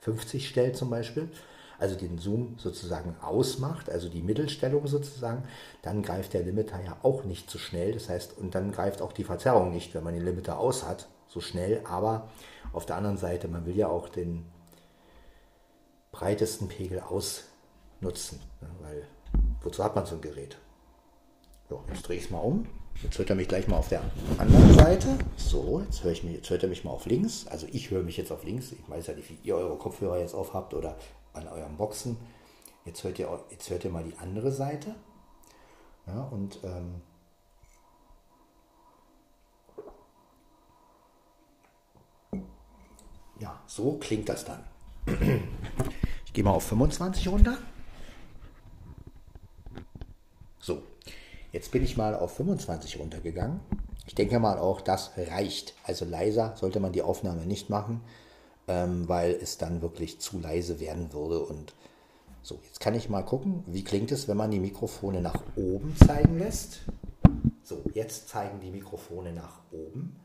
50 0.00 0.48
stellt 0.48 0.76
zum 0.76 0.88
Beispiel 0.88 1.28
also 1.82 1.96
den 1.96 2.16
Zoom 2.18 2.54
sozusagen 2.58 3.16
ausmacht, 3.20 3.90
also 3.90 4.08
die 4.08 4.22
Mittelstellung 4.22 4.86
sozusagen, 4.86 5.42
dann 5.82 6.02
greift 6.02 6.32
der 6.32 6.44
Limiter 6.44 6.80
ja 6.80 6.96
auch 7.02 7.24
nicht 7.24 7.50
so 7.50 7.58
schnell. 7.58 7.90
Das 7.90 8.08
heißt, 8.08 8.38
und 8.38 8.54
dann 8.54 8.70
greift 8.70 9.02
auch 9.02 9.12
die 9.12 9.24
Verzerrung 9.24 9.72
nicht, 9.72 9.92
wenn 9.92 10.04
man 10.04 10.14
den 10.14 10.24
Limiter 10.24 10.60
aus 10.60 10.86
hat, 10.86 11.08
so 11.26 11.40
schnell. 11.40 11.80
Aber 11.82 12.30
auf 12.72 12.86
der 12.86 12.94
anderen 12.94 13.16
Seite, 13.16 13.48
man 13.48 13.66
will 13.66 13.76
ja 13.76 13.88
auch 13.88 14.08
den 14.08 14.46
breitesten 16.12 16.68
Pegel 16.68 17.00
ausnutzen, 17.00 18.38
ne, 18.60 18.68
weil 18.80 19.02
wozu 19.64 19.82
hat 19.82 19.94
man 19.94 20.06
so 20.06 20.16
ein 20.16 20.20
Gerät? 20.20 20.58
So, 21.68 21.82
jetzt 21.88 22.02
drehe 22.02 22.18
ich 22.18 22.24
es 22.24 22.30
mal 22.30 22.38
um. 22.38 22.66
Jetzt 23.02 23.18
hört 23.18 23.30
er 23.30 23.36
mich 23.36 23.48
gleich 23.48 23.66
mal 23.66 23.76
auf 23.76 23.88
der 23.88 24.02
anderen 24.38 24.74
Seite. 24.74 25.18
So, 25.36 25.80
jetzt, 25.80 26.04
höre 26.04 26.12
ich 26.12 26.22
mich, 26.22 26.34
jetzt 26.34 26.50
hört 26.50 26.62
er 26.62 26.68
mich 26.68 26.84
mal 26.84 26.90
auf 26.90 27.06
links. 27.06 27.46
Also 27.48 27.66
ich 27.72 27.90
höre 27.90 28.02
mich 28.02 28.16
jetzt 28.16 28.30
auf 28.30 28.44
links. 28.44 28.72
Ich 28.72 28.88
weiß 28.88 29.06
ja 29.06 29.14
nicht, 29.14 29.30
wie 29.30 29.38
ihr 29.42 29.56
eure 29.56 29.76
Kopfhörer 29.76 30.18
jetzt 30.18 30.34
auf 30.34 30.52
habt 30.52 30.74
oder 30.74 30.96
an 31.32 31.48
euren 31.48 31.76
Boxen. 31.76 32.16
Jetzt 32.84 33.02
hört 33.04 33.18
ihr, 33.18 33.40
jetzt 33.50 33.70
hört 33.70 33.84
ihr 33.84 33.90
mal 33.90 34.04
die 34.04 34.16
andere 34.18 34.52
Seite. 34.52 34.94
Ja, 36.06 36.22
und 36.24 36.58
ähm, 36.64 37.00
ja, 43.40 43.60
so 43.66 43.98
klingt 43.98 44.28
das 44.28 44.44
dann. 44.44 44.64
Ich 46.24 46.34
gehe 46.34 46.44
mal 46.44 46.52
auf 46.52 46.64
25 46.64 47.28
runter. 47.28 47.58
So, 50.62 50.82
jetzt 51.52 51.70
bin 51.72 51.84
ich 51.84 51.98
mal 51.98 52.14
auf 52.14 52.36
25 52.36 52.98
runtergegangen. 52.98 53.60
Ich 54.06 54.14
denke 54.14 54.38
mal 54.38 54.58
auch, 54.58 54.80
das 54.80 55.10
reicht. 55.18 55.74
Also 55.84 56.06
leiser 56.06 56.54
sollte 56.56 56.80
man 56.80 56.92
die 56.92 57.02
Aufnahme 57.02 57.44
nicht 57.44 57.68
machen 57.68 58.00
ähm, 58.68 59.08
weil 59.08 59.32
es 59.32 59.58
dann 59.58 59.82
wirklich 59.82 60.20
zu 60.20 60.38
leise 60.38 60.80
werden 60.80 61.12
würde. 61.12 61.40
Und 61.40 61.74
so, 62.42 62.60
jetzt 62.64 62.80
kann 62.80 62.94
ich 62.94 63.08
mal 63.08 63.22
gucken, 63.22 63.64
wie 63.66 63.84
klingt 63.84 64.12
es, 64.12 64.28
wenn 64.28 64.36
man 64.36 64.50
die 64.50 64.60
Mikrofone 64.60 65.20
nach 65.20 65.42
oben 65.56 65.94
zeigen 65.96 66.38
lässt. 66.38 66.80
So, 67.62 67.82
jetzt 67.94 68.28
zeigen 68.28 68.60
die 68.60 68.70
Mikrofone 68.70 69.32
nach 69.32 69.60
oben. 69.70 70.16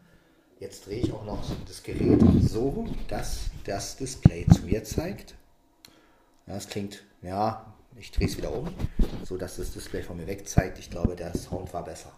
Jetzt 0.59 0.87
drehe 0.87 0.99
ich 0.99 1.13
auch 1.13 1.25
noch 1.25 1.43
das 1.67 1.83
Gerät 1.83 2.19
so, 2.41 2.87
dass 3.07 3.51
das 3.65 3.95
Display 3.97 4.45
zu 4.47 4.63
mir 4.63 4.83
zeigt. 4.83 5.35
Das 6.47 6.67
klingt, 6.67 7.03
ja, 7.21 7.73
Ich 7.99 8.11
drehe 8.11 8.27
es 8.27 8.37
wieder 8.37 8.53
um, 8.53 8.73
so 9.23 9.37
dass 9.37 9.57
das 9.57 9.71
Display 9.71 10.03
von 10.03 10.17
mir 10.17 10.27
weg 10.27 10.47
zeigt. 10.47 10.77
Ich 10.79 10.89
glaube, 10.89 11.15
der 11.15 11.35
Sound 11.35 11.73
war 11.73 11.83
besser. 11.83 12.11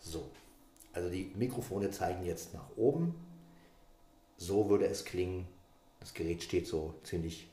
So, 0.00 0.30
also 0.92 1.10
die 1.10 1.32
Mikrofone 1.34 1.90
zeigen 1.90 2.24
jetzt 2.24 2.54
nach 2.54 2.70
oben. 2.76 3.14
So 4.36 4.70
würde 4.70 4.86
es 4.86 5.04
klingen. 5.04 5.46
Das 6.00 6.14
Gerät 6.14 6.42
steht 6.42 6.66
so 6.66 6.94
ziemlich 7.02 7.48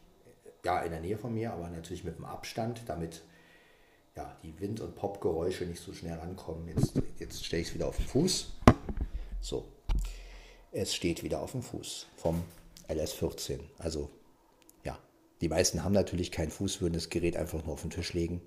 ja, 0.63 0.81
in 0.81 0.91
der 0.91 1.01
Nähe 1.01 1.17
von 1.17 1.33
mir, 1.33 1.51
aber 1.51 1.69
natürlich 1.69 2.03
mit 2.03 2.17
dem 2.17 2.25
Abstand, 2.25 2.83
damit 2.87 3.21
ja, 4.15 4.35
die 4.43 4.59
Wind- 4.59 4.79
und 4.79 4.95
Popgeräusche 4.95 5.65
nicht 5.65 5.81
so 5.81 5.93
schnell 5.93 6.17
rankommen. 6.17 6.67
Jetzt, 6.67 7.01
jetzt 7.19 7.45
stelle 7.45 7.61
ich 7.61 7.69
es 7.69 7.73
wieder 7.73 7.87
auf 7.87 7.97
den 7.97 8.05
Fuß. 8.05 8.53
So, 9.41 9.65
es 10.71 10.95
steht 10.95 11.21
wieder 11.23 11.41
auf 11.41 11.51
dem 11.51 11.61
Fuß 11.61 12.07
vom 12.15 12.43
LS14. 12.87 13.59
Also 13.77 14.09
die 15.41 15.49
meisten 15.49 15.83
haben 15.83 15.93
natürlich 15.93 16.31
keinen 16.31 16.51
Fuß, 16.51 16.81
würden 16.81 16.93
das 16.93 17.09
Gerät 17.09 17.35
einfach 17.35 17.63
nur 17.63 17.73
auf 17.73 17.81
den 17.81 17.91
Tisch 17.91 18.13
legen. 18.13 18.41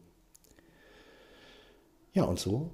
Ja, 2.12 2.24
und 2.24 2.38
so 2.38 2.72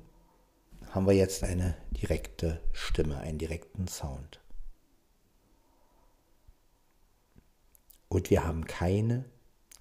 haben 0.91 1.07
wir 1.07 1.15
jetzt 1.15 1.43
eine 1.43 1.77
direkte 1.91 2.61
Stimme, 2.73 3.19
einen 3.19 3.39
direkten 3.39 3.89
Sound. 3.89 4.41
Und 8.09 8.31
wir 8.31 8.45
haben 8.45 8.65
keine 8.67 9.25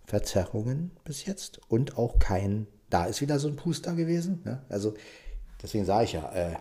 Verzerrungen 0.06 0.91
bis 1.04 1.26
jetzt 1.26 1.62
und 1.69 1.98
auch 1.98 2.17
kein, 2.17 2.67
da 2.89 3.06
ist 3.06 3.22
wieder 3.22 3.39
so 3.39 3.48
ein 3.48 3.56
Puster 3.56 3.93
gewesen. 3.96 4.41
Ne? 4.43 4.65
Also 4.69 4.96
deswegen 5.62 5.86
sage 5.86 6.06
ich 6.06 6.13
ja, 6.13 6.32
äh, 6.34 6.56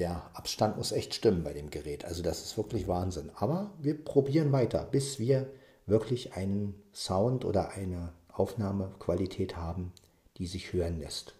der 0.00 0.30
Abstand 0.34 0.78
muss 0.78 0.92
echt 0.92 1.14
stimmen 1.14 1.44
bei 1.44 1.52
dem 1.52 1.70
Gerät. 1.70 2.06
Also 2.06 2.22
das 2.22 2.42
ist 2.42 2.56
wirklich 2.56 2.88
Wahnsinn. 2.88 3.30
Aber 3.34 3.70
wir 3.78 4.02
probieren 4.02 4.50
weiter, 4.50 4.84
bis 4.84 5.18
wir 5.18 5.52
wirklich 5.86 6.34
einen 6.34 6.74
Sound 6.94 7.44
oder 7.44 7.70
eine 7.72 8.14
Aufnahmequalität 8.28 9.56
haben, 9.56 9.92
die 10.38 10.46
sich 10.46 10.72
hören 10.72 10.98
lässt. 10.98 11.34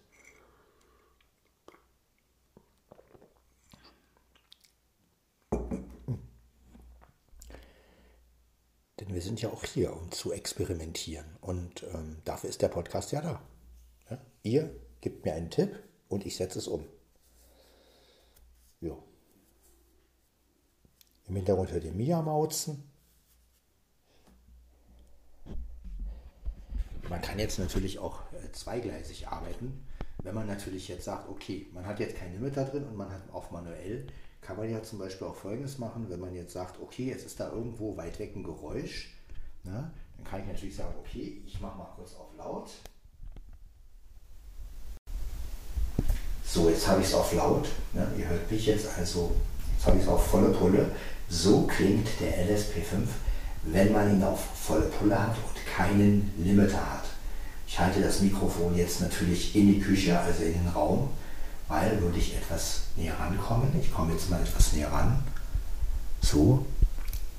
Denn 8.99 9.15
wir 9.15 9.21
sind 9.23 9.41
ja 9.41 9.49
auch 9.49 9.65
hier, 9.65 9.91
um 9.93 10.11
zu 10.11 10.31
experimentieren. 10.31 11.25
Und 11.41 11.83
ähm, 11.91 12.17
dafür 12.25 12.51
ist 12.51 12.61
der 12.61 12.67
Podcast 12.67 13.11
ja 13.11 13.21
da. 13.21 13.41
Ja? 14.11 14.19
Ihr 14.43 14.75
gebt 15.01 15.25
mir 15.25 15.33
einen 15.33 15.49
Tipp 15.49 15.79
und 16.07 16.27
ich 16.27 16.35
setze 16.35 16.59
es 16.59 16.67
um. 16.67 16.85
Ja. 18.81 18.97
Im 21.27 21.35
Hintergrund 21.35 21.71
hört 21.71 21.83
ihr 21.83 21.93
Mia 21.93 22.21
mauzen. 22.21 22.83
Man 27.09 27.21
kann 27.21 27.39
jetzt 27.39 27.59
natürlich 27.59 27.99
auch 27.99 28.21
äh, 28.33 28.51
zweigleisig 28.51 29.27
arbeiten. 29.27 29.85
Wenn 30.23 30.35
man 30.35 30.47
natürlich 30.47 30.87
jetzt 30.87 31.05
sagt, 31.05 31.29
okay, 31.29 31.67
man 31.73 31.85
hat 31.85 31.99
jetzt 31.99 32.15
kein 32.15 32.31
Limiter 32.33 32.65
drin 32.65 32.85
und 32.85 32.95
man 32.95 33.11
hat 33.11 33.21
auf 33.31 33.51
manuell, 33.51 34.07
kann 34.41 34.57
man 34.57 34.69
ja 34.69 34.81
zum 34.81 34.99
Beispiel 34.99 35.27
auch 35.27 35.35
Folgendes 35.35 35.77
machen, 35.77 36.09
wenn 36.09 36.19
man 36.19 36.33
jetzt 36.33 36.53
sagt, 36.53 36.79
okay, 36.81 37.09
jetzt 37.09 37.25
ist 37.25 37.39
da 37.39 37.51
irgendwo 37.51 37.97
weit 37.97 38.17
weg 38.19 38.35
ein 38.35 38.43
Geräusch, 38.43 39.13
ne, 39.63 39.91
dann 40.15 40.25
kann 40.25 40.41
ich 40.41 40.47
natürlich 40.47 40.75
sagen, 40.75 40.95
okay, 40.99 41.41
ich 41.45 41.59
mache 41.59 41.77
mal 41.77 41.91
kurz 41.95 42.15
auf 42.15 42.35
laut. 42.37 42.71
So, 46.51 46.69
jetzt 46.69 46.87
habe 46.87 47.01
ich 47.01 47.07
es 47.07 47.13
auf 47.13 47.33
laut. 47.33 47.67
Ne, 47.93 48.07
ihr 48.17 48.27
hört 48.27 48.51
mich 48.51 48.65
jetzt 48.65 48.87
also, 48.97 49.31
jetzt 49.75 49.85
habe 49.85 49.97
ich 49.97 50.03
es 50.03 50.09
auf 50.09 50.25
volle 50.27 50.49
Pulle. 50.49 50.91
So 51.29 51.61
klingt 51.63 52.07
der 52.19 52.45
LSP5, 52.45 53.07
wenn 53.63 53.93
man 53.93 54.11
ihn 54.11 54.23
auf 54.23 54.39
volle 54.55 54.87
Pulle 54.87 55.17
hat 55.17 55.35
und 55.35 55.65
keinen 55.65 56.33
Limiter 56.37 56.77
hat. 56.77 57.05
Ich 57.67 57.79
halte 57.79 58.01
das 58.01 58.19
Mikrofon 58.19 58.75
jetzt 58.75 58.99
natürlich 58.99 59.55
in 59.55 59.67
die 59.67 59.79
Küche, 59.79 60.19
also 60.19 60.43
in 60.43 60.53
den 60.53 60.67
Raum 60.67 61.09
weil 61.71 62.01
würde 62.01 62.17
ich 62.17 62.35
etwas 62.35 62.81
näher 62.97 63.17
rankommen. 63.17 63.69
Ich 63.81 63.93
komme 63.93 64.11
jetzt 64.11 64.29
mal 64.29 64.41
etwas 64.41 64.73
näher 64.73 64.91
ran. 64.91 65.23
So, 66.21 66.65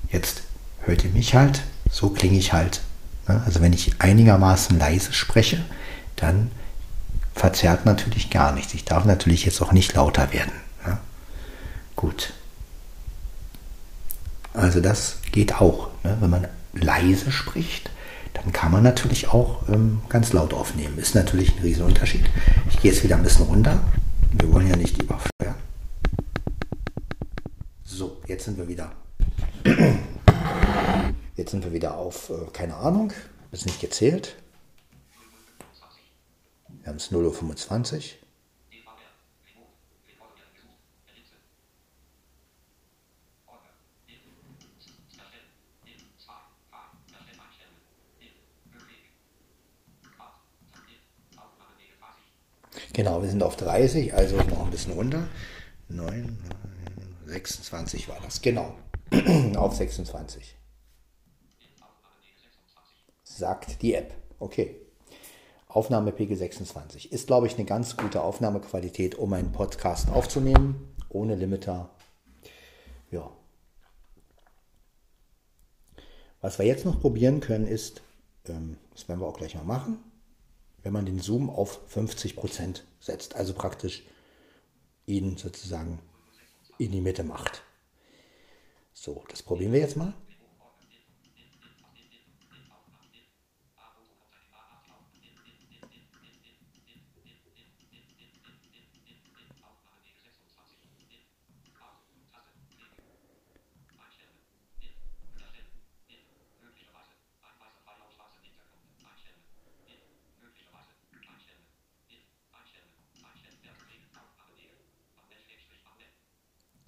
jetzt 0.09 0.41
hört 0.81 1.03
ihr 1.03 1.11
mich 1.11 1.35
halt, 1.35 1.61
so 1.89 2.09
klinge 2.09 2.39
ich 2.39 2.51
halt. 2.51 2.81
Ne? 3.27 3.41
Also 3.45 3.61
wenn 3.61 3.73
ich 3.73 4.01
einigermaßen 4.01 4.77
leise 4.79 5.13
spreche, 5.13 5.63
dann 6.15 6.49
verzerrt 7.43 7.85
natürlich 7.85 8.29
gar 8.29 8.53
nichts. 8.53 8.73
Ich 8.73 8.85
darf 8.85 9.03
natürlich 9.03 9.43
jetzt 9.43 9.61
auch 9.61 9.73
nicht 9.73 9.93
lauter 9.95 10.31
werden. 10.31 10.53
Ne? 10.85 10.97
Gut. 11.97 12.31
Also 14.53 14.79
das 14.79 15.17
geht 15.33 15.59
auch. 15.59 15.89
Ne? 16.05 16.15
Wenn 16.21 16.29
man 16.29 16.47
leise 16.71 17.33
spricht, 17.33 17.89
dann 18.33 18.53
kann 18.53 18.71
man 18.71 18.81
natürlich 18.81 19.27
auch 19.27 19.67
ähm, 19.67 19.99
ganz 20.07 20.31
laut 20.31 20.53
aufnehmen. 20.53 20.97
Ist 20.97 21.15
natürlich 21.15 21.53
ein 21.53 21.63
Riesenunterschied. 21.63 22.23
Ich 22.69 22.79
gehe 22.79 22.93
jetzt 22.93 23.03
wieder 23.03 23.17
ein 23.17 23.23
bisschen 23.23 23.47
runter. 23.47 23.77
Wir 24.31 24.49
wollen 24.53 24.69
ja 24.69 24.77
nicht 24.77 25.03
überfeuern. 25.03 25.55
So, 27.83 28.21
jetzt 28.25 28.45
sind 28.45 28.57
wir 28.57 28.69
wieder. 28.69 28.93
Jetzt 31.35 31.49
sind 31.49 31.63
wir 31.63 31.73
wieder 31.73 31.97
auf, 31.97 32.29
äh, 32.29 32.51
keine 32.53 32.75
Ahnung, 32.75 33.11
ist 33.51 33.65
nicht 33.65 33.81
gezählt. 33.81 34.35
Wir 36.83 36.89
haben 36.89 36.97
es 36.97 37.11
0.25 37.13 37.95
Uhr. 37.95 38.01
Genau, 52.91 53.21
wir 53.21 53.29
sind 53.29 53.41
auf 53.41 53.55
30, 53.55 54.13
also 54.13 54.35
noch 54.35 54.65
ein 54.65 54.69
bisschen 54.69 54.91
runter. 54.91 55.27
9, 55.87 56.37
26 57.25 58.09
war 58.09 58.19
das, 58.21 58.41
genau. 58.41 58.77
auf 59.55 59.73
26. 59.73 60.57
Sagt 63.23 63.81
die 63.81 63.93
App. 63.95 64.13
Okay. 64.37 64.82
Aufnahmepegel 65.73 66.37
26. 66.37 67.11
Ist, 67.11 67.25
glaube 67.25 67.47
ich, 67.47 67.55
eine 67.55 67.65
ganz 67.65 67.97
gute 67.97 68.21
Aufnahmequalität, 68.21 69.15
um 69.15 69.33
einen 69.33 69.51
Podcast 69.51 70.09
aufzunehmen. 70.11 70.95
Ohne 71.09 71.35
Limiter. 71.35 71.89
Ja. 73.09 73.31
Was 76.41 76.59
wir 76.59 76.65
jetzt 76.65 76.85
noch 76.85 76.99
probieren 76.99 77.39
können, 77.39 77.65
ist, 77.65 78.01
ähm, 78.47 78.77
das 78.93 79.07
werden 79.09 79.19
wir 79.21 79.27
auch 79.27 79.37
gleich 79.37 79.55
mal 79.55 79.63
machen, 79.63 79.97
wenn 80.83 80.93
man 80.93 81.05
den 81.07 81.19
Zoom 81.19 81.49
auf 81.49 81.79
50% 81.91 82.81
setzt, 82.99 83.35
also 83.35 83.53
praktisch 83.53 84.03
ihn 85.07 85.37
sozusagen 85.37 85.99
in 86.77 86.91
die 86.91 87.01
Mitte 87.01 87.23
macht. 87.23 87.63
So, 88.93 89.23
das 89.29 89.41
probieren 89.41 89.71
wir 89.71 89.79
jetzt 89.79 89.97
mal. 89.97 90.13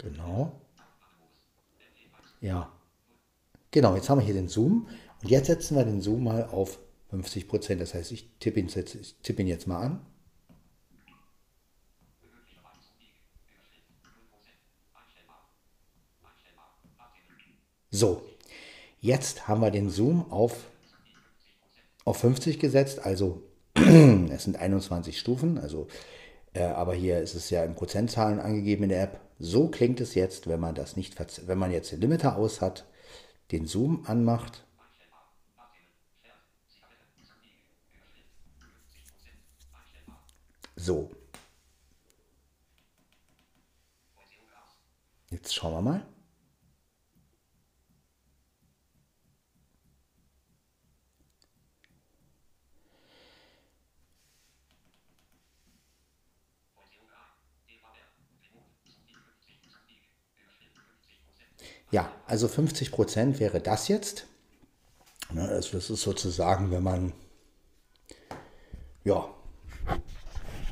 Genau. 0.06 0.52
Ja. 2.46 2.72
Genau, 3.72 3.96
jetzt 3.96 4.08
haben 4.08 4.18
wir 4.20 4.24
hier 4.24 4.34
den 4.34 4.46
Zoom. 4.46 4.86
Und 5.20 5.28
jetzt 5.28 5.48
setzen 5.48 5.76
wir 5.76 5.84
den 5.84 6.00
Zoom 6.00 6.22
mal 6.22 6.44
auf 6.44 6.78
50%. 7.12 7.74
Das 7.74 7.92
heißt, 7.92 8.12
ich 8.12 8.30
tippe 8.38 8.60
ihn, 8.60 8.68
ich 8.68 9.16
tippe 9.22 9.42
ihn 9.42 9.48
jetzt 9.48 9.66
mal 9.66 9.80
an. 9.80 10.06
So, 17.90 18.22
jetzt 19.00 19.48
haben 19.48 19.60
wir 19.60 19.70
den 19.72 19.90
Zoom 19.90 20.30
auf, 20.30 20.70
auf 22.04 22.18
50 22.18 22.60
gesetzt, 22.60 22.98
also 23.00 23.42
es 23.74 24.44
sind 24.44 24.56
21 24.56 25.18
Stufen, 25.18 25.56
also, 25.56 25.88
aber 26.64 26.94
hier 26.94 27.20
ist 27.20 27.34
es 27.34 27.50
ja 27.50 27.64
in 27.64 27.74
Prozentzahlen 27.74 28.40
angegeben 28.40 28.84
in 28.84 28.88
der 28.90 29.02
App. 29.02 29.20
So 29.38 29.68
klingt 29.68 30.00
es 30.00 30.14
jetzt, 30.14 30.46
wenn 30.46 30.60
man 30.60 30.74
das 30.74 30.96
nicht, 30.96 31.16
wenn 31.46 31.58
man 31.58 31.70
jetzt 31.70 31.92
den 31.92 32.00
Limiter 32.00 32.36
aus 32.36 32.60
hat, 32.60 32.86
den 33.52 33.66
Zoom 33.66 34.04
anmacht. 34.06 34.64
So. 40.76 41.10
Jetzt 45.30 45.54
schauen 45.54 45.72
wir 45.72 45.82
mal. 45.82 46.06
Ja, 61.90 62.10
also 62.26 62.48
50 62.48 62.90
Prozent 62.90 63.40
wäre 63.40 63.60
das 63.60 63.88
jetzt. 63.88 64.26
Ne, 65.32 65.48
also 65.48 65.76
das 65.76 65.90
ist 65.90 66.02
sozusagen, 66.02 66.70
wenn 66.70 66.82
man, 66.82 67.12
ja, 69.04 69.28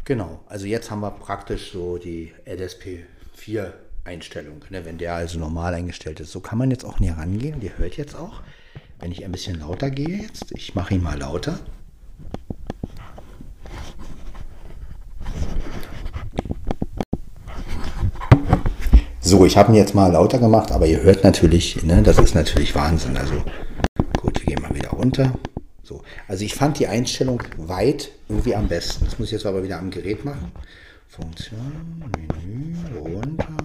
genau. 0.04 0.40
Also 0.46 0.66
jetzt 0.66 0.90
haben 0.90 1.00
wir 1.00 1.10
praktisch 1.10 1.72
so 1.72 1.98
die 1.98 2.32
LSP 2.46 3.04
4 3.34 3.74
Einstellung. 4.04 4.64
Ne, 4.70 4.84
wenn 4.84 4.98
der 4.98 5.14
also 5.14 5.38
normal 5.38 5.74
eingestellt 5.74 6.20
ist. 6.20 6.32
So 6.32 6.40
kann 6.40 6.58
man 6.58 6.70
jetzt 6.70 6.84
auch 6.84 7.00
näher 7.00 7.16
rangehen. 7.16 7.54
Und 7.54 7.64
ihr 7.64 7.76
hört 7.78 7.96
jetzt 7.96 8.14
auch, 8.14 8.42
wenn 9.00 9.12
ich 9.12 9.24
ein 9.24 9.32
bisschen 9.32 9.58
lauter 9.58 9.90
gehe 9.90 10.22
jetzt, 10.22 10.52
ich 10.52 10.74
mache 10.74 10.94
ihn 10.94 11.02
mal 11.02 11.18
lauter. 11.18 11.58
So, 19.34 19.44
ich 19.44 19.56
habe 19.56 19.72
ihn 19.72 19.74
jetzt 19.74 19.96
mal 19.96 20.12
lauter 20.12 20.38
gemacht, 20.38 20.70
aber 20.70 20.86
ihr 20.86 21.02
hört 21.02 21.24
natürlich, 21.24 21.82
ne, 21.82 22.04
das 22.04 22.18
ist 22.18 22.36
natürlich 22.36 22.72
Wahnsinn. 22.76 23.16
Also 23.16 23.42
gut, 24.20 24.38
wir 24.38 24.46
gehen 24.46 24.62
mal 24.62 24.72
wieder 24.72 24.90
runter. 24.90 25.34
So, 25.82 26.02
also 26.28 26.44
ich 26.44 26.54
fand 26.54 26.78
die 26.78 26.86
Einstellung 26.86 27.42
weit 27.56 28.12
irgendwie 28.28 28.54
am 28.54 28.68
besten. 28.68 29.06
Das 29.06 29.18
muss 29.18 29.26
ich 29.26 29.32
jetzt 29.32 29.44
aber 29.44 29.64
wieder 29.64 29.80
am 29.80 29.90
Gerät 29.90 30.24
machen. 30.24 30.52
Funktion, 31.08 32.04
Menü, 32.16 32.76
runter 32.96 33.56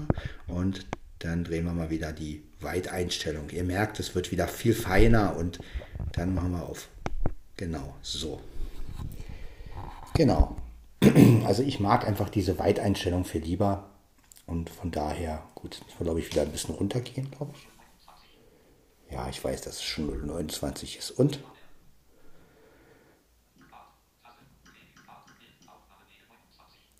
und 0.47 0.87
dann 1.19 1.43
drehen 1.43 1.65
wir 1.65 1.73
mal 1.73 1.91
wieder 1.91 2.13
die 2.13 2.41
Weiteinstellung. 2.61 3.51
Ihr 3.51 3.63
merkt, 3.63 3.99
es 3.99 4.15
wird 4.15 4.31
wieder 4.31 4.47
viel 4.47 4.73
feiner 4.73 5.35
und 5.37 5.59
dann 6.13 6.33
machen 6.33 6.53
wir 6.53 6.63
auf. 6.63 6.87
Genau, 7.57 7.93
so. 8.01 8.39
Genau. 10.15 10.55
Also 11.45 11.61
ich 11.61 11.79
mag 11.79 12.07
einfach 12.07 12.29
diese 12.29 12.57
Weiteinstellung 12.57 13.23
viel 13.23 13.41
lieber 13.41 13.89
und 14.49 14.69
von 14.69 14.89
daher, 14.89 15.43
gut, 15.53 15.75
jetzt 15.75 15.85
müssen 15.85 15.99
wir 15.99 16.05
glaube 16.05 16.19
ich 16.19 16.31
wieder 16.31 16.41
ein 16.41 16.51
bisschen 16.51 16.73
runtergehen, 16.73 17.29
glaube 17.29 17.53
ich. 17.55 17.67
Ja, 19.11 19.29
ich 19.29 19.43
weiß, 19.43 19.61
dass 19.61 19.75
es 19.75 19.83
schon 19.83 20.09
0,29 20.27 20.97
ist. 20.97 21.11
Und? 21.11 21.39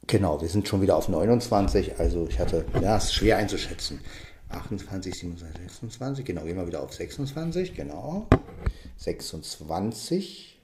Genau, 0.06 0.42
wir 0.42 0.50
sind 0.50 0.68
schon 0.68 0.82
wieder 0.82 0.96
auf 0.96 1.08
29. 1.08 2.00
Also 2.00 2.28
ich 2.28 2.40
hatte, 2.40 2.66
ja, 2.82 2.98
es 2.98 3.06
ist 3.06 3.14
schwer 3.14 3.38
einzuschätzen. 3.38 4.00
28, 4.50 5.18
27, 5.18 5.62
26, 5.62 6.26
genau, 6.26 6.44
gehen 6.44 6.58
wir 6.58 6.68
wieder 6.68 6.82
auf 6.82 6.94
26, 6.94 7.76
genau. 7.76 8.28
26. 8.98 10.59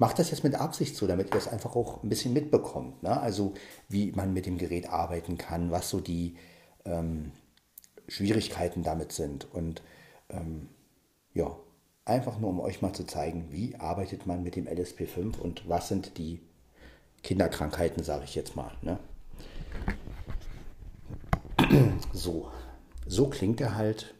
Mache 0.00 0.16
das 0.16 0.30
jetzt 0.30 0.44
mit 0.44 0.54
Absicht 0.54 0.96
so, 0.96 1.06
damit 1.06 1.26
ihr 1.26 1.32
das 1.32 1.46
einfach 1.46 1.76
auch 1.76 2.02
ein 2.02 2.08
bisschen 2.08 2.32
mitbekommt. 2.32 3.02
Ne? 3.02 3.20
Also 3.20 3.52
wie 3.90 4.12
man 4.12 4.32
mit 4.32 4.46
dem 4.46 4.56
Gerät 4.56 4.88
arbeiten 4.88 5.36
kann, 5.36 5.70
was 5.70 5.90
so 5.90 6.00
die 6.00 6.36
ähm, 6.86 7.32
Schwierigkeiten 8.08 8.82
damit 8.82 9.12
sind. 9.12 9.52
Und 9.52 9.82
ähm, 10.30 10.70
ja, 11.34 11.54
einfach 12.06 12.38
nur 12.38 12.48
um 12.48 12.60
euch 12.60 12.80
mal 12.80 12.94
zu 12.94 13.04
zeigen, 13.04 13.52
wie 13.52 13.76
arbeitet 13.76 14.26
man 14.26 14.42
mit 14.42 14.56
dem 14.56 14.66
LSP5 14.66 15.38
und 15.38 15.68
was 15.68 15.88
sind 15.88 16.16
die 16.16 16.40
Kinderkrankheiten, 17.22 18.02
sage 18.02 18.24
ich 18.24 18.34
jetzt 18.34 18.56
mal. 18.56 18.72
Ne? 18.80 18.98
So, 22.14 22.50
so 23.06 23.28
klingt 23.28 23.60
er 23.60 23.76
halt. 23.76 24.14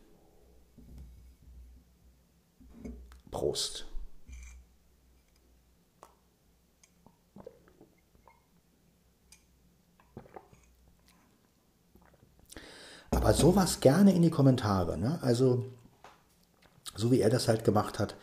Prost. 3.30 3.89
Aber 13.10 13.34
sowas 13.34 13.80
gerne 13.80 14.14
in 14.14 14.22
die 14.22 14.30
Kommentare. 14.30 14.96
Ne? 14.96 15.18
Also, 15.22 15.64
so 16.94 17.10
wie 17.10 17.20
er 17.20 17.30
das 17.30 17.48
halt 17.48 17.64
gemacht 17.64 17.98
hat, 17.98 18.16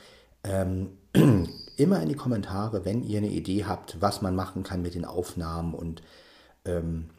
ähm, 0.43 0.97
immer 1.77 2.01
in 2.01 2.09
die 2.09 2.15
Kommentare, 2.15 2.85
wenn 2.85 3.03
ihr 3.03 3.17
eine 3.17 3.29
Idee 3.29 3.65
habt, 3.65 4.01
was 4.01 4.21
man 4.21 4.35
machen 4.35 4.63
kann 4.63 4.81
mit 4.81 4.95
den 4.95 5.05
Aufnahmen. 5.05 5.73
Und 5.73 6.01
ähm, 6.65 7.09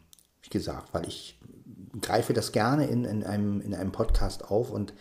wie 0.43 0.51
gesagt, 0.51 0.95
weil 0.95 1.07
ich 1.07 1.39
greife 2.01 2.33
das 2.33 2.53
gerne 2.53 2.87
in, 2.87 3.05
in, 3.05 3.25
einem, 3.25 3.61
in 3.61 3.75
einem 3.75 3.93
Podcast 3.93 4.51
auf 4.51 4.71
und 4.71 4.93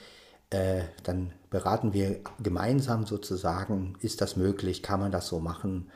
äh, 0.50 0.84
dann 1.04 1.34
beraten 1.50 1.94
wir 1.94 2.22
gemeinsam 2.42 3.06
sozusagen, 3.06 3.96
ist 4.00 4.22
das 4.22 4.36
möglich, 4.36 4.84
kann 4.84 5.00
man 5.00 5.12
das 5.12 5.28
so 5.28 5.40
machen. 5.40 5.90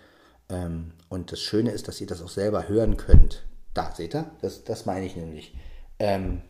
Ähm, 0.49 0.91
und 1.10 1.31
das 1.31 1.39
Schöne 1.39 1.71
ist, 1.71 1.88
dass 1.88 2.01
ihr 2.01 2.07
das 2.07 2.21
auch 2.21 2.29
selber 2.29 2.67
hören 2.67 2.97
könnt. 2.97 3.45
Da, 3.73 3.93
seht 3.95 4.13
ihr? 4.13 4.29
Das, 4.41 4.63
das 4.63 4.86
meine 4.86 5.05
ich 5.05 5.15
nämlich. 5.15 5.55
Ähm, 5.99 6.41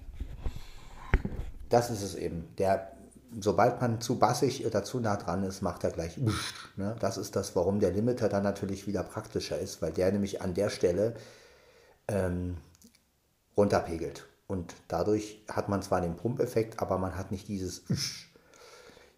das 1.72 1.90
ist 1.90 2.04
es 2.04 2.16
eben. 2.16 2.54
Der, 2.58 2.92
sobald 3.40 3.82
man 3.82 4.00
zu 4.02 4.20
bassig 4.20 4.66
oder 4.66 4.84
zu 4.84 5.00
nah 5.00 5.18
dran 5.18 5.44
ist, 5.44 5.62
macht 5.62 5.84
er 5.84 5.92
gleich. 5.92 6.18
Ne? 6.78 6.96
Das 7.00 7.18
ist 7.18 7.36
das, 7.36 7.56
warum 7.56 7.80
der 7.80 7.92
Limiter 7.92 8.30
dann 8.30 8.44
natürlich 8.44 8.88
wieder 8.88 9.04
praktischer 9.04 9.60
ist, 9.60 9.82
weil 9.82 9.92
der 9.92 10.12
nämlich 10.12 10.42
an 10.42 10.54
der 10.54 10.70
Stelle 10.70 11.16
ähm, 12.08 12.58
runterpegelt. 13.58 14.28
Und 14.48 14.74
dadurch 14.88 15.44
hat 15.50 15.70
man 15.70 15.82
zwar 15.82 16.02
den 16.02 16.16
Pumpeffekt, 16.16 16.82
aber 16.82 16.98
man 16.98 17.18
hat 17.18 17.32
nicht 17.32 17.48
dieses 17.48 17.84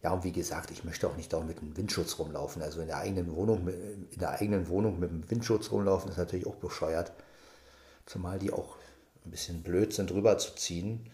ja, 0.03 0.11
und 0.11 0.25
wie 0.25 0.33
gesagt, 0.33 0.69
ich 0.69 0.83
möchte 0.83 1.07
auch 1.07 1.15
nicht 1.15 1.31
da 1.31 1.39
mit 1.39 1.59
einem 1.59 1.77
Windschutz 1.77 2.19
rumlaufen. 2.19 2.61
Also 2.61 2.81
in 2.81 2.87
der 2.87 2.97
eigenen 2.97 3.33
Wohnung, 3.33 3.69
in 3.69 4.19
der 4.19 4.31
eigenen 4.31 4.67
Wohnung 4.67 4.99
mit 4.99 5.09
einem 5.09 5.29
Windschutz 5.31 5.71
rumlaufen, 5.71 6.11
ist 6.11 6.17
natürlich 6.17 6.45
auch 6.45 6.55
bescheuert. 6.55 7.13
Zumal 8.05 8.37
die 8.37 8.51
auch 8.51 8.75
ein 9.25 9.31
bisschen 9.31 9.63
blöd 9.63 9.93
sind, 9.93 10.11
rüberzuziehen. 10.11 11.09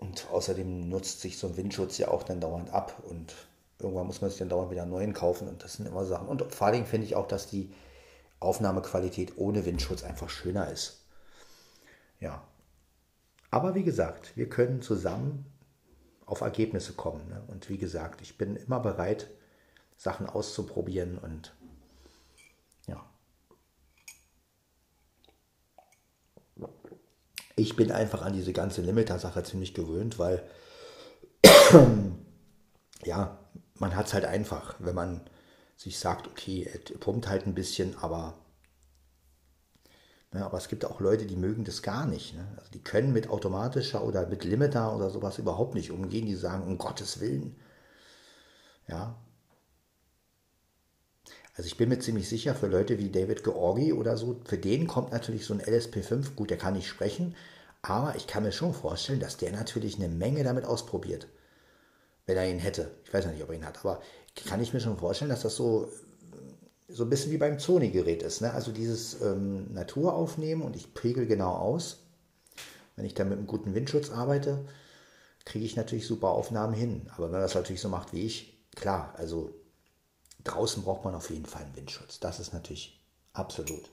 Und 0.00 0.28
außerdem 0.30 0.88
nutzt 0.88 1.20
sich 1.20 1.36
so 1.36 1.46
ein 1.46 1.58
Windschutz 1.58 1.98
ja 1.98 2.08
auch 2.08 2.22
dann 2.22 2.40
dauernd 2.40 2.72
ab 2.72 3.02
und 3.06 3.34
irgendwann 3.78 4.06
muss 4.06 4.22
man 4.22 4.30
sich 4.30 4.38
dann 4.38 4.48
dauernd 4.48 4.70
wieder 4.70 4.80
einen 4.82 4.92
neuen 4.92 5.12
kaufen 5.12 5.46
und 5.46 5.62
das 5.62 5.74
sind 5.74 5.84
immer 5.84 6.06
Sachen. 6.06 6.26
Und 6.26 6.54
vor 6.54 6.68
allem 6.68 6.86
finde 6.86 7.06
ich 7.06 7.16
auch, 7.16 7.28
dass 7.28 7.48
die 7.48 7.70
Aufnahmequalität 8.38 9.36
ohne 9.36 9.66
Windschutz 9.66 10.02
einfach 10.02 10.30
schöner 10.30 10.70
ist. 10.70 11.04
Ja. 12.18 12.42
Aber 13.50 13.74
wie 13.74 13.82
gesagt, 13.82 14.34
wir 14.38 14.48
können 14.48 14.80
zusammen 14.80 15.44
auf 16.24 16.40
Ergebnisse 16.40 16.94
kommen. 16.94 17.28
Ne? 17.28 17.42
Und 17.48 17.68
wie 17.68 17.76
gesagt, 17.76 18.22
ich 18.22 18.38
bin 18.38 18.56
immer 18.56 18.80
bereit, 18.80 19.28
Sachen 19.98 20.26
auszuprobieren 20.26 21.18
und 21.18 21.54
Ich 27.60 27.76
bin 27.76 27.92
einfach 27.92 28.22
an 28.22 28.32
diese 28.32 28.54
ganze 28.54 28.80
Limiter-Sache 28.80 29.42
ziemlich 29.42 29.74
gewöhnt, 29.74 30.18
weil 30.18 30.42
ja, 33.04 33.38
man 33.74 33.94
hat 33.94 34.06
es 34.06 34.14
halt 34.14 34.24
einfach, 34.24 34.76
wenn 34.78 34.94
man 34.94 35.20
sich 35.76 35.98
sagt, 35.98 36.26
okay, 36.26 36.66
er 36.72 36.98
pumpt 36.98 37.28
halt 37.28 37.46
ein 37.46 37.54
bisschen, 37.54 37.98
aber, 37.98 38.38
ne, 40.32 40.42
aber 40.42 40.56
es 40.56 40.68
gibt 40.68 40.86
auch 40.86 41.00
Leute, 41.00 41.26
die 41.26 41.36
mögen 41.36 41.64
das 41.64 41.82
gar 41.82 42.06
nicht. 42.06 42.34
Ne? 42.34 42.48
Also 42.56 42.70
die 42.70 42.82
können 42.82 43.12
mit 43.12 43.28
automatischer 43.28 44.04
oder 44.04 44.26
mit 44.26 44.44
Limiter 44.44 44.96
oder 44.96 45.10
sowas 45.10 45.36
überhaupt 45.36 45.74
nicht 45.74 45.90
umgehen. 45.90 46.24
Die 46.24 46.36
sagen, 46.36 46.66
um 46.66 46.78
Gottes 46.78 47.20
Willen. 47.20 47.60
Ja. 48.88 49.18
Also 51.60 51.66
ich 51.68 51.76
bin 51.76 51.90
mir 51.90 51.98
ziemlich 51.98 52.26
sicher, 52.26 52.54
für 52.54 52.68
Leute 52.68 52.98
wie 52.98 53.10
David 53.10 53.44
Georgi 53.44 53.92
oder 53.92 54.16
so, 54.16 54.40
für 54.46 54.56
den 54.56 54.86
kommt 54.86 55.12
natürlich 55.12 55.44
so 55.44 55.52
ein 55.52 55.60
LSP5, 55.60 56.34
gut, 56.34 56.48
der 56.48 56.56
kann 56.56 56.72
nicht 56.72 56.88
sprechen, 56.88 57.36
aber 57.82 58.14
ich 58.16 58.26
kann 58.26 58.44
mir 58.44 58.52
schon 58.52 58.72
vorstellen, 58.72 59.20
dass 59.20 59.36
der 59.36 59.52
natürlich 59.52 59.96
eine 59.96 60.08
Menge 60.08 60.42
damit 60.42 60.64
ausprobiert, 60.64 61.26
wenn 62.24 62.38
er 62.38 62.48
ihn 62.48 62.60
hätte. 62.60 62.90
Ich 63.04 63.12
weiß 63.12 63.26
ja 63.26 63.32
nicht, 63.32 63.42
ob 63.42 63.50
er 63.50 63.56
ihn 63.56 63.66
hat, 63.66 63.78
aber 63.80 64.00
kann 64.46 64.62
ich 64.62 64.72
mir 64.72 64.80
schon 64.80 64.96
vorstellen, 64.96 65.28
dass 65.28 65.42
das 65.42 65.54
so, 65.54 65.92
so 66.88 67.04
ein 67.04 67.10
bisschen 67.10 67.30
wie 67.30 67.36
beim 67.36 67.58
Sony-Gerät 67.58 68.22
ist. 68.22 68.40
Ne? 68.40 68.54
Also 68.54 68.72
dieses 68.72 69.20
ähm, 69.20 69.70
Naturaufnehmen 69.74 70.64
und 70.64 70.76
ich 70.76 70.94
pegel 70.94 71.26
genau 71.26 71.52
aus. 71.52 71.98
Wenn 72.96 73.04
ich 73.04 73.12
dann 73.12 73.28
mit 73.28 73.36
einem 73.36 73.46
guten 73.46 73.74
Windschutz 73.74 74.08
arbeite, 74.08 74.64
kriege 75.44 75.66
ich 75.66 75.76
natürlich 75.76 76.06
super 76.06 76.30
Aufnahmen 76.30 76.72
hin. 76.72 77.02
Aber 77.14 77.26
wenn 77.26 77.32
man 77.32 77.42
das 77.42 77.54
natürlich 77.54 77.82
so 77.82 77.90
macht 77.90 78.14
wie 78.14 78.24
ich, 78.24 78.58
klar, 78.76 79.12
also 79.18 79.59
draußen 80.44 80.82
braucht 80.82 81.04
man 81.04 81.14
auf 81.14 81.30
jeden 81.30 81.46
Fall 81.46 81.62
einen 81.62 81.76
Windschutz. 81.76 82.20
Das 82.20 82.40
ist 82.40 82.52
natürlich 82.52 83.00
absolut. 83.32 83.90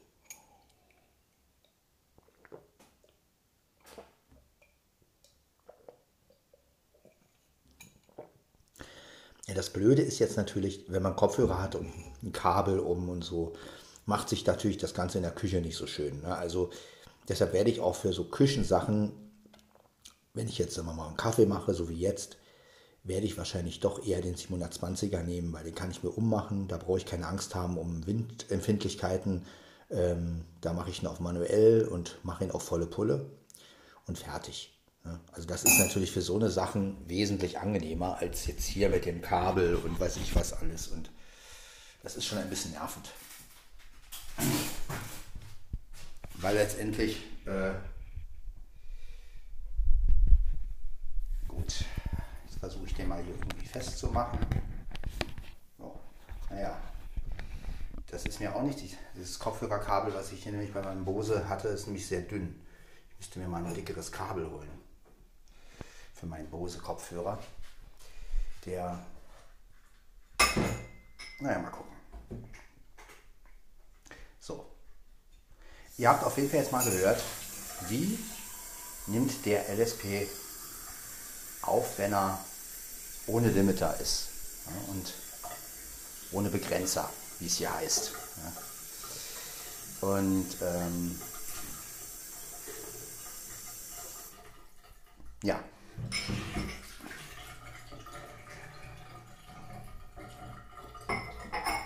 Ja, 9.48 9.54
das 9.54 9.70
Blöde 9.70 10.02
ist 10.02 10.20
jetzt 10.20 10.36
natürlich, 10.36 10.86
wenn 10.90 11.02
man 11.02 11.16
Kopfhörer 11.16 11.62
hat 11.62 11.76
und 11.76 11.92
ein 12.22 12.34
Kabel 12.34 12.80
um 12.80 13.08
und 13.10 13.24
so, 13.24 13.54
macht 14.06 14.30
sich 14.30 14.46
natürlich 14.46 14.78
das 14.78 14.94
Ganze 14.94 15.20
in 15.20 15.24
der 15.24 15.32
Küche 15.32 15.62
nicht 15.62 15.78
so 15.78 15.88
schön. 15.88 16.22
Ne? 16.22 16.36
Also 16.36 16.70
deshalb 17.30 17.54
werde 17.54 17.70
ich 17.70 17.80
auch 17.80 17.96
für 17.96 18.12
so 18.12 18.26
Küchensachen, 18.26 19.14
wenn 20.34 20.48
ich 20.48 20.58
jetzt 20.58 20.76
sagen 20.76 20.88
wir 20.88 20.94
mal 20.94 21.08
einen 21.08 21.18
Kaffee 21.18 21.46
mache, 21.46 21.74
so 21.74 21.90
wie 21.90 22.00
jetzt, 22.00 22.38
werde 23.08 23.26
ich 23.26 23.38
wahrscheinlich 23.38 23.80
doch 23.80 24.06
eher 24.06 24.22
den 24.22 24.36
720er 24.36 25.24
nehmen, 25.24 25.54
weil 25.54 25.64
den 25.64 25.76
kann 25.76 25.92
ich 25.92 26.04
mir 26.04 26.10
ummachen. 26.10 26.68
Da 26.68 26.78
brauche 26.78 26.98
ich 26.98 27.06
keine 27.06 27.28
Angst 27.28 27.56
haben 27.56 27.78
um 27.78 28.06
Windempfindlichkeiten. 28.06 29.46
Ähm, 29.90 30.46
da 30.62 30.74
mache 30.74 30.90
ich 30.90 31.02
ihn 31.02 31.08
auf 31.08 31.20
manuell 31.20 31.88
und 31.88 32.20
mache 32.24 32.44
ihn 32.44 32.52
auf 32.52 32.64
volle 32.64 32.88
Pulle 32.88 33.26
und 34.06 34.18
fertig. 34.18 34.78
Also 35.32 35.48
das 35.48 35.64
ist 35.64 35.80
natürlich 35.80 36.12
für 36.12 36.22
so 36.22 36.36
eine 36.36 36.50
Sachen 36.50 36.98
wesentlich 37.08 37.60
angenehmer 37.60 38.18
als 38.18 38.48
jetzt 38.48 38.66
hier 38.66 38.90
mit 38.90 39.06
dem 39.06 39.22
Kabel 39.22 39.76
und 39.76 40.00
weiß 40.00 40.18
ich 40.18 40.36
was 40.36 40.54
alles. 40.54 40.88
Und 40.88 41.12
das 42.04 42.16
ist 42.16 42.26
schon 42.26 42.38
ein 42.38 42.50
bisschen 42.50 42.72
nervend. 42.72 43.10
Weil 46.36 46.56
letztendlich, 46.56 47.24
äh, 47.46 47.72
gut, 51.48 51.86
jetzt 52.46 52.47
versuche 52.60 52.86
ich 52.86 52.94
den 52.96 53.08
mal 53.08 53.22
hier 53.22 53.34
irgendwie 53.34 53.68
festzumachen. 53.68 54.40
Oh, 55.80 55.96
naja, 56.50 56.78
das 58.08 58.26
ist 58.26 58.40
mir 58.40 58.56
auch 58.56 58.64
nicht, 58.64 58.80
dieses 59.16 59.40
Kopfhörerkabel, 59.40 60.14
was 60.14 60.32
ich 60.32 60.44
hier 60.44 60.52
nämlich 60.52 60.74
bei 60.74 60.82
meinem 60.82 61.06
Bose 61.06 61.48
hatte, 61.50 61.68
ist 61.68 61.88
nämlich 61.88 62.08
sehr 62.08 62.22
dünn. 62.22 62.62
Ich 63.12 63.18
müsste 63.18 63.40
mir 63.40 63.48
mal 63.48 63.66
ein 63.66 63.74
dickeres 63.74 64.12
Kabel 64.12 64.50
holen 64.50 64.88
für 66.14 66.26
meinen 66.26 66.50
Bose 66.50 66.80
Kopfhörer. 66.80 67.38
Der, 68.66 69.00
naja, 71.40 71.60
mal 71.60 71.70
gucken. 71.70 71.94
So. 74.40 74.66
Ihr 75.98 76.10
habt 76.10 76.24
auf 76.24 76.36
jeden 76.38 76.50
Fall 76.50 76.60
jetzt 76.60 76.72
mal 76.72 76.84
gehört, 76.84 77.22
wie 77.88 78.18
nimmt 79.08 79.46
der 79.46 79.70
LSP 79.70 80.28
auf, 81.62 81.98
wenn 82.00 82.14
er 82.14 82.44
ohne 83.28 83.50
Limiter 83.50 83.98
ist 84.00 84.30
ja, 84.66 84.72
und 84.92 85.14
ohne 86.32 86.50
Begrenzer, 86.50 87.10
wie 87.40 87.48
es 87.48 87.58
hier 87.58 87.74
heißt. 87.74 88.12
Ja. 90.02 90.08
Und 90.08 90.48
ähm, 90.62 91.20
ja, 95.44 95.60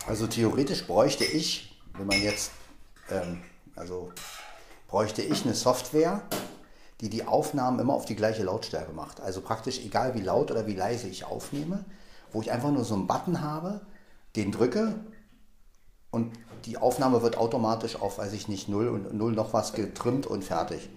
also 0.07 0.27
theoretisch 0.27 0.85
bräuchte 0.85 1.23
ich, 1.23 1.81
wenn 1.97 2.07
man 2.07 2.21
jetzt, 2.21 2.51
ähm, 3.09 3.41
also 3.75 4.11
bräuchte 4.87 5.21
ich 5.21 5.45
eine 5.45 5.55
Software, 5.55 6.21
die 7.01 7.09
die 7.09 7.25
Aufnahmen 7.25 7.79
immer 7.79 7.93
auf 7.93 8.05
die 8.05 8.15
gleiche 8.15 8.43
Lautstärke 8.43 8.93
macht. 8.93 9.19
Also 9.21 9.41
praktisch 9.41 9.79
egal 9.79 10.13
wie 10.13 10.21
laut 10.21 10.51
oder 10.51 10.67
wie 10.67 10.75
leise 10.75 11.07
ich 11.07 11.25
aufnehme, 11.25 11.83
wo 12.31 12.41
ich 12.41 12.51
einfach 12.51 12.71
nur 12.71 12.85
so 12.85 12.93
einen 12.93 13.07
Button 13.07 13.41
habe, 13.41 13.81
den 14.35 14.51
drücke 14.51 14.95
und 16.11 16.31
die 16.65 16.77
Aufnahme 16.77 17.23
wird 17.23 17.37
automatisch 17.37 17.95
auf, 17.95 18.19
weiß 18.19 18.33
ich 18.33 18.47
nicht, 18.47 18.69
0 18.69 18.87
und 18.89 19.13
0 19.13 19.31
noch 19.31 19.53
was 19.53 19.73
getrimmt 19.73 20.27
und 20.27 20.43
fertig. 20.43 20.89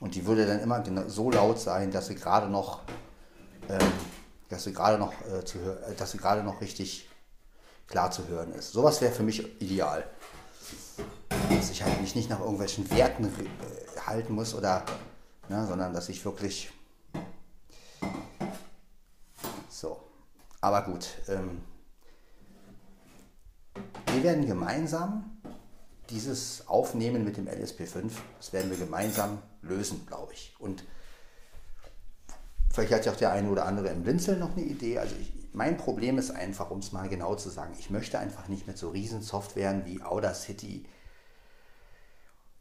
Und 0.00 0.16
die 0.16 0.26
würde 0.26 0.46
dann 0.46 0.60
immer 0.60 0.82
so 1.08 1.30
laut 1.30 1.60
sein, 1.60 1.92
dass 1.92 2.08
sie 2.08 2.16
gerade 2.16 2.48
noch, 2.48 2.80
ähm, 3.68 3.78
dass 4.48 4.64
sie 4.64 4.72
gerade 4.72 4.98
noch 4.98 5.12
äh, 5.32 5.44
zu 5.44 5.58
äh, 5.58 5.94
dass 5.96 6.10
sie 6.10 6.18
gerade 6.18 6.42
noch 6.42 6.60
richtig 6.60 7.08
klar 7.86 8.10
zu 8.10 8.26
hören 8.26 8.52
ist. 8.52 8.72
Sowas 8.72 9.00
wäre 9.00 9.12
für 9.12 9.22
mich 9.22 9.60
ideal. 9.62 10.04
Dass 11.50 11.70
ich 11.70 11.82
halt 11.84 12.00
mich 12.00 12.14
nicht 12.16 12.28
nach 12.28 12.40
irgendwelchen 12.40 12.90
Werten 12.90 13.26
äh, 13.26 14.00
halten 14.00 14.34
muss 14.34 14.54
oder, 14.54 14.84
ne, 15.48 15.66
sondern 15.66 15.92
dass 15.92 16.08
ich 16.08 16.24
wirklich 16.24 16.70
so. 19.68 20.00
Aber 20.60 20.82
gut. 20.82 21.08
Ähm, 21.28 21.60
wir 24.12 24.22
werden 24.22 24.46
gemeinsam 24.46 25.40
dieses 26.10 26.68
Aufnehmen 26.68 27.24
mit 27.24 27.36
dem 27.36 27.48
LSP5, 27.48 28.10
das 28.38 28.52
werden 28.52 28.70
wir 28.70 28.78
gemeinsam 28.78 29.42
lösen, 29.62 30.06
glaube 30.06 30.32
ich. 30.32 30.54
Und 30.58 30.84
vielleicht 32.72 32.92
hat 32.92 33.06
ja 33.06 33.12
auch 33.12 33.16
der 33.16 33.32
eine 33.32 33.48
oder 33.48 33.64
andere 33.64 33.88
im 33.88 34.02
Blinzeln 34.02 34.38
noch 34.38 34.56
eine 34.56 34.64
Idee. 34.64 34.98
Also 34.98 35.16
ich, 35.20 35.32
mein 35.52 35.76
Problem 35.76 36.18
ist 36.18 36.30
einfach, 36.30 36.70
um 36.70 36.78
es 36.78 36.92
mal 36.92 37.08
genau 37.08 37.34
zu 37.34 37.48
sagen, 37.48 37.74
ich 37.78 37.90
möchte 37.90 38.18
einfach 38.18 38.48
nicht 38.48 38.66
mit 38.66 38.78
so 38.78 38.90
riesen 38.90 39.22
Softwaren 39.22 39.86
wie 39.86 40.02
Audacity. 40.02 40.86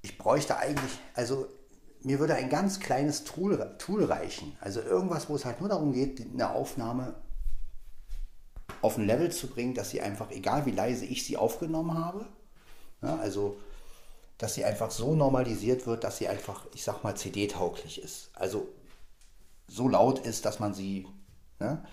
Ich 0.01 0.17
bräuchte 0.17 0.57
eigentlich, 0.57 0.99
also 1.13 1.47
mir 2.03 2.19
würde 2.19 2.35
ein 2.35 2.49
ganz 2.49 2.79
kleines 2.79 3.23
Tool, 3.23 3.75
Tool 3.77 4.03
reichen. 4.03 4.55
Also 4.59 4.81
irgendwas, 4.81 5.29
wo 5.29 5.35
es 5.35 5.45
halt 5.45 5.59
nur 5.59 5.69
darum 5.69 5.93
geht, 5.93 6.21
eine 6.21 6.51
Aufnahme 6.51 7.15
auf 8.81 8.97
ein 8.97 9.07
Level 9.07 9.31
zu 9.31 9.47
bringen, 9.47 9.73
dass 9.73 9.91
sie 9.91 10.01
einfach, 10.01 10.29
egal 10.31 10.65
wie 10.65 10.71
leise 10.71 11.05
ich 11.05 11.25
sie 11.25 11.37
aufgenommen 11.37 11.97
habe, 11.97 12.25
ja, 13.01 13.17
also, 13.17 13.57
dass 14.37 14.55
sie 14.55 14.65
einfach 14.65 14.91
so 14.91 15.15
normalisiert 15.15 15.85
wird, 15.85 16.03
dass 16.03 16.17
sie 16.17 16.27
einfach, 16.27 16.65
ich 16.73 16.83
sag 16.83 17.03
mal, 17.03 17.15
CD-tauglich 17.15 18.01
ist. 18.01 18.29
Also 18.33 18.67
so 19.67 19.87
laut 19.87 20.19
ist, 20.19 20.45
dass 20.45 20.59
man 20.59 20.73
sie. 20.73 21.07
Ne? 21.59 21.83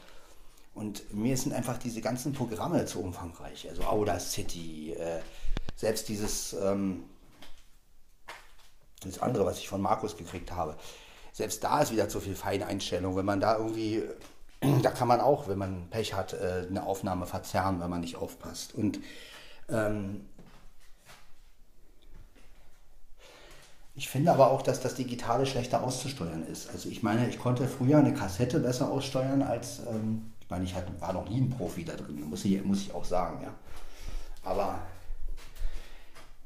Und 0.74 1.12
mir 1.12 1.36
sind 1.36 1.52
einfach 1.52 1.78
diese 1.78 2.00
ganzen 2.00 2.32
Programme 2.32 2.84
zu 2.86 3.00
umfangreich. 3.00 3.68
Also 3.68 3.82
Audacity, 3.82 4.92
äh, 4.92 5.20
selbst 5.76 6.08
dieses, 6.08 6.54
ähm, 6.54 7.04
das 9.00 9.20
andere, 9.20 9.46
was 9.46 9.58
ich 9.58 9.68
von 9.68 9.80
Markus 9.80 10.16
gekriegt 10.16 10.52
habe. 10.52 10.76
Selbst 11.32 11.62
da 11.64 11.80
ist 11.80 11.92
wieder 11.92 12.08
zu 12.08 12.20
viel 12.20 12.34
Feineinstellung. 12.34 13.16
Wenn 13.16 13.24
man 13.24 13.40
da 13.40 13.56
irgendwie, 13.56 14.02
da 14.82 14.90
kann 14.90 15.08
man 15.08 15.20
auch, 15.20 15.48
wenn 15.48 15.58
man 15.58 15.88
Pech 15.90 16.14
hat, 16.14 16.32
äh, 16.34 16.66
eine 16.68 16.84
Aufnahme 16.84 17.26
verzerren, 17.26 17.80
wenn 17.80 17.90
man 17.90 18.00
nicht 18.00 18.16
aufpasst. 18.16 18.74
Und 18.74 19.00
ähm, 19.68 20.26
Ich 24.00 24.08
finde 24.08 24.32
aber 24.32 24.50
auch, 24.50 24.62
dass 24.62 24.80
das 24.80 24.94
Digitale 24.94 25.44
schlechter 25.44 25.82
auszusteuern 25.82 26.46
ist. 26.46 26.70
Also 26.70 26.88
ich 26.88 27.02
meine, 27.02 27.28
ich 27.28 27.38
konnte 27.38 27.68
früher 27.68 27.98
eine 27.98 28.14
Kassette 28.14 28.58
besser 28.60 28.90
aussteuern 28.90 29.42
als, 29.42 29.80
ähm, 29.80 30.32
ich 30.40 30.48
meine, 30.48 30.64
ich 30.64 30.74
war 31.00 31.12
noch 31.12 31.28
nie 31.28 31.38
ein 31.38 31.50
Profi 31.50 31.84
da 31.84 31.92
drin, 31.92 32.24
muss 32.30 32.46
ich, 32.46 32.64
muss 32.64 32.80
ich 32.80 32.94
auch 32.94 33.04
sagen, 33.04 33.42
ja. 33.42 33.52
Aber 34.42 34.78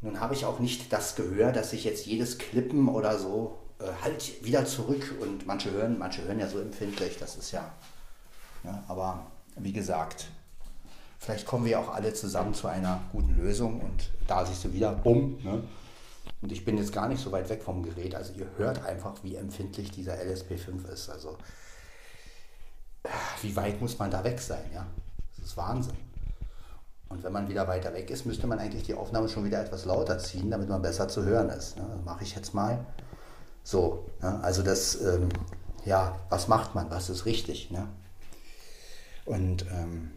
nun 0.04 0.20
habe 0.20 0.34
ich 0.34 0.44
auch 0.44 0.58
nicht 0.60 0.92
das 0.92 1.16
Gehör, 1.16 1.50
dass 1.50 1.72
ich 1.72 1.84
jetzt 1.84 2.04
jedes 2.04 2.36
Klippen 2.36 2.88
oder 2.88 3.18
so 3.18 3.58
äh, 3.80 3.86
halt 4.02 4.44
wieder 4.44 4.66
zurück 4.66 5.14
und 5.20 5.46
manche 5.46 5.70
hören, 5.70 5.98
manche 5.98 6.22
hören 6.22 6.38
ja 6.38 6.46
so 6.46 6.60
empfindlich, 6.60 7.16
das 7.18 7.36
ist 7.36 7.52
ja, 7.52 7.72
ja 8.64 8.84
aber 8.86 9.24
wie 9.56 9.72
gesagt, 9.72 10.26
vielleicht 11.18 11.46
kommen 11.46 11.64
wir 11.64 11.80
auch 11.80 11.88
alle 11.88 12.12
zusammen 12.12 12.52
zu 12.52 12.68
einer 12.68 13.00
guten 13.12 13.34
Lösung 13.34 13.80
und 13.80 14.10
da 14.26 14.44
siehst 14.44 14.64
du 14.64 14.72
wieder, 14.74 14.92
bumm, 14.92 15.38
ne? 15.42 15.62
Und 16.42 16.52
ich 16.52 16.66
bin 16.66 16.76
jetzt 16.76 16.92
gar 16.92 17.08
nicht 17.08 17.22
so 17.22 17.32
weit 17.32 17.48
weg 17.48 17.62
vom 17.62 17.82
Gerät. 17.82 18.14
Also 18.14 18.34
ihr 18.34 18.46
hört 18.58 18.84
einfach, 18.84 19.14
wie 19.22 19.36
empfindlich 19.36 19.90
dieser 19.90 20.14
LSP5 20.14 20.86
ist. 20.92 21.08
Also 21.08 21.38
wie 23.40 23.56
weit 23.56 23.80
muss 23.80 23.98
man 23.98 24.10
da 24.10 24.22
weg 24.24 24.38
sein? 24.40 24.64
Ja, 24.74 24.86
das 25.36 25.46
ist 25.46 25.56
Wahnsinn. 25.56 25.96
Und 27.14 27.24
wenn 27.24 27.32
man 27.32 27.48
wieder 27.48 27.68
weiter 27.68 27.94
weg 27.94 28.10
ist, 28.10 28.26
müsste 28.26 28.46
man 28.46 28.58
eigentlich 28.58 28.82
die 28.82 28.94
Aufnahme 28.94 29.28
schon 29.28 29.44
wieder 29.44 29.60
etwas 29.60 29.84
lauter 29.84 30.18
ziehen, 30.18 30.50
damit 30.50 30.68
man 30.68 30.82
besser 30.82 31.08
zu 31.08 31.24
hören 31.24 31.48
ist. 31.48 31.76
Ne? 31.76 31.84
Das 31.96 32.04
mache 32.04 32.24
ich 32.24 32.34
jetzt 32.34 32.54
mal. 32.54 32.84
So, 33.62 34.06
ne? 34.20 34.40
also 34.42 34.62
das, 34.62 35.00
ähm, 35.00 35.28
ja, 35.84 36.18
was 36.28 36.48
macht 36.48 36.74
man? 36.74 36.90
Was 36.90 37.08
ist 37.08 37.24
richtig? 37.24 37.70
Ne? 37.70 37.88
Und 39.24 39.64
ähm, 39.70 40.10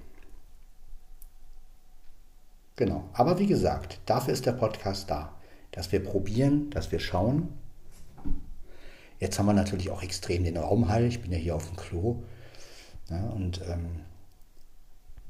genau. 2.75 3.03
Aber 3.13 3.39
wie 3.39 3.47
gesagt, 3.47 3.99
dafür 4.05 4.33
ist 4.33 4.45
der 4.45 4.53
Podcast 4.53 5.09
da 5.09 5.37
dass 5.77 5.91
wir 5.91 6.03
probieren, 6.03 6.71
dass 6.71 6.91
wir 6.91 6.99
schauen. 6.99 7.49
Jetzt 9.19 9.37
haben 9.37 9.45
wir 9.45 9.53
natürlich 9.53 9.91
auch 9.91 10.01
extrem 10.01 10.43
den 10.43 10.57
Raumhall. 10.57 11.03
Ich 11.03 11.21
bin 11.21 11.31
ja 11.31 11.37
hier 11.37 11.55
auf 11.55 11.67
dem 11.67 11.77
Klo. 11.77 12.23
Ja, 13.11 13.29
und 13.29 13.61
ähm, 13.61 14.01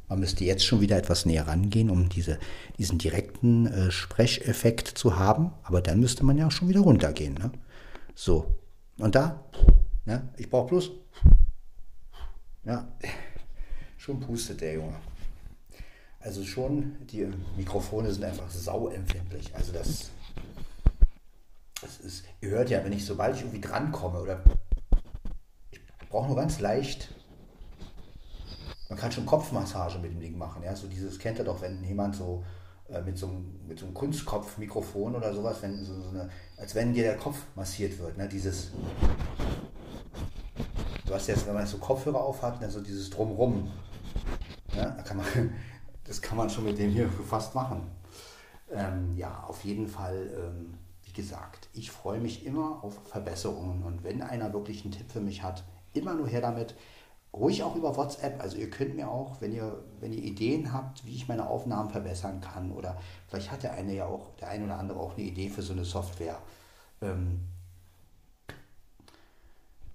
man 0.08 0.20
müsste 0.20 0.46
jetzt 0.46 0.66
schon 0.66 0.82
wieder 0.82 0.98
etwas 0.98 1.26
näher 1.26 1.48
rangehen, 1.48 1.90
um 1.90 2.10
diese, 2.10 2.40
diesen 2.78 2.98
direkten 2.98 3.68
äh, 3.68 3.92
Sprecheffekt 3.92 4.88
zu 4.88 5.18
haben. 5.18 5.52
Aber 5.64 5.82
dann 5.82 6.00
müsste 6.00 6.26
man 6.26 6.38
ja 6.38 6.48
auch 6.48 6.52
schon 6.52 6.70
wieder 6.70 6.82
runtergehen. 6.82 7.34
Ne? 7.34 7.52
So. 8.16 8.56
Und 8.98 9.16
da, 9.16 9.44
ne? 10.06 10.30
ich 10.38 10.50
brauche 10.50 10.68
bloß. 10.70 10.92
Ja, 12.66 12.88
schon 13.98 14.20
pustet 14.20 14.62
der 14.62 14.74
Junge. 14.74 14.96
Also 16.20 16.44
schon, 16.44 16.96
die 17.08 17.28
Mikrofone 17.56 18.12
sind 18.12 18.24
einfach 18.24 18.50
sauempfindlich. 18.50 19.56
Also 19.56 19.72
das 19.72 20.12
das 21.82 22.00
ist, 22.00 22.26
ihr 22.42 22.50
hört 22.50 22.70
ja, 22.70 22.84
wenn 22.84 22.92
ich, 22.92 23.06
sobald 23.06 23.36
ich 23.36 23.42
irgendwie 23.42 23.62
drankomme 23.62 24.20
oder 24.20 24.42
ich 25.72 25.80
brauche 26.10 26.28
nur 26.28 26.36
ganz 26.36 26.60
leicht, 26.60 27.14
man 28.90 28.98
kann 28.98 29.12
schon 29.12 29.26
Kopfmassage 29.26 30.00
mit 30.00 30.12
dem 30.12 30.20
Ding 30.20 30.38
machen. 30.38 30.64
Ja? 30.64 30.76
So 30.76 30.88
dieses 30.88 31.20
kennt 31.20 31.40
ihr 31.40 31.46
doch, 31.46 31.62
wenn 31.62 31.84
jemand 31.84 32.16
so 32.16 32.44
äh, 32.90 33.02
mit, 33.02 33.18
so 33.18 33.28
einem, 33.28 33.68
mit 33.68 33.80
so 33.80 33.86
einem 33.86 33.94
Kunstkopfmikrofon 33.94 35.16
oder 35.16 35.34
sowas, 35.34 35.62
wenn 35.62 35.84
so, 35.84 36.02
so 36.02 36.10
eine, 36.10 36.30
als 36.58 36.74
wenn 36.76 36.94
dir 36.94 37.04
der 37.04 37.18
Kopf 37.18 37.38
massiert 37.56 37.98
wird. 38.00 38.18
Ne? 38.18 38.28
Dieses, 38.28 38.72
du 41.06 41.14
hast 41.14 41.28
jetzt, 41.28 41.46
wenn 41.48 41.54
man 41.54 41.68
so 41.68 41.78
Kopfhörer 41.78 42.22
auf 42.22 42.42
hat, 42.42 42.62
ne? 42.62 42.70
so 42.70 42.82
dieses 42.82 43.10
Drumrum. 43.10 43.72
Ja? 44.74 44.92
Da 44.92 45.04
kann 45.04 45.18
man, 45.18 45.26
das 46.06 46.22
kann 46.22 46.38
man 46.38 46.50
schon 46.50 46.64
mit 46.64 46.78
dem 46.78 46.92
hier 46.92 47.10
fast 47.10 47.56
machen. 47.56 47.92
Ähm, 48.72 49.16
ja, 49.18 49.44
auf 49.48 49.64
jeden 49.64 49.88
Fall, 49.88 50.30
ähm, 50.38 50.78
wie 51.04 51.14
gesagt, 51.14 51.70
ich 51.74 51.92
freue 51.92 52.20
mich 52.20 52.46
immer 52.46 52.84
auf 52.84 53.00
Verbesserungen 53.06 53.84
und 53.84 54.04
wenn 54.04 54.22
einer 54.22 54.52
wirklich 54.54 54.84
einen 54.84 54.92
Tipp 54.92 55.10
für 55.12 55.22
mich 55.22 55.42
hat, 55.44 55.64
immer 55.94 56.14
nur 56.14 56.28
her 56.28 56.42
damit. 56.42 56.76
Ruhig 57.34 57.64
auch 57.64 57.76
über 57.76 57.96
WhatsApp. 57.96 58.42
Also 58.42 58.58
ihr 58.58 58.70
könnt 58.70 58.96
mir 58.96 59.10
auch, 59.10 59.42
wenn 59.42 59.52
ihr, 59.52 59.84
wenn 60.00 60.14
ihr 60.14 60.24
Ideen 60.24 60.74
habt, 60.74 61.06
wie 61.06 61.16
ich 61.16 61.28
meine 61.28 61.48
Aufnahmen 61.48 61.90
verbessern 61.90 62.42
kann 62.42 62.72
oder 62.72 62.98
vielleicht 63.28 63.52
hat 63.52 63.64
der 63.64 63.74
eine 63.74 63.94
ja 63.94 64.06
auch, 64.06 64.36
der 64.40 64.50
eine 64.50 64.66
oder 64.66 64.80
andere 64.80 65.00
auch 65.00 65.18
eine 65.18 65.26
Idee 65.26 65.50
für 65.50 65.62
so 65.62 65.74
eine 65.74 65.86
Software. 65.86 66.40
Ähm, 67.02 67.42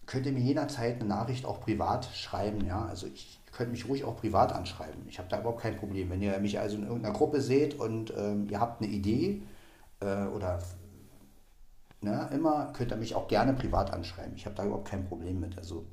könnt 0.07 0.27
ihr 0.27 0.33
mir 0.33 0.41
jederzeit 0.41 0.97
eine 0.97 1.09
Nachricht 1.09 1.47
auch 1.47 1.61
privat 1.61 2.05
schreiben, 2.15 2.65
ja. 2.67 2.85
Also 2.85 3.07
ich 3.07 3.41
könnte 3.51 3.73
mich 3.73 3.89
ruhig 3.89 4.05
auch 4.05 4.17
privat 4.17 4.53
anschreiben. 4.53 5.07
Ich 5.09 5.19
habe 5.19 5.29
da 5.29 5.41
überhaupt 5.41 5.63
kein 5.63 5.77
Problem. 5.77 6.11
Wenn 6.11 6.23
ihr 6.23 6.39
mich 6.39 6.59
also 6.59 6.77
in 6.77 6.85
irgendeiner 6.85 7.15
Gruppe 7.15 7.41
seht 7.41 7.79
und 7.79 8.13
ähm, 8.17 8.49
ihr 8.51 8.61
habt 8.61 8.83
eine 8.83 8.91
Idee 8.91 9.43
äh, 10.01 10.27
oder 10.27 10.59
ne, 12.01 12.29
immer 12.33 12.73
könnt 12.73 12.93
ihr 12.93 12.97
mich 12.97 13.15
auch 13.15 13.29
gerne 13.29 13.53
privat 13.55 13.93
anschreiben. 13.93 14.35
Ich 14.37 14.47
habe 14.47 14.55
da 14.55 14.65
überhaupt 14.65 14.89
kein 14.89 15.07
Problem 15.07 15.41
mit. 15.41 15.57
Also 15.59 15.87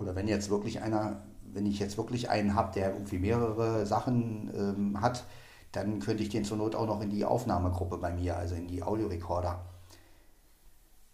oder 0.00 0.14
wenn 0.14 0.28
jetzt 0.28 0.50
wirklich 0.50 0.80
einer, 0.82 1.22
wenn 1.52 1.66
ich 1.66 1.78
jetzt 1.78 1.96
wirklich 1.96 2.30
einen 2.30 2.54
habe, 2.54 2.72
der 2.72 2.92
irgendwie 2.92 3.18
mehrere 3.18 3.86
Sachen 3.86 4.50
ähm, 4.54 5.00
hat, 5.00 5.24
dann 5.72 6.00
könnte 6.00 6.22
ich 6.22 6.28
den 6.28 6.44
zur 6.44 6.56
Not 6.56 6.74
auch 6.74 6.86
noch 6.86 7.00
in 7.00 7.10
die 7.10 7.24
Aufnahmegruppe 7.24 7.98
bei 7.98 8.12
mir, 8.12 8.36
also 8.36 8.54
in 8.54 8.66
die 8.66 8.82
Audiorekorder. 8.82 9.64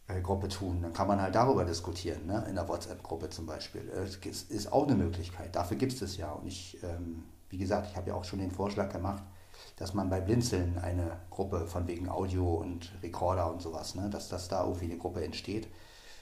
Äh, 0.08 0.22
tun. 0.48 0.82
Dann 0.82 0.92
kann 0.92 1.08
man 1.08 1.20
halt 1.20 1.34
darüber 1.34 1.64
diskutieren, 1.64 2.26
ne? 2.26 2.44
in 2.48 2.54
der 2.54 2.68
WhatsApp-Gruppe 2.68 3.28
zum 3.28 3.46
Beispiel. 3.46 3.90
Das 3.92 4.42
ist 4.42 4.72
auch 4.72 4.86
eine 4.86 4.94
Möglichkeit. 4.94 5.56
Dafür 5.56 5.76
gibt 5.76 5.94
es 5.94 6.02
es 6.02 6.16
ja. 6.16 6.30
Und 6.30 6.46
ich, 6.46 6.78
ähm, 6.84 7.24
wie 7.50 7.58
gesagt, 7.58 7.88
ich 7.90 7.96
habe 7.96 8.10
ja 8.10 8.14
auch 8.14 8.22
schon 8.22 8.38
den 8.38 8.52
Vorschlag 8.52 8.92
gemacht, 8.92 9.24
dass 9.76 9.94
man 9.94 10.08
bei 10.08 10.20
Blinzeln 10.20 10.78
eine 10.78 11.18
Gruppe 11.30 11.66
von 11.66 11.88
wegen 11.88 12.08
Audio 12.08 12.54
und 12.54 12.92
Recorder 13.02 13.52
und 13.52 13.60
sowas, 13.60 13.96
ne? 13.96 14.08
dass 14.08 14.28
das 14.28 14.48
da 14.48 14.64
irgendwie 14.64 14.84
eine 14.84 14.96
Gruppe 14.96 15.24
entsteht. 15.24 15.66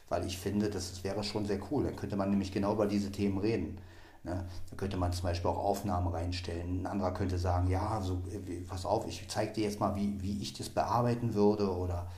Weil 0.09 0.27
ich 0.27 0.39
finde, 0.39 0.71
das 0.71 1.03
wäre 1.05 1.25
schon 1.25 1.47
sehr 1.47 1.61
cool. 1.71 1.85
Dann 1.85 1.97
könnte 1.97 2.17
man 2.17 2.31
nämlich 2.31 2.53
genau 2.53 2.73
über 2.73 2.87
diese 2.87 3.11
Themen 3.11 3.39
reden. 3.39 3.79
Ne? 4.23 4.47
Da 4.71 4.77
könnte 4.77 4.97
man 4.97 5.13
zum 5.13 5.25
Beispiel 5.25 5.51
auch 5.51 5.59
Aufnahmen 5.59 6.09
reinstellen. 6.09 6.83
Ein 6.83 6.87
anderer 6.87 7.13
könnte 7.13 7.39
sagen, 7.39 7.69
ja, 7.69 8.01
so, 8.01 8.23
äh, 8.31 8.61
pass 8.61 8.87
auf, 8.87 9.07
ich 9.07 9.27
zeige 9.29 9.53
dir 9.53 9.65
jetzt 9.65 9.81
mal, 9.81 9.97
wie, 9.97 10.21
wie 10.23 10.41
ich 10.41 10.55
das 10.55 10.69
bearbeiten 10.69 11.35
würde 11.35 11.71
oder 11.71 12.11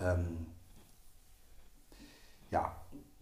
ähm, 0.00 0.46
ja, 2.50 2.76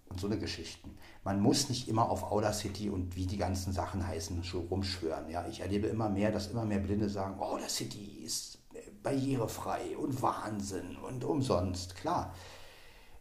und 0.09 0.21
so 0.21 0.27
eine 0.27 0.39
Geschichten. 0.39 0.97
Man 1.25 1.41
muss 1.41 1.69
nicht 1.69 1.89
immer 1.89 2.11
auf 2.11 2.31
Audacity 2.31 2.91
und 2.91 3.17
wie 3.17 3.27
die 3.27 3.37
ganzen 3.37 3.73
Sachen 3.73 4.07
heißen, 4.07 4.43
rumschwören. 4.71 5.29
Ja, 5.29 5.47
ich 5.47 5.61
erlebe 5.61 5.87
immer 5.87 6.09
mehr, 6.09 6.31
dass 6.31 6.49
immer 6.49 6.65
mehr 6.65 6.79
Blinde 6.79 7.09
sagen, 7.09 7.41
Audacity 7.41 8.23
ist 8.25 8.59
barrierefrei 9.03 9.97
und 9.97 10.23
Wahnsinn 10.23 10.97
und 10.97 11.25
umsonst. 11.25 11.95
Klar, 11.97 12.35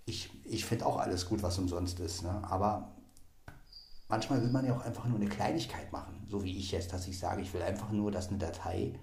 ich, 0.05 0.29
ich 0.45 0.65
finde 0.65 0.85
auch 0.85 0.97
alles 0.97 1.27
gut, 1.27 1.43
was 1.43 1.57
umsonst 1.57 1.99
ist. 1.99 2.23
Ne? 2.23 2.41
Aber 2.43 2.91
manchmal 4.07 4.41
will 4.41 4.51
man 4.51 4.65
ja 4.65 4.75
auch 4.75 4.85
einfach 4.85 5.05
nur 5.05 5.17
eine 5.17 5.29
Kleinigkeit 5.29 5.91
machen, 5.91 6.25
so 6.29 6.43
wie 6.43 6.57
ich 6.57 6.71
jetzt, 6.71 6.93
dass 6.93 7.07
ich 7.07 7.17
sage, 7.17 7.41
ich 7.41 7.53
will 7.53 7.61
einfach 7.61 7.91
nur, 7.91 8.11
dass 8.11 8.29
eine 8.29 8.37
Datei, 8.37 8.93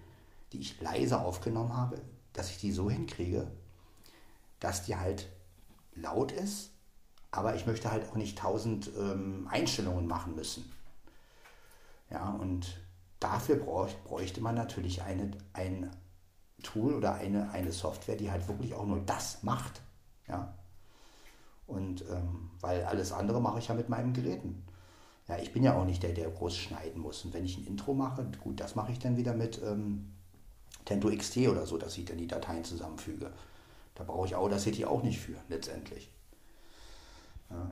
die 0.53 0.61
ich 0.61 0.81
leise 0.81 1.21
aufgenommen 1.21 1.77
habe, 1.77 2.01
dass 2.33 2.51
ich 2.51 2.59
die 2.59 2.73
so 2.73 2.91
hinkriege, 2.91 3.51
dass 4.61 4.85
die 4.85 4.97
halt 4.97 5.29
laut 5.95 6.33
ist, 6.33 6.71
aber 7.31 7.55
ich 7.55 7.67
möchte 7.67 7.91
halt 7.91 8.09
auch 8.09 8.17
nicht 8.17 8.39
tausend 8.39 8.91
ähm, 8.99 9.49
Einstellungen 9.51 10.07
machen 10.07 10.35
müssen. 10.35 10.71
Ja, 12.11 12.31
und 12.31 12.81
dafür 13.21 13.57
bräuchte, 13.57 13.99
bräuchte 14.05 14.41
man 14.41 14.57
natürlich 14.57 15.03
eine, 15.03 15.31
ein 15.53 15.91
Tool 16.63 16.95
oder 16.95 17.15
eine, 17.15 17.51
eine 17.51 17.73
Software, 17.73 18.17
die 18.17 18.31
halt 18.31 18.49
wirklich 18.49 18.75
auch 18.75 18.85
nur 18.85 19.01
das 19.01 19.43
macht. 19.43 19.81
Ja. 20.29 20.55
Und 21.71 22.05
ähm, 22.11 22.51
weil 22.61 22.85
alles 22.85 23.13
andere 23.13 23.41
mache 23.41 23.61
ich 23.61 23.69
ja 23.69 23.75
mit 23.75 23.89
meinen 23.89 24.13
Geräten. 24.13 24.65
Ja, 25.29 25.39
ich 25.39 25.53
bin 25.53 25.63
ja 25.63 25.79
auch 25.79 25.85
nicht 25.85 26.03
der, 26.03 26.13
der 26.13 26.29
groß 26.29 26.57
schneiden 26.57 27.01
muss. 27.01 27.25
Und 27.25 27.33
wenn 27.33 27.45
ich 27.45 27.57
ein 27.57 27.67
Intro 27.67 27.95
mache, 27.95 28.27
gut, 28.43 28.59
das 28.59 28.75
mache 28.75 28.91
ich 28.91 28.99
dann 28.99 29.17
wieder 29.17 29.33
mit 29.33 29.63
ähm, 29.63 30.13
Tento 30.85 31.09
XT 31.09 31.49
oder 31.49 31.67
so, 31.67 31.79
dass 31.79 31.97
ich 31.97 32.05
dann 32.05 32.19
die 32.19 32.27
Dateien 32.27 32.65
zusammenfüge. 32.65 33.33
Da 33.95 34.03
brauche 34.03 34.27
ich 34.27 34.35
Audacity 34.35 34.85
auch 34.85 35.05
nicht 35.05 35.21
für, 35.21 35.37
letztendlich. 35.49 36.11
Ja. 37.51 37.71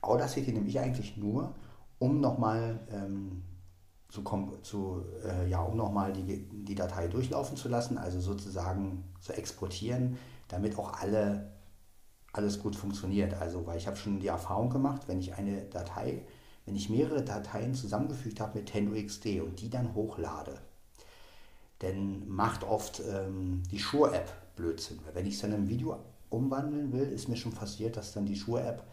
Audacity 0.00 0.52
nehme 0.52 0.68
ich 0.68 0.80
eigentlich 0.80 1.16
nur, 1.16 1.54
um 2.00 2.20
nochmal 2.20 2.80
ähm, 2.90 3.44
zu, 4.08 4.22
zu, 4.62 5.04
äh, 5.24 5.48
ja, 5.48 5.60
um 5.60 5.76
nochmal 5.76 6.12
die, 6.12 6.48
die 6.48 6.74
Datei 6.74 7.08
durchlaufen 7.08 7.56
zu 7.56 7.68
lassen, 7.68 7.98
also 7.98 8.20
sozusagen 8.20 9.04
zu 9.20 9.32
exportieren, 9.34 10.16
damit 10.48 10.78
auch 10.78 11.00
alle 11.00 11.58
alles 12.32 12.60
gut 12.60 12.76
funktioniert. 12.76 13.34
Also, 13.34 13.66
weil 13.66 13.78
ich 13.78 13.86
habe 13.86 13.96
schon 13.96 14.20
die 14.20 14.28
Erfahrung 14.28 14.70
gemacht, 14.70 15.02
wenn 15.06 15.18
ich 15.18 15.34
eine 15.34 15.62
Datei, 15.62 16.22
wenn 16.64 16.76
ich 16.76 16.90
mehrere 16.90 17.22
Dateien 17.22 17.74
zusammengefügt 17.74 18.40
habe 18.40 18.58
mit 18.58 18.68
TendoXD 18.68 19.40
und 19.40 19.60
die 19.60 19.70
dann 19.70 19.94
hochlade, 19.94 20.60
dann 21.80 22.28
macht 22.28 22.64
oft 22.64 23.02
ähm, 23.08 23.62
die 23.70 23.78
Shure-App 23.78 24.30
Blödsinn. 24.56 24.98
Weil 25.04 25.14
wenn 25.14 25.26
ich 25.26 25.34
es 25.34 25.40
dann 25.40 25.52
im 25.52 25.68
Video 25.68 25.98
umwandeln 26.30 26.92
will, 26.92 27.08
ist 27.08 27.28
mir 27.28 27.36
schon 27.36 27.52
passiert, 27.52 27.96
dass 27.96 28.12
dann 28.12 28.26
die 28.26 28.36
Shure-App 28.36 28.84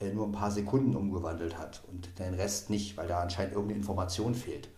nur 0.00 0.26
ein 0.26 0.32
paar 0.32 0.50
Sekunden 0.50 0.96
umgewandelt 0.96 1.58
hat 1.58 1.82
und 1.90 2.18
den 2.18 2.34
Rest 2.34 2.70
nicht, 2.70 2.96
weil 2.96 3.06
da 3.06 3.20
anscheinend 3.20 3.52
irgendeine 3.52 3.80
Information 3.80 4.34
fehlt. 4.34 4.68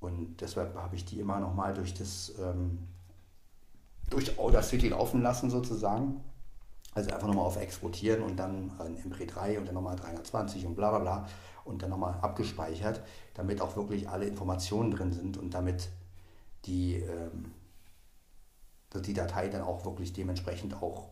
Und 0.00 0.36
deshalb 0.40 0.74
habe 0.76 0.96
ich 0.96 1.06
die 1.06 1.18
immer 1.18 1.40
nochmal 1.40 1.72
durch 1.72 1.94
das 1.94 2.34
ähm, 2.38 2.80
durch 4.10 4.38
Audacity 4.38 4.90
laufen 4.90 5.22
lassen 5.22 5.48
sozusagen. 5.48 6.22
Also 6.94 7.10
einfach 7.10 7.26
nochmal 7.26 7.46
auf 7.46 7.56
Exportieren 7.56 8.22
und 8.22 8.36
dann 8.36 8.70
ein 8.78 8.96
MP3 8.96 9.58
und 9.58 9.66
dann 9.66 9.74
nochmal 9.74 9.96
320 9.96 10.66
und 10.66 10.76
bla 10.76 10.90
bla 10.90 10.98
bla 10.98 11.28
und 11.64 11.82
dann 11.82 11.90
nochmal 11.90 12.14
abgespeichert, 12.20 13.02
damit 13.32 13.60
auch 13.60 13.74
wirklich 13.74 14.08
alle 14.08 14.26
Informationen 14.26 14.90
drin 14.90 15.12
sind 15.12 15.38
und 15.38 15.54
damit 15.54 15.88
die 16.66 16.96
ähm, 16.96 17.52
die 18.94 19.14
Datei 19.14 19.48
dann 19.48 19.62
auch 19.62 19.84
wirklich 19.84 20.12
dementsprechend 20.12 20.80
auch 20.80 21.08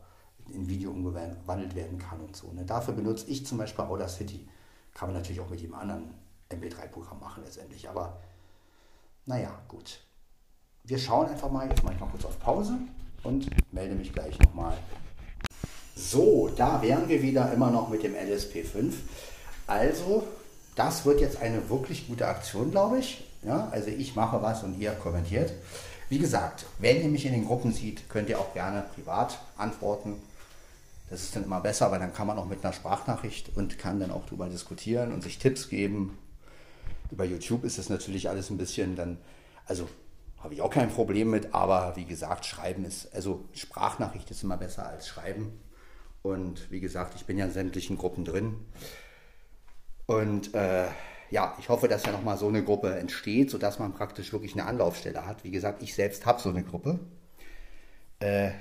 in 0.54 0.68
Video 0.68 0.90
umgewandelt 0.90 1.74
werden 1.74 1.98
kann 1.98 2.20
und 2.20 2.36
so. 2.36 2.52
Ne? 2.52 2.64
Dafür 2.64 2.94
benutze 2.94 3.26
ich 3.28 3.46
zum 3.46 3.58
Beispiel 3.58 3.84
Audacity. 3.84 4.48
Kann 4.94 5.08
man 5.08 5.16
natürlich 5.16 5.40
auch 5.40 5.48
mit 5.48 5.60
jedem 5.60 5.74
anderen 5.74 6.14
MP3-Programm 6.50 7.20
machen 7.20 7.42
letztendlich. 7.44 7.88
Aber 7.88 8.20
naja, 9.26 9.50
gut. 9.68 10.00
Wir 10.84 10.98
schauen 10.98 11.28
einfach 11.28 11.50
mal, 11.50 11.68
jetzt 11.68 11.82
mache 11.82 11.94
ich 11.94 12.00
mal 12.00 12.08
kurz 12.08 12.24
auf 12.24 12.38
Pause 12.40 12.74
und 13.22 13.48
melde 13.72 13.94
mich 13.94 14.12
gleich 14.12 14.38
nochmal. 14.40 14.76
So, 15.94 16.48
da 16.56 16.82
wären 16.82 17.08
wir 17.08 17.22
wieder 17.22 17.52
immer 17.52 17.70
noch 17.70 17.88
mit 17.88 18.02
dem 18.02 18.14
LSP5. 18.14 18.92
Also, 19.66 20.24
das 20.74 21.04
wird 21.04 21.20
jetzt 21.20 21.40
eine 21.40 21.68
wirklich 21.68 22.08
gute 22.08 22.26
Aktion, 22.26 22.70
glaube 22.70 22.98
ich. 22.98 23.24
Ja, 23.44 23.68
also 23.70 23.88
ich 23.88 24.14
mache 24.14 24.40
was 24.42 24.62
und 24.62 24.78
ihr 24.78 24.92
kommentiert. 24.92 25.52
Wie 26.08 26.18
gesagt, 26.18 26.66
wenn 26.78 27.00
ihr 27.02 27.08
mich 27.08 27.26
in 27.26 27.32
den 27.32 27.46
Gruppen 27.46 27.72
sieht, 27.72 28.08
könnt 28.08 28.28
ihr 28.28 28.38
auch 28.38 28.52
gerne 28.54 28.84
privat 28.94 29.38
antworten. 29.56 30.20
Das 31.12 31.24
ist 31.24 31.36
dann 31.36 31.44
immer 31.44 31.60
besser, 31.60 31.90
weil 31.90 32.00
dann 32.00 32.14
kann 32.14 32.26
man 32.26 32.38
auch 32.38 32.46
mit 32.46 32.64
einer 32.64 32.72
Sprachnachricht 32.72 33.54
und 33.54 33.78
kann 33.78 34.00
dann 34.00 34.10
auch 34.10 34.24
darüber 34.24 34.48
diskutieren 34.48 35.12
und 35.12 35.22
sich 35.22 35.38
Tipps 35.38 35.68
geben. 35.68 36.16
Über 37.10 37.24
YouTube 37.24 37.64
ist 37.64 37.76
das 37.76 37.90
natürlich 37.90 38.30
alles 38.30 38.48
ein 38.48 38.56
bisschen 38.56 38.96
dann, 38.96 39.18
also 39.66 39.90
habe 40.38 40.54
ich 40.54 40.62
auch 40.62 40.70
kein 40.70 40.88
Problem 40.88 41.28
mit, 41.28 41.52
aber 41.52 41.96
wie 41.96 42.06
gesagt, 42.06 42.46
Schreiben 42.46 42.86
ist, 42.86 43.14
also 43.14 43.44
Sprachnachricht 43.52 44.30
ist 44.30 44.42
immer 44.42 44.56
besser 44.56 44.86
als 44.86 45.06
Schreiben. 45.06 45.60
Und 46.22 46.70
wie 46.70 46.80
gesagt, 46.80 47.14
ich 47.14 47.26
bin 47.26 47.36
ja 47.36 47.44
in 47.44 47.52
sämtlichen 47.52 47.98
Gruppen 47.98 48.24
drin. 48.24 48.54
Und 50.06 50.54
äh, 50.54 50.86
ja, 51.28 51.54
ich 51.58 51.68
hoffe, 51.68 51.88
dass 51.88 52.06
ja 52.06 52.12
nochmal 52.12 52.38
so 52.38 52.48
eine 52.48 52.64
Gruppe 52.64 52.94
entsteht, 52.94 53.50
sodass 53.50 53.78
man 53.78 53.92
praktisch 53.92 54.32
wirklich 54.32 54.54
eine 54.54 54.64
Anlaufstelle 54.64 55.26
hat. 55.26 55.44
Wie 55.44 55.50
gesagt, 55.50 55.82
ich 55.82 55.94
selbst 55.94 56.24
habe 56.24 56.40
so 56.40 56.48
eine 56.48 56.64
Gruppe, 56.64 57.00
äh, 58.20 58.52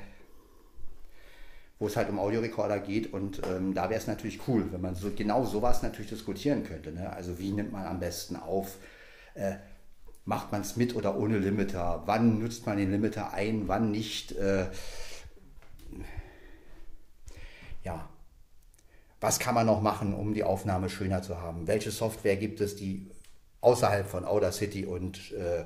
wo 1.82 1.88
es 1.88 1.98
halt 1.98 2.10
um 2.10 2.20
Audiorekorder 2.20 2.80
geht 2.80 3.12
und 3.12 3.42
ähm, 3.48 3.74
da 3.74 3.90
wäre 3.90 4.00
es 4.00 4.06
natürlich 4.06 4.48
cool, 4.48 4.72
wenn 4.72 4.82
man 4.82 4.94
so 4.94 5.10
genau 5.10 5.46
sowas 5.46 5.82
natürlich 5.82 6.12
diskutieren 6.12 6.64
könnte. 6.64 6.92
Ne? 6.92 7.12
Also 7.12 7.40
wie 7.40 7.52
nimmt 7.52 7.72
man 7.72 7.88
am 7.88 8.00
besten 8.00 8.36
auf? 8.36 8.78
Äh, 9.34 9.56
macht 10.24 10.52
man 10.52 10.62
es 10.62 10.76
mit 10.76 10.96
oder 10.96 11.18
ohne 11.18 11.40
Limiter? 11.40 12.04
Wann 12.06 12.38
nutzt 12.38 12.68
man 12.68 12.78
den 12.78 12.92
Limiter 12.92 13.34
ein, 13.34 13.68
wann 13.68 13.90
nicht? 13.90 14.32
Äh, 14.34 14.68
ja, 17.84 18.08
was 19.20 19.40
kann 19.40 19.56
man 19.56 19.66
noch 19.66 19.82
machen, 19.82 20.14
um 20.14 20.36
die 20.36 20.44
Aufnahme 20.44 20.88
schöner 20.88 21.24
zu 21.24 21.42
haben? 21.42 21.66
Welche 21.66 21.90
Software 21.90 22.36
gibt 22.36 22.62
es, 22.62 22.76
die 22.76 23.10
außerhalb 23.62 24.06
von 24.06 24.26
Audacity 24.26 24.86
und, 24.86 25.32
äh, 25.32 25.66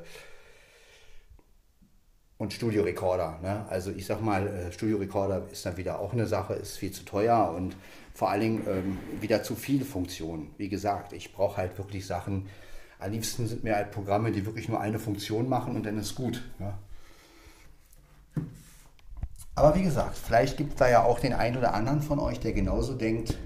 und 2.38 2.54
Studiorekorder. 2.54 3.40
Ne? 3.42 3.66
Also 3.70 3.92
ich 3.92 4.06
sag 4.06 4.22
mal, 4.22 4.48
äh, 4.48 4.72
Studiorekorder 4.72 5.44
ist 5.52 5.66
dann 5.66 5.78
wieder 5.78 6.00
auch 6.00 6.14
eine 6.14 6.28
Sache, 6.28 6.54
ist 6.54 6.78
viel 6.78 6.92
zu 6.92 7.06
teuer 7.06 7.54
und 7.56 7.76
vor 8.14 8.30
allen 8.30 8.42
Dingen 8.42 8.64
ähm, 8.68 8.98
wieder 9.22 9.44
zu 9.44 9.56
viele 9.56 9.86
Funktionen. 9.86 10.54
Wie 10.58 10.70
gesagt, 10.70 11.14
ich 11.14 11.34
brauche 11.34 11.58
halt 11.58 11.78
wirklich 11.78 12.06
Sachen. 12.06 12.48
Am 13.00 13.12
liebsten 13.12 13.48
sind 13.48 13.64
mir 13.64 13.76
halt 13.76 13.92
Programme, 13.92 14.32
die 14.32 14.46
wirklich 14.46 14.70
nur 14.70 14.80
eine 14.80 15.00
Funktion 15.00 15.50
machen 15.50 15.76
und 15.76 15.86
dann 15.86 15.98
ist 15.98 16.16
gut. 16.16 16.42
Ne? 16.60 16.74
Aber 19.56 19.74
wie 19.76 19.84
gesagt, 19.84 20.18
vielleicht 20.18 20.58
gibt 20.58 20.74
es 20.74 20.76
da 20.78 20.90
ja 20.90 21.04
auch 21.04 21.20
den 21.20 21.34
einen 21.34 21.58
oder 21.58 21.74
anderen 21.74 22.02
von 22.02 22.20
euch, 22.20 22.42
der 22.42 22.52
genauso 22.52 22.94
denkt 22.94 23.38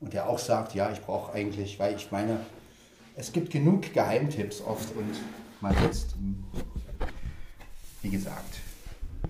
und 0.00 0.12
der 0.12 0.28
auch 0.28 0.38
sagt, 0.38 0.74
ja, 0.74 0.90
ich 0.92 1.00
brauche 1.00 1.32
eigentlich, 1.32 1.78
weil 1.78 1.96
ich 1.96 2.10
meine, 2.10 2.40
es 3.16 3.32
gibt 3.32 3.50
genug 3.50 3.94
Geheimtipps 3.94 4.60
oft 4.60 4.94
und 4.94 5.10
man 5.60 5.74
jetzt, 5.84 6.14
wie 8.02 8.10
gesagt, 8.10 8.58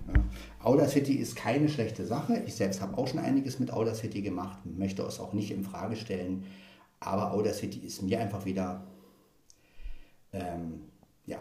ja. 0.07 0.21
Audacity 0.63 1.15
ist 1.15 1.35
keine 1.35 1.69
schlechte 1.69 2.05
Sache. 2.05 2.41
Ich 2.45 2.55
selbst 2.55 2.81
habe 2.81 2.97
auch 2.97 3.07
schon 3.07 3.19
einiges 3.19 3.59
mit 3.59 3.71
Audacity 3.71 4.21
gemacht, 4.21 4.59
möchte 4.65 5.03
es 5.03 5.19
auch 5.19 5.33
nicht 5.33 5.51
in 5.51 5.63
Frage 5.63 5.95
stellen. 5.95 6.45
Aber 6.99 7.33
Audacity 7.33 7.79
ist 7.79 8.01
mir 8.01 8.19
einfach 8.19 8.45
wieder 8.45 8.83
ähm, 10.31 10.83
ja, 11.25 11.39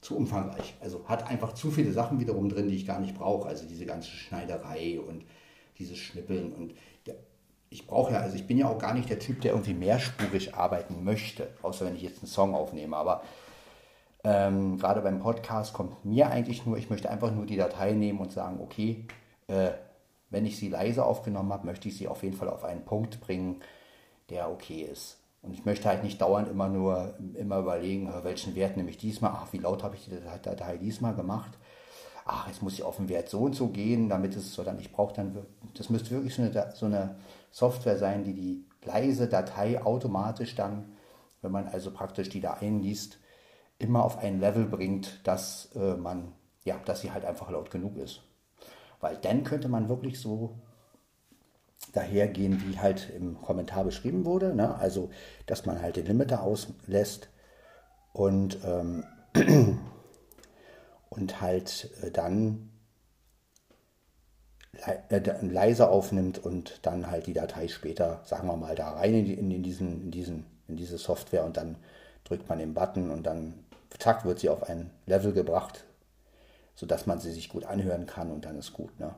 zu 0.00 0.16
umfangreich. 0.16 0.76
Also 0.80 1.06
hat 1.08 1.28
einfach 1.28 1.52
zu 1.52 1.70
viele 1.70 1.92
Sachen 1.92 2.20
wiederum 2.20 2.48
drin, 2.48 2.68
die 2.68 2.76
ich 2.76 2.86
gar 2.86 3.00
nicht 3.00 3.16
brauche. 3.16 3.48
Also 3.48 3.66
diese 3.66 3.86
ganze 3.86 4.10
Schneiderei 4.10 5.00
und 5.00 5.24
dieses 5.78 5.98
Schnippeln 5.98 6.52
und 6.52 6.74
der, 7.06 7.16
ich 7.70 7.86
brauche 7.86 8.12
ja, 8.12 8.20
also 8.20 8.36
ich 8.36 8.46
bin 8.46 8.56
ja 8.56 8.68
auch 8.68 8.78
gar 8.78 8.94
nicht 8.94 9.10
der 9.10 9.18
Typ, 9.18 9.40
der 9.40 9.52
irgendwie 9.52 9.74
mehrspurig 9.74 10.54
arbeiten 10.54 11.02
möchte, 11.02 11.48
außer 11.62 11.84
wenn 11.84 11.96
ich 11.96 12.02
jetzt 12.02 12.20
einen 12.20 12.28
Song 12.28 12.54
aufnehme. 12.54 12.96
Aber 12.96 13.22
ähm, 14.26 14.76
gerade 14.76 15.02
beim 15.02 15.20
Podcast 15.20 15.72
kommt 15.72 16.04
mir 16.04 16.28
eigentlich 16.28 16.66
nur, 16.66 16.76
ich 16.76 16.90
möchte 16.90 17.08
einfach 17.08 17.30
nur 17.30 17.46
die 17.46 17.56
Datei 17.56 17.92
nehmen 17.92 18.18
und 18.18 18.32
sagen, 18.32 18.58
okay, 18.60 19.06
äh, 19.46 19.70
wenn 20.30 20.44
ich 20.44 20.58
sie 20.58 20.68
leise 20.68 21.04
aufgenommen 21.04 21.52
habe, 21.52 21.64
möchte 21.64 21.86
ich 21.86 21.96
sie 21.96 22.08
auf 22.08 22.24
jeden 22.24 22.36
Fall 22.36 22.48
auf 22.48 22.64
einen 22.64 22.84
Punkt 22.84 23.20
bringen, 23.20 23.62
der 24.28 24.50
okay 24.50 24.80
ist. 24.80 25.18
Und 25.42 25.52
ich 25.52 25.64
möchte 25.64 25.88
halt 25.88 26.02
nicht 26.02 26.20
dauernd 26.20 26.48
immer 26.48 26.68
nur 26.68 27.14
immer 27.34 27.60
überlegen, 27.60 28.12
welchen 28.24 28.56
Wert 28.56 28.76
nehme 28.76 28.90
ich 28.90 28.98
diesmal, 28.98 29.30
ach, 29.32 29.52
wie 29.52 29.58
laut 29.58 29.84
habe 29.84 29.94
ich 29.94 30.06
die 30.06 30.18
Datei 30.42 30.76
diesmal 30.76 31.14
gemacht. 31.14 31.52
Ach, 32.24 32.48
jetzt 32.48 32.64
muss 32.64 32.74
ich 32.74 32.82
auf 32.82 32.96
den 32.96 33.08
Wert 33.08 33.28
so 33.28 33.42
und 33.42 33.54
so 33.54 33.68
gehen, 33.68 34.08
damit 34.08 34.34
es 34.34 34.52
so 34.52 34.64
dann, 34.64 34.80
ich 34.80 34.90
brauche 34.90 35.14
dann, 35.14 35.46
das 35.74 35.88
müsste 35.88 36.10
wirklich 36.10 36.34
so 36.34 36.42
eine, 36.42 36.72
so 36.74 36.86
eine 36.86 37.14
Software 37.52 37.96
sein, 37.96 38.24
die 38.24 38.34
die 38.34 38.64
leise 38.84 39.28
Datei 39.28 39.80
automatisch 39.80 40.56
dann, 40.56 40.96
wenn 41.42 41.52
man 41.52 41.68
also 41.68 41.92
praktisch 41.92 42.28
die 42.28 42.40
da 42.40 42.54
einliest, 42.54 43.20
immer 43.78 44.04
auf 44.04 44.18
ein 44.18 44.40
Level 44.40 44.66
bringt, 44.66 45.20
dass 45.26 45.70
äh, 45.74 45.94
man, 45.94 46.32
ja, 46.64 46.78
dass 46.84 47.00
sie 47.00 47.12
halt 47.12 47.24
einfach 47.24 47.50
laut 47.50 47.70
genug 47.70 47.96
ist. 47.96 48.22
Weil 49.00 49.16
dann 49.16 49.44
könnte 49.44 49.68
man 49.68 49.88
wirklich 49.88 50.20
so 50.20 50.58
dahergehen, 51.92 52.62
wie 52.66 52.78
halt 52.78 53.10
im 53.10 53.40
Kommentar 53.40 53.84
beschrieben 53.84 54.24
wurde. 54.24 54.54
Ne? 54.54 54.74
Also, 54.76 55.10
dass 55.46 55.66
man 55.66 55.80
halt 55.80 55.96
den 55.96 56.06
Limiter 56.06 56.42
auslässt 56.42 57.28
und, 58.12 58.58
ähm, 58.64 59.04
und 61.10 61.40
halt 61.40 61.90
äh, 62.02 62.10
dann 62.10 62.70
äh, 64.84 65.20
leise 65.42 65.88
aufnimmt 65.88 66.38
und 66.38 66.80
dann 66.82 67.10
halt 67.10 67.26
die 67.26 67.32
Datei 67.32 67.68
später, 67.68 68.22
sagen 68.24 68.46
wir 68.48 68.56
mal, 68.56 68.74
da 68.74 68.90
rein 68.90 69.14
in, 69.14 69.24
die, 69.24 69.34
in, 69.34 69.62
diesen, 69.62 70.02
in, 70.04 70.10
diesen, 70.10 70.46
in 70.68 70.76
diese 70.76 70.98
Software 70.98 71.44
und 71.44 71.56
dann 71.56 71.76
drückt 72.24 72.48
man 72.48 72.58
den 72.58 72.74
Button 72.74 73.10
und 73.10 73.24
dann 73.24 73.65
zack 73.98 74.24
wird 74.24 74.38
sie 74.40 74.48
auf 74.48 74.62
ein 74.62 74.90
Level 75.06 75.32
gebracht, 75.32 75.84
sodass 76.74 77.06
man 77.06 77.20
sie 77.20 77.32
sich 77.32 77.48
gut 77.48 77.64
anhören 77.64 78.06
kann 78.06 78.30
und 78.30 78.44
dann 78.44 78.58
ist 78.58 78.72
gut. 78.72 78.98
Ne? 79.00 79.14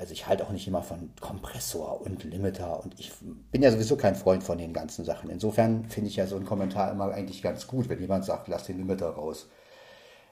Also 0.00 0.14
ich 0.14 0.26
halte 0.26 0.46
auch 0.46 0.50
nicht 0.50 0.66
immer 0.66 0.82
von 0.82 1.10
Kompressor 1.20 2.00
und 2.00 2.24
Limiter 2.24 2.82
und 2.82 2.98
ich 2.98 3.12
bin 3.50 3.62
ja 3.62 3.70
sowieso 3.70 3.96
kein 3.96 4.14
Freund 4.14 4.42
von 4.42 4.56
den 4.56 4.72
ganzen 4.72 5.04
Sachen. 5.04 5.28
Insofern 5.28 5.84
finde 5.90 6.08
ich 6.08 6.16
ja 6.16 6.26
so 6.26 6.36
einen 6.36 6.46
Kommentar 6.46 6.90
immer 6.90 7.12
eigentlich 7.12 7.42
ganz 7.42 7.66
gut, 7.66 7.90
wenn 7.90 8.00
jemand 8.00 8.24
sagt, 8.24 8.48
lass 8.48 8.64
den 8.64 8.78
Limiter 8.78 9.10
raus. 9.10 9.50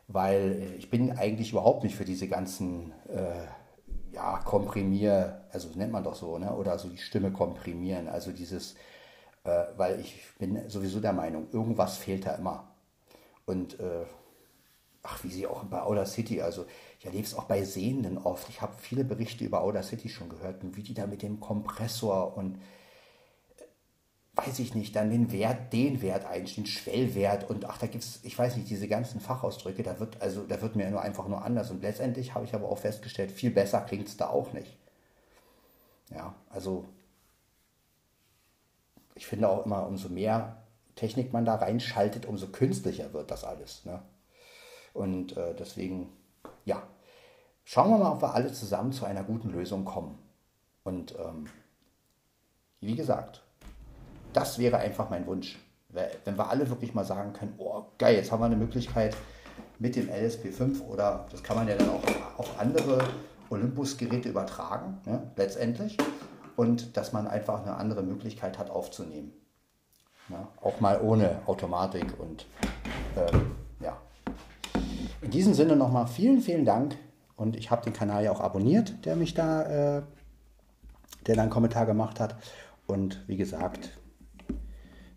Weil 0.07 0.53
äh, 0.59 0.75
ich 0.77 0.89
bin 0.89 1.13
eigentlich 1.13 1.53
überhaupt 1.53 1.85
nicht 1.85 1.97
für 1.97 2.07
diese 2.07 2.29
ganzen, 2.29 2.93
äh, 3.09 3.45
ja, 4.15 4.39
komprimier, 4.39 5.43
also 5.53 5.69
nennt 5.75 5.93
man 5.93 6.03
doch 6.03 6.15
so, 6.15 6.39
ne? 6.39 6.55
oder 6.55 6.79
so 6.79 6.89
die 6.89 6.97
Stimme 6.97 7.31
komprimieren. 7.31 8.09
Also 8.09 8.33
dieses, 8.33 8.75
äh, 9.45 9.65
weil 9.77 10.01
ich 10.01 10.19
bin 10.39 10.67
sowieso 10.71 11.01
der 11.01 11.13
Meinung, 11.13 11.49
irgendwas 11.53 11.99
fehlt 11.99 12.25
da 12.25 12.37
immer. 12.37 12.68
Und 13.49 13.81
äh, 13.81 14.05
ach, 15.03 15.25
wie 15.25 15.31
sie 15.31 15.47
auch 15.47 15.65
bei 15.65 15.81
Outer 15.81 16.05
City, 16.05 16.43
also 16.43 16.67
ich 16.99 17.07
erlebe 17.07 17.25
es 17.25 17.35
auch 17.35 17.45
bei 17.45 17.65
Sehenden 17.65 18.19
oft. 18.19 18.47
Ich 18.51 18.61
habe 18.61 18.75
viele 18.79 19.05
Berichte 19.05 19.43
über 19.43 19.63
Outer 19.63 19.83
City 19.83 20.11
schon 20.11 20.29
gehört 20.29 20.63
und 20.63 20.77
wie 20.77 20.83
die 20.83 20.93
da 20.93 21.07
mit 21.07 21.23
dem 21.23 21.41
Kompressor 21.41 22.37
und 22.37 22.57
äh, 23.57 23.63
weiß 24.35 24.59
ich 24.59 24.75
nicht, 24.75 24.95
dann 24.97 25.11
den 25.11 25.33
Wert, 25.33 25.73
den 25.73 26.03
Wert 26.03 26.27
einstellen, 26.27 26.67
Schwellwert 26.67 27.49
und 27.49 27.65
ach, 27.65 27.79
da 27.79 27.87
gibt 27.87 28.05
es, 28.05 28.21
ich 28.23 28.39
weiß 28.39 28.57
nicht, 28.57 28.69
diese 28.69 28.87
ganzen 28.87 29.19
Fachausdrücke, 29.19 29.83
da 29.83 29.99
wird, 29.99 30.21
also 30.21 30.45
da 30.45 30.61
wird 30.61 30.77
mir 30.77 30.91
nur 30.91 31.01
einfach 31.01 31.27
nur 31.27 31.43
anders. 31.43 31.71
Und 31.71 31.81
letztendlich 31.81 32.35
habe 32.35 32.45
ich 32.45 32.55
aber 32.55 32.69
auch 32.69 32.79
festgestellt, 32.79 33.33
viel 33.33 33.51
besser 33.51 33.81
klingt 33.81 34.09
es 34.09 34.19
da 34.19 34.29
auch 34.29 34.53
nicht. 34.53 34.77
Ja, 36.11 36.35
also 36.51 36.85
ich 39.15 39.27
finde 39.27 39.49
auch 39.49 39.65
immer, 39.65 39.87
umso 39.87 40.11
mehr 40.11 40.58
Technik 40.99 41.33
man 41.33 41.45
da 41.45 41.55
reinschaltet, 41.55 42.27
umso 42.27 42.49
künstlicher 42.49 43.13
wird 43.13 43.31
das 43.31 43.45
alles. 43.45 43.85
Ne? 43.85 44.03
Und 44.93 45.37
äh, 45.37 45.55
deswegen 45.55 46.13
ja, 46.65 46.83
schauen 47.65 47.91
wir 47.91 47.99
mal, 47.99 48.13
ob 48.13 48.23
wir 48.23 48.35
alle 48.35 48.53
zusammen 48.53 48.93
zu 48.93 49.05
einer 49.05 49.25
guten 49.25 49.51
Lösung 49.51 49.85
kommen. 49.85 50.19
Und 50.85 51.15
ähm, 51.19 51.47
wie 52.81 52.95
gesagt, 52.95 53.43
das 54.33 54.59
wäre 54.59 54.79
einfach 54.79 55.11
mein 55.11 55.27
Wunsch. 55.27 55.59
Wenn 55.89 56.37
wir 56.37 56.51
alle 56.51 56.69
wirklich 56.69 56.93
mal 56.95 57.05
sagen 57.05 57.33
können, 57.33 57.55
oh 57.57 57.85
geil, 57.97 58.17
jetzt 58.17 58.31
haben 58.31 58.41
wir 58.41 58.47
eine 58.47 58.57
Möglichkeit 58.57 59.17
mit 59.79 59.97
dem 59.97 60.09
LSP5 60.11 60.83
oder 60.83 61.27
das 61.31 61.43
kann 61.43 61.57
man 61.57 61.67
ja 61.67 61.77
dann 61.77 61.89
auch 61.89 62.03
auf 62.37 62.61
andere 62.61 62.99
Olympus-Geräte 63.49 64.29
übertragen, 64.29 65.01
ne, 65.07 65.31
letztendlich. 65.37 65.97
Und 66.57 66.97
dass 66.97 67.13
man 67.13 67.27
einfach 67.27 67.63
eine 67.63 67.77
andere 67.77 68.03
Möglichkeit 68.03 68.59
hat 68.59 68.69
aufzunehmen. 68.69 69.33
Ja, 70.29 70.49
auch 70.63 70.81
mal 70.81 71.01
ohne 71.01 71.41
Automatik 71.47 72.07
und 72.21 72.47
ähm, 73.17 73.53
in 75.21 75.33
diesem 75.33 75.55
Sinne 75.55 75.77
nochmal 75.77 76.07
vielen, 76.07 76.41
vielen 76.41 76.65
Dank. 76.65 76.97
Und 77.37 77.57
ich 77.57 77.71
habe 77.71 77.83
den 77.83 77.93
Kanal 77.93 78.25
ja 78.25 78.33
auch 78.33 78.41
abonniert, 78.41 79.05
der 79.05 79.17
mich 79.17 79.35
da, 79.35 79.99
äh, 79.99 80.03
der 81.27 81.37
da 81.37 81.43
einen 81.43 81.51
Kommentar 81.51 81.87
gemacht 81.87 82.19
hat. 82.19 82.37
Und 82.87 83.23
wie 83.27 83.37
gesagt, 83.37 83.91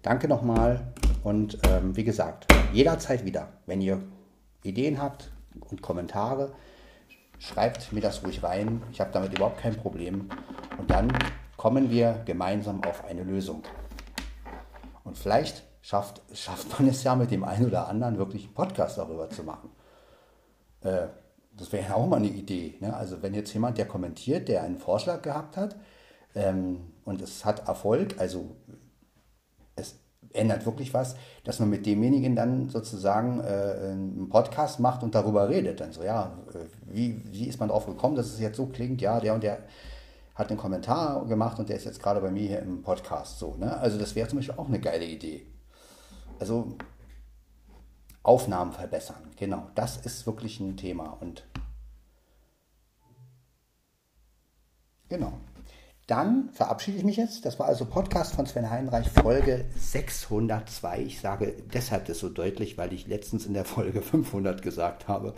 danke 0.02 0.28
nochmal. 0.28 0.94
Und 1.24 1.60
ähm, 1.68 1.96
wie 1.96 2.04
gesagt, 2.04 2.48
jederzeit 2.74 3.26
wieder, 3.26 3.50
wenn 3.66 3.82
ihr 3.82 4.02
Ideen 4.64 5.02
habt 5.02 5.32
und 5.70 5.82
Kommentare, 5.82 6.52
schreibt 7.40 7.94
mir 7.94 8.02
das 8.02 8.24
ruhig 8.24 8.44
rein. 8.44 8.82
Ich 8.92 9.00
habe 9.00 9.12
damit 9.12 9.34
überhaupt 9.34 9.62
kein 9.62 9.76
Problem. 9.76 10.30
Und 10.78 10.92
dann 10.92 11.12
kommen 11.58 11.90
wir 11.90 12.22
gemeinsam 12.26 12.84
auf 12.84 13.06
eine 13.06 13.24
Lösung. 13.24 13.64
Und 15.04 15.18
vielleicht 15.18 15.64
schafft, 15.82 16.22
schafft 16.34 16.80
man 16.80 16.88
es 16.88 17.04
ja 17.04 17.16
mit 17.16 17.32
dem 17.32 17.44
einen 17.44 17.68
oder 17.68 17.88
anderen 17.88 18.18
wirklich 18.18 18.46
einen 18.46 18.54
Podcast 18.54 18.98
darüber 18.98 19.30
zu 19.30 19.44
machen. 19.44 19.70
Äh, 20.82 21.08
das 21.58 21.72
wäre 21.72 21.90
ja 21.90 21.96
auch 21.96 22.08
mal 22.08 22.18
eine 22.18 22.28
Idee. 22.28 22.76
Ne? 22.80 22.96
Also 22.96 23.22
wenn 23.22 23.34
jetzt 23.34 23.54
jemand, 23.54 23.78
der 23.78 23.88
kommentiert, 23.88 24.48
der 24.48 24.64
einen 24.64 24.78
Vorschlag 24.78 25.22
gehabt 25.22 25.58
hat 25.58 25.76
ähm, 26.34 26.80
und 27.04 27.22
es 27.22 27.44
hat 27.46 27.68
Erfolg, 27.68 28.16
also 28.20 28.56
es 29.76 30.00
ändert 30.34 30.66
wirklich 30.66 30.94
was, 30.94 31.16
dass 31.44 31.60
man 31.60 31.70
mit 31.70 31.86
demjenigen 31.86 32.36
dann 32.36 32.70
sozusagen 32.70 33.42
äh, 33.42 33.92
einen 33.92 34.30
Podcast 34.30 34.80
macht 34.80 35.04
und 35.04 35.14
darüber 35.14 35.50
redet. 35.50 35.82
Dann 35.82 35.92
so, 35.92 36.04
ja, 36.04 36.38
äh, 36.54 36.60
wie, 36.86 37.22
wie 37.32 37.48
ist 37.48 37.60
man 37.60 37.70
darauf 37.70 37.86
gekommen, 37.86 38.16
dass 38.16 38.28
es 38.28 38.40
jetzt 38.40 38.58
so 38.58 38.68
klingt? 38.68 39.02
Ja, 39.02 39.20
der 39.20 39.34
und 39.34 39.44
der 39.44 39.60
hat 40.36 40.50
einen 40.50 40.60
Kommentar 40.60 41.26
gemacht 41.26 41.60
und 41.60 41.70
der 41.70 41.76
ist 41.76 41.86
jetzt 41.86 42.02
gerade 42.02 42.22
bei 42.22 42.32
mir 42.32 42.48
hier 42.48 42.60
im 42.62 42.82
Podcast 42.82 43.40
so. 43.40 43.56
Ne? 43.56 43.78
Also 43.78 43.98
das 43.98 44.16
wäre 44.16 44.28
zum 44.28 44.40
Beispiel 44.40 44.58
auch 44.58 44.68
eine 44.68 44.80
geile 44.80 45.06
Idee. 45.06 45.46
Also 46.40 46.78
Aufnahmen 48.24 48.72
verbessern. 48.72 49.32
Genau, 49.38 49.68
das 49.76 49.98
ist 49.98 50.26
wirklich 50.26 50.60
ein 50.60 50.78
Thema. 50.78 51.18
Und 51.20 51.46
genau. 55.10 55.34
Dann 56.08 56.50
verabschiede 56.52 56.98
ich 56.98 57.04
mich 57.04 57.18
jetzt. 57.18 57.46
Das 57.46 57.58
war 57.58 57.68
also 57.68 57.86
Podcast 57.86 58.36
von 58.36 58.46
Sven 58.46 58.70
Heinreich, 58.70 59.10
Folge 59.10 59.66
602. 59.78 61.02
Ich 61.04 61.22
sage 61.22 61.56
deshalb 61.74 62.06
das 62.06 62.20
so 62.20 62.30
deutlich, 62.30 62.78
weil 62.78 62.92
ich 62.92 63.08
letztens 63.08 63.46
in 63.46 63.54
der 63.54 63.66
Folge 63.66 64.02
500 64.02 64.62
gesagt 64.62 65.08
habe. 65.08 65.36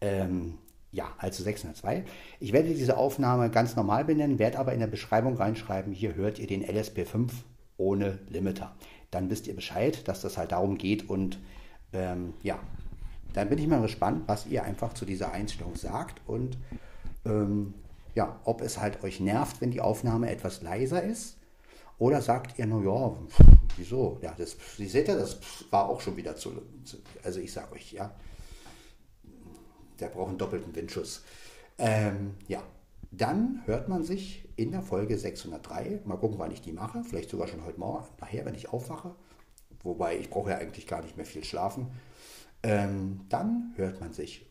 Ähm, 0.00 0.58
ja, 0.90 1.12
also 1.18 1.42
602. 1.42 2.04
Ich 2.40 2.52
werde 2.52 2.74
diese 2.74 2.96
Aufnahme 2.96 3.50
ganz 3.50 3.76
normal 3.76 4.04
benennen, 4.04 4.38
werde 4.38 4.58
aber 4.58 4.72
in 4.72 4.80
der 4.80 4.86
Beschreibung 4.86 5.36
reinschreiben, 5.36 5.92
hier 5.92 6.14
hört 6.14 6.38
ihr 6.38 6.46
den 6.46 6.64
LSP5 6.64 7.30
ohne 7.76 8.18
Limiter. 8.28 8.74
Dann 9.10 9.30
wisst 9.30 9.46
ihr 9.46 9.54
Bescheid, 9.54 10.06
dass 10.08 10.22
das 10.22 10.36
halt 10.38 10.52
darum 10.52 10.78
geht 10.78 11.08
und 11.08 11.38
ähm, 11.92 12.34
ja, 12.42 12.58
dann 13.32 13.48
bin 13.48 13.58
ich 13.58 13.66
mal 13.66 13.80
gespannt, 13.80 14.24
was 14.26 14.46
ihr 14.46 14.64
einfach 14.64 14.94
zu 14.94 15.04
dieser 15.04 15.32
Einstellung 15.32 15.76
sagt 15.76 16.20
und 16.26 16.58
ähm, 17.24 17.74
ja, 18.14 18.40
ob 18.44 18.62
es 18.62 18.80
halt 18.80 19.04
euch 19.04 19.20
nervt, 19.20 19.60
wenn 19.60 19.70
die 19.70 19.80
Aufnahme 19.80 20.30
etwas 20.30 20.62
leiser 20.62 21.02
ist. 21.02 21.36
Oder 21.98 22.22
sagt 22.22 22.58
ihr 22.58 22.66
nur, 22.66 22.84
ja, 22.84 23.16
wieso? 23.76 24.18
Ja, 24.22 24.34
das, 24.36 24.56
Sie 24.76 24.86
seht 24.86 25.08
ja, 25.08 25.16
das 25.16 25.38
war 25.70 25.88
auch 25.88 26.00
schon 26.00 26.16
wieder 26.16 26.36
zu. 26.36 26.52
Also 27.24 27.40
ich 27.40 27.52
sage 27.52 27.72
euch, 27.72 27.92
ja, 27.92 28.12
der 30.00 30.08
braucht 30.08 30.28
einen 30.28 30.38
doppelten 30.38 30.74
Windschuss. 30.74 31.24
Ähm, 31.78 32.34
ja, 32.46 32.62
dann 33.10 33.62
hört 33.64 33.88
man 33.88 34.04
sich 34.04 34.48
in 34.56 34.70
der 34.70 34.82
Folge 34.82 35.16
603. 35.16 36.02
Mal 36.04 36.16
gucken, 36.16 36.38
wann 36.38 36.50
ich 36.50 36.60
die 36.60 36.72
mache. 36.72 37.04
Vielleicht 37.04 37.30
sogar 37.30 37.48
schon 37.48 37.64
heute 37.64 37.80
Morgen, 37.80 38.04
nachher, 38.20 38.44
wenn 38.44 38.54
ich 38.54 38.70
aufwache. 38.70 39.14
Wobei 39.82 40.18
ich 40.18 40.30
brauche 40.30 40.50
ja 40.50 40.58
eigentlich 40.58 40.86
gar 40.86 41.02
nicht 41.02 41.16
mehr 41.16 41.26
viel 41.26 41.44
schlafen. 41.44 41.88
Ähm, 42.62 43.20
dann 43.28 43.72
hört 43.76 44.00
man 44.00 44.12
sich. 44.12 44.46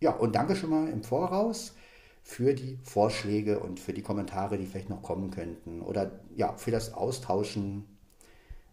Ja, 0.00 0.12
und 0.12 0.34
danke 0.34 0.56
schon 0.56 0.70
mal 0.70 0.88
im 0.88 1.02
Voraus 1.02 1.74
für 2.22 2.54
die 2.54 2.78
Vorschläge 2.82 3.60
und 3.60 3.80
für 3.80 3.92
die 3.92 4.02
Kommentare, 4.02 4.58
die 4.58 4.66
vielleicht 4.66 4.90
noch 4.90 5.02
kommen 5.02 5.30
könnten. 5.30 5.82
Oder 5.82 6.20
ja, 6.34 6.56
für 6.56 6.70
das 6.70 6.94
Austauschen 6.94 7.84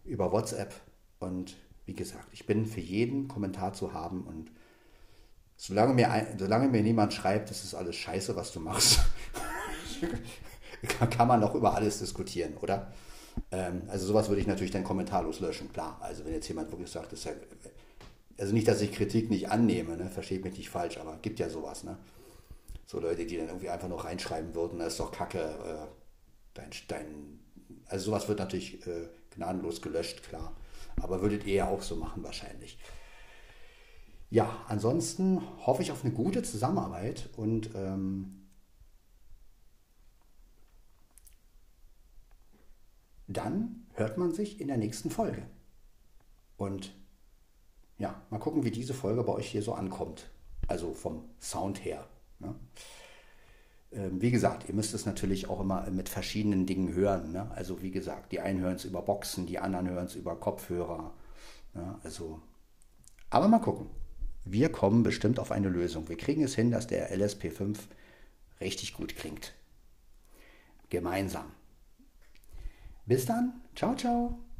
über 0.04 0.32
WhatsApp. 0.32 0.74
Und 1.18 1.56
wie 1.84 1.94
gesagt, 1.94 2.28
ich 2.32 2.46
bin 2.46 2.66
für 2.66 2.80
jeden 2.80 3.28
Kommentar 3.28 3.72
zu 3.72 3.92
haben 3.92 4.24
und 4.24 4.50
solange 5.56 5.94
mir, 5.94 6.10
ein, 6.10 6.38
solange 6.38 6.68
mir 6.68 6.82
niemand 6.82 7.12
schreibt, 7.12 7.50
das 7.50 7.64
ist 7.64 7.74
alles 7.74 7.96
scheiße, 7.96 8.36
was 8.36 8.52
du 8.52 8.60
machst, 8.60 9.00
kann 11.10 11.28
man 11.28 11.40
noch 11.40 11.54
über 11.54 11.74
alles 11.74 11.98
diskutieren, 11.98 12.56
oder? 12.58 12.92
Ähm, 13.50 13.82
also 13.88 14.06
sowas 14.06 14.28
würde 14.28 14.40
ich 14.40 14.46
natürlich 14.46 14.70
dann 14.70 14.84
kommentarlos 14.84 15.40
löschen, 15.40 15.72
klar. 15.72 15.98
Also 16.00 16.24
wenn 16.24 16.32
jetzt 16.32 16.48
jemand 16.48 16.70
wirklich 16.70 16.90
sagt, 16.90 17.12
das 17.12 17.24
ja, 17.24 17.32
also 18.38 18.52
nicht, 18.52 18.68
dass 18.68 18.80
ich 18.80 18.92
Kritik 18.92 19.30
nicht 19.30 19.50
annehme, 19.50 19.96
ne? 19.96 20.10
versteht 20.10 20.44
mich 20.44 20.58
nicht 20.58 20.70
falsch, 20.70 20.98
aber 20.98 21.18
gibt 21.22 21.38
ja 21.38 21.48
sowas, 21.48 21.84
ne? 21.84 21.96
So 22.86 23.00
Leute, 23.00 23.26
die 23.26 23.36
dann 23.36 23.48
irgendwie 23.48 23.68
einfach 23.68 23.88
noch 23.88 24.04
reinschreiben 24.04 24.54
würden, 24.54 24.78
das 24.78 24.92
ist 24.92 25.00
doch 25.00 25.10
Kacke, 25.10 25.40
äh, 25.40 25.86
dein, 26.54 26.70
dein, 26.86 27.40
also 27.86 28.06
sowas 28.06 28.28
wird 28.28 28.38
natürlich 28.38 28.86
äh, 28.86 29.08
gnadenlos 29.34 29.82
gelöscht, 29.82 30.22
klar. 30.22 30.52
Aber 31.02 31.20
würdet 31.20 31.44
ihr 31.46 31.54
ja 31.54 31.68
auch 31.68 31.82
so 31.82 31.96
machen 31.96 32.22
wahrscheinlich. 32.22 32.78
Ja, 34.36 34.54
ansonsten 34.68 35.40
hoffe 35.64 35.80
ich 35.80 35.92
auf 35.92 36.04
eine 36.04 36.12
gute 36.12 36.42
Zusammenarbeit 36.42 37.30
und 37.38 37.70
ähm, 37.74 38.46
dann 43.28 43.86
hört 43.94 44.18
man 44.18 44.34
sich 44.34 44.60
in 44.60 44.68
der 44.68 44.76
nächsten 44.76 45.08
Folge. 45.08 45.46
Und 46.58 46.94
ja, 47.96 48.20
mal 48.28 48.38
gucken, 48.38 48.62
wie 48.62 48.70
diese 48.70 48.92
Folge 48.92 49.22
bei 49.22 49.32
euch 49.32 49.48
hier 49.48 49.62
so 49.62 49.72
ankommt. 49.72 50.28
Also 50.68 50.92
vom 50.92 51.24
Sound 51.40 51.82
her. 51.82 52.06
Ne? 52.38 52.54
Ähm, 53.90 54.20
wie 54.20 54.30
gesagt, 54.30 54.68
ihr 54.68 54.74
müsst 54.74 54.92
es 54.92 55.06
natürlich 55.06 55.48
auch 55.48 55.60
immer 55.60 55.90
mit 55.90 56.10
verschiedenen 56.10 56.66
Dingen 56.66 56.92
hören. 56.92 57.32
Ne? 57.32 57.50
Also 57.52 57.80
wie 57.80 57.90
gesagt, 57.90 58.32
die 58.32 58.40
einen 58.40 58.60
hören 58.60 58.76
es 58.76 58.84
über 58.84 59.00
Boxen, 59.00 59.46
die 59.46 59.58
anderen 59.58 59.88
hören 59.88 60.04
es 60.04 60.14
über 60.14 60.36
Kopfhörer. 60.36 61.14
Ne? 61.72 61.98
Also, 62.02 62.42
aber 63.30 63.48
mal 63.48 63.60
gucken. 63.60 63.88
Wir 64.48 64.70
kommen 64.70 65.02
bestimmt 65.02 65.40
auf 65.40 65.50
eine 65.50 65.68
Lösung. 65.68 66.08
Wir 66.08 66.16
kriegen 66.16 66.44
es 66.44 66.54
hin, 66.54 66.70
dass 66.70 66.86
der 66.86 67.12
LSP5 67.12 67.76
richtig 68.60 68.94
gut 68.94 69.16
klingt. 69.16 69.54
Gemeinsam. 70.88 71.52
Bis 73.06 73.26
dann. 73.26 73.60
Ciao, 73.74 73.96
ciao. 73.96 74.45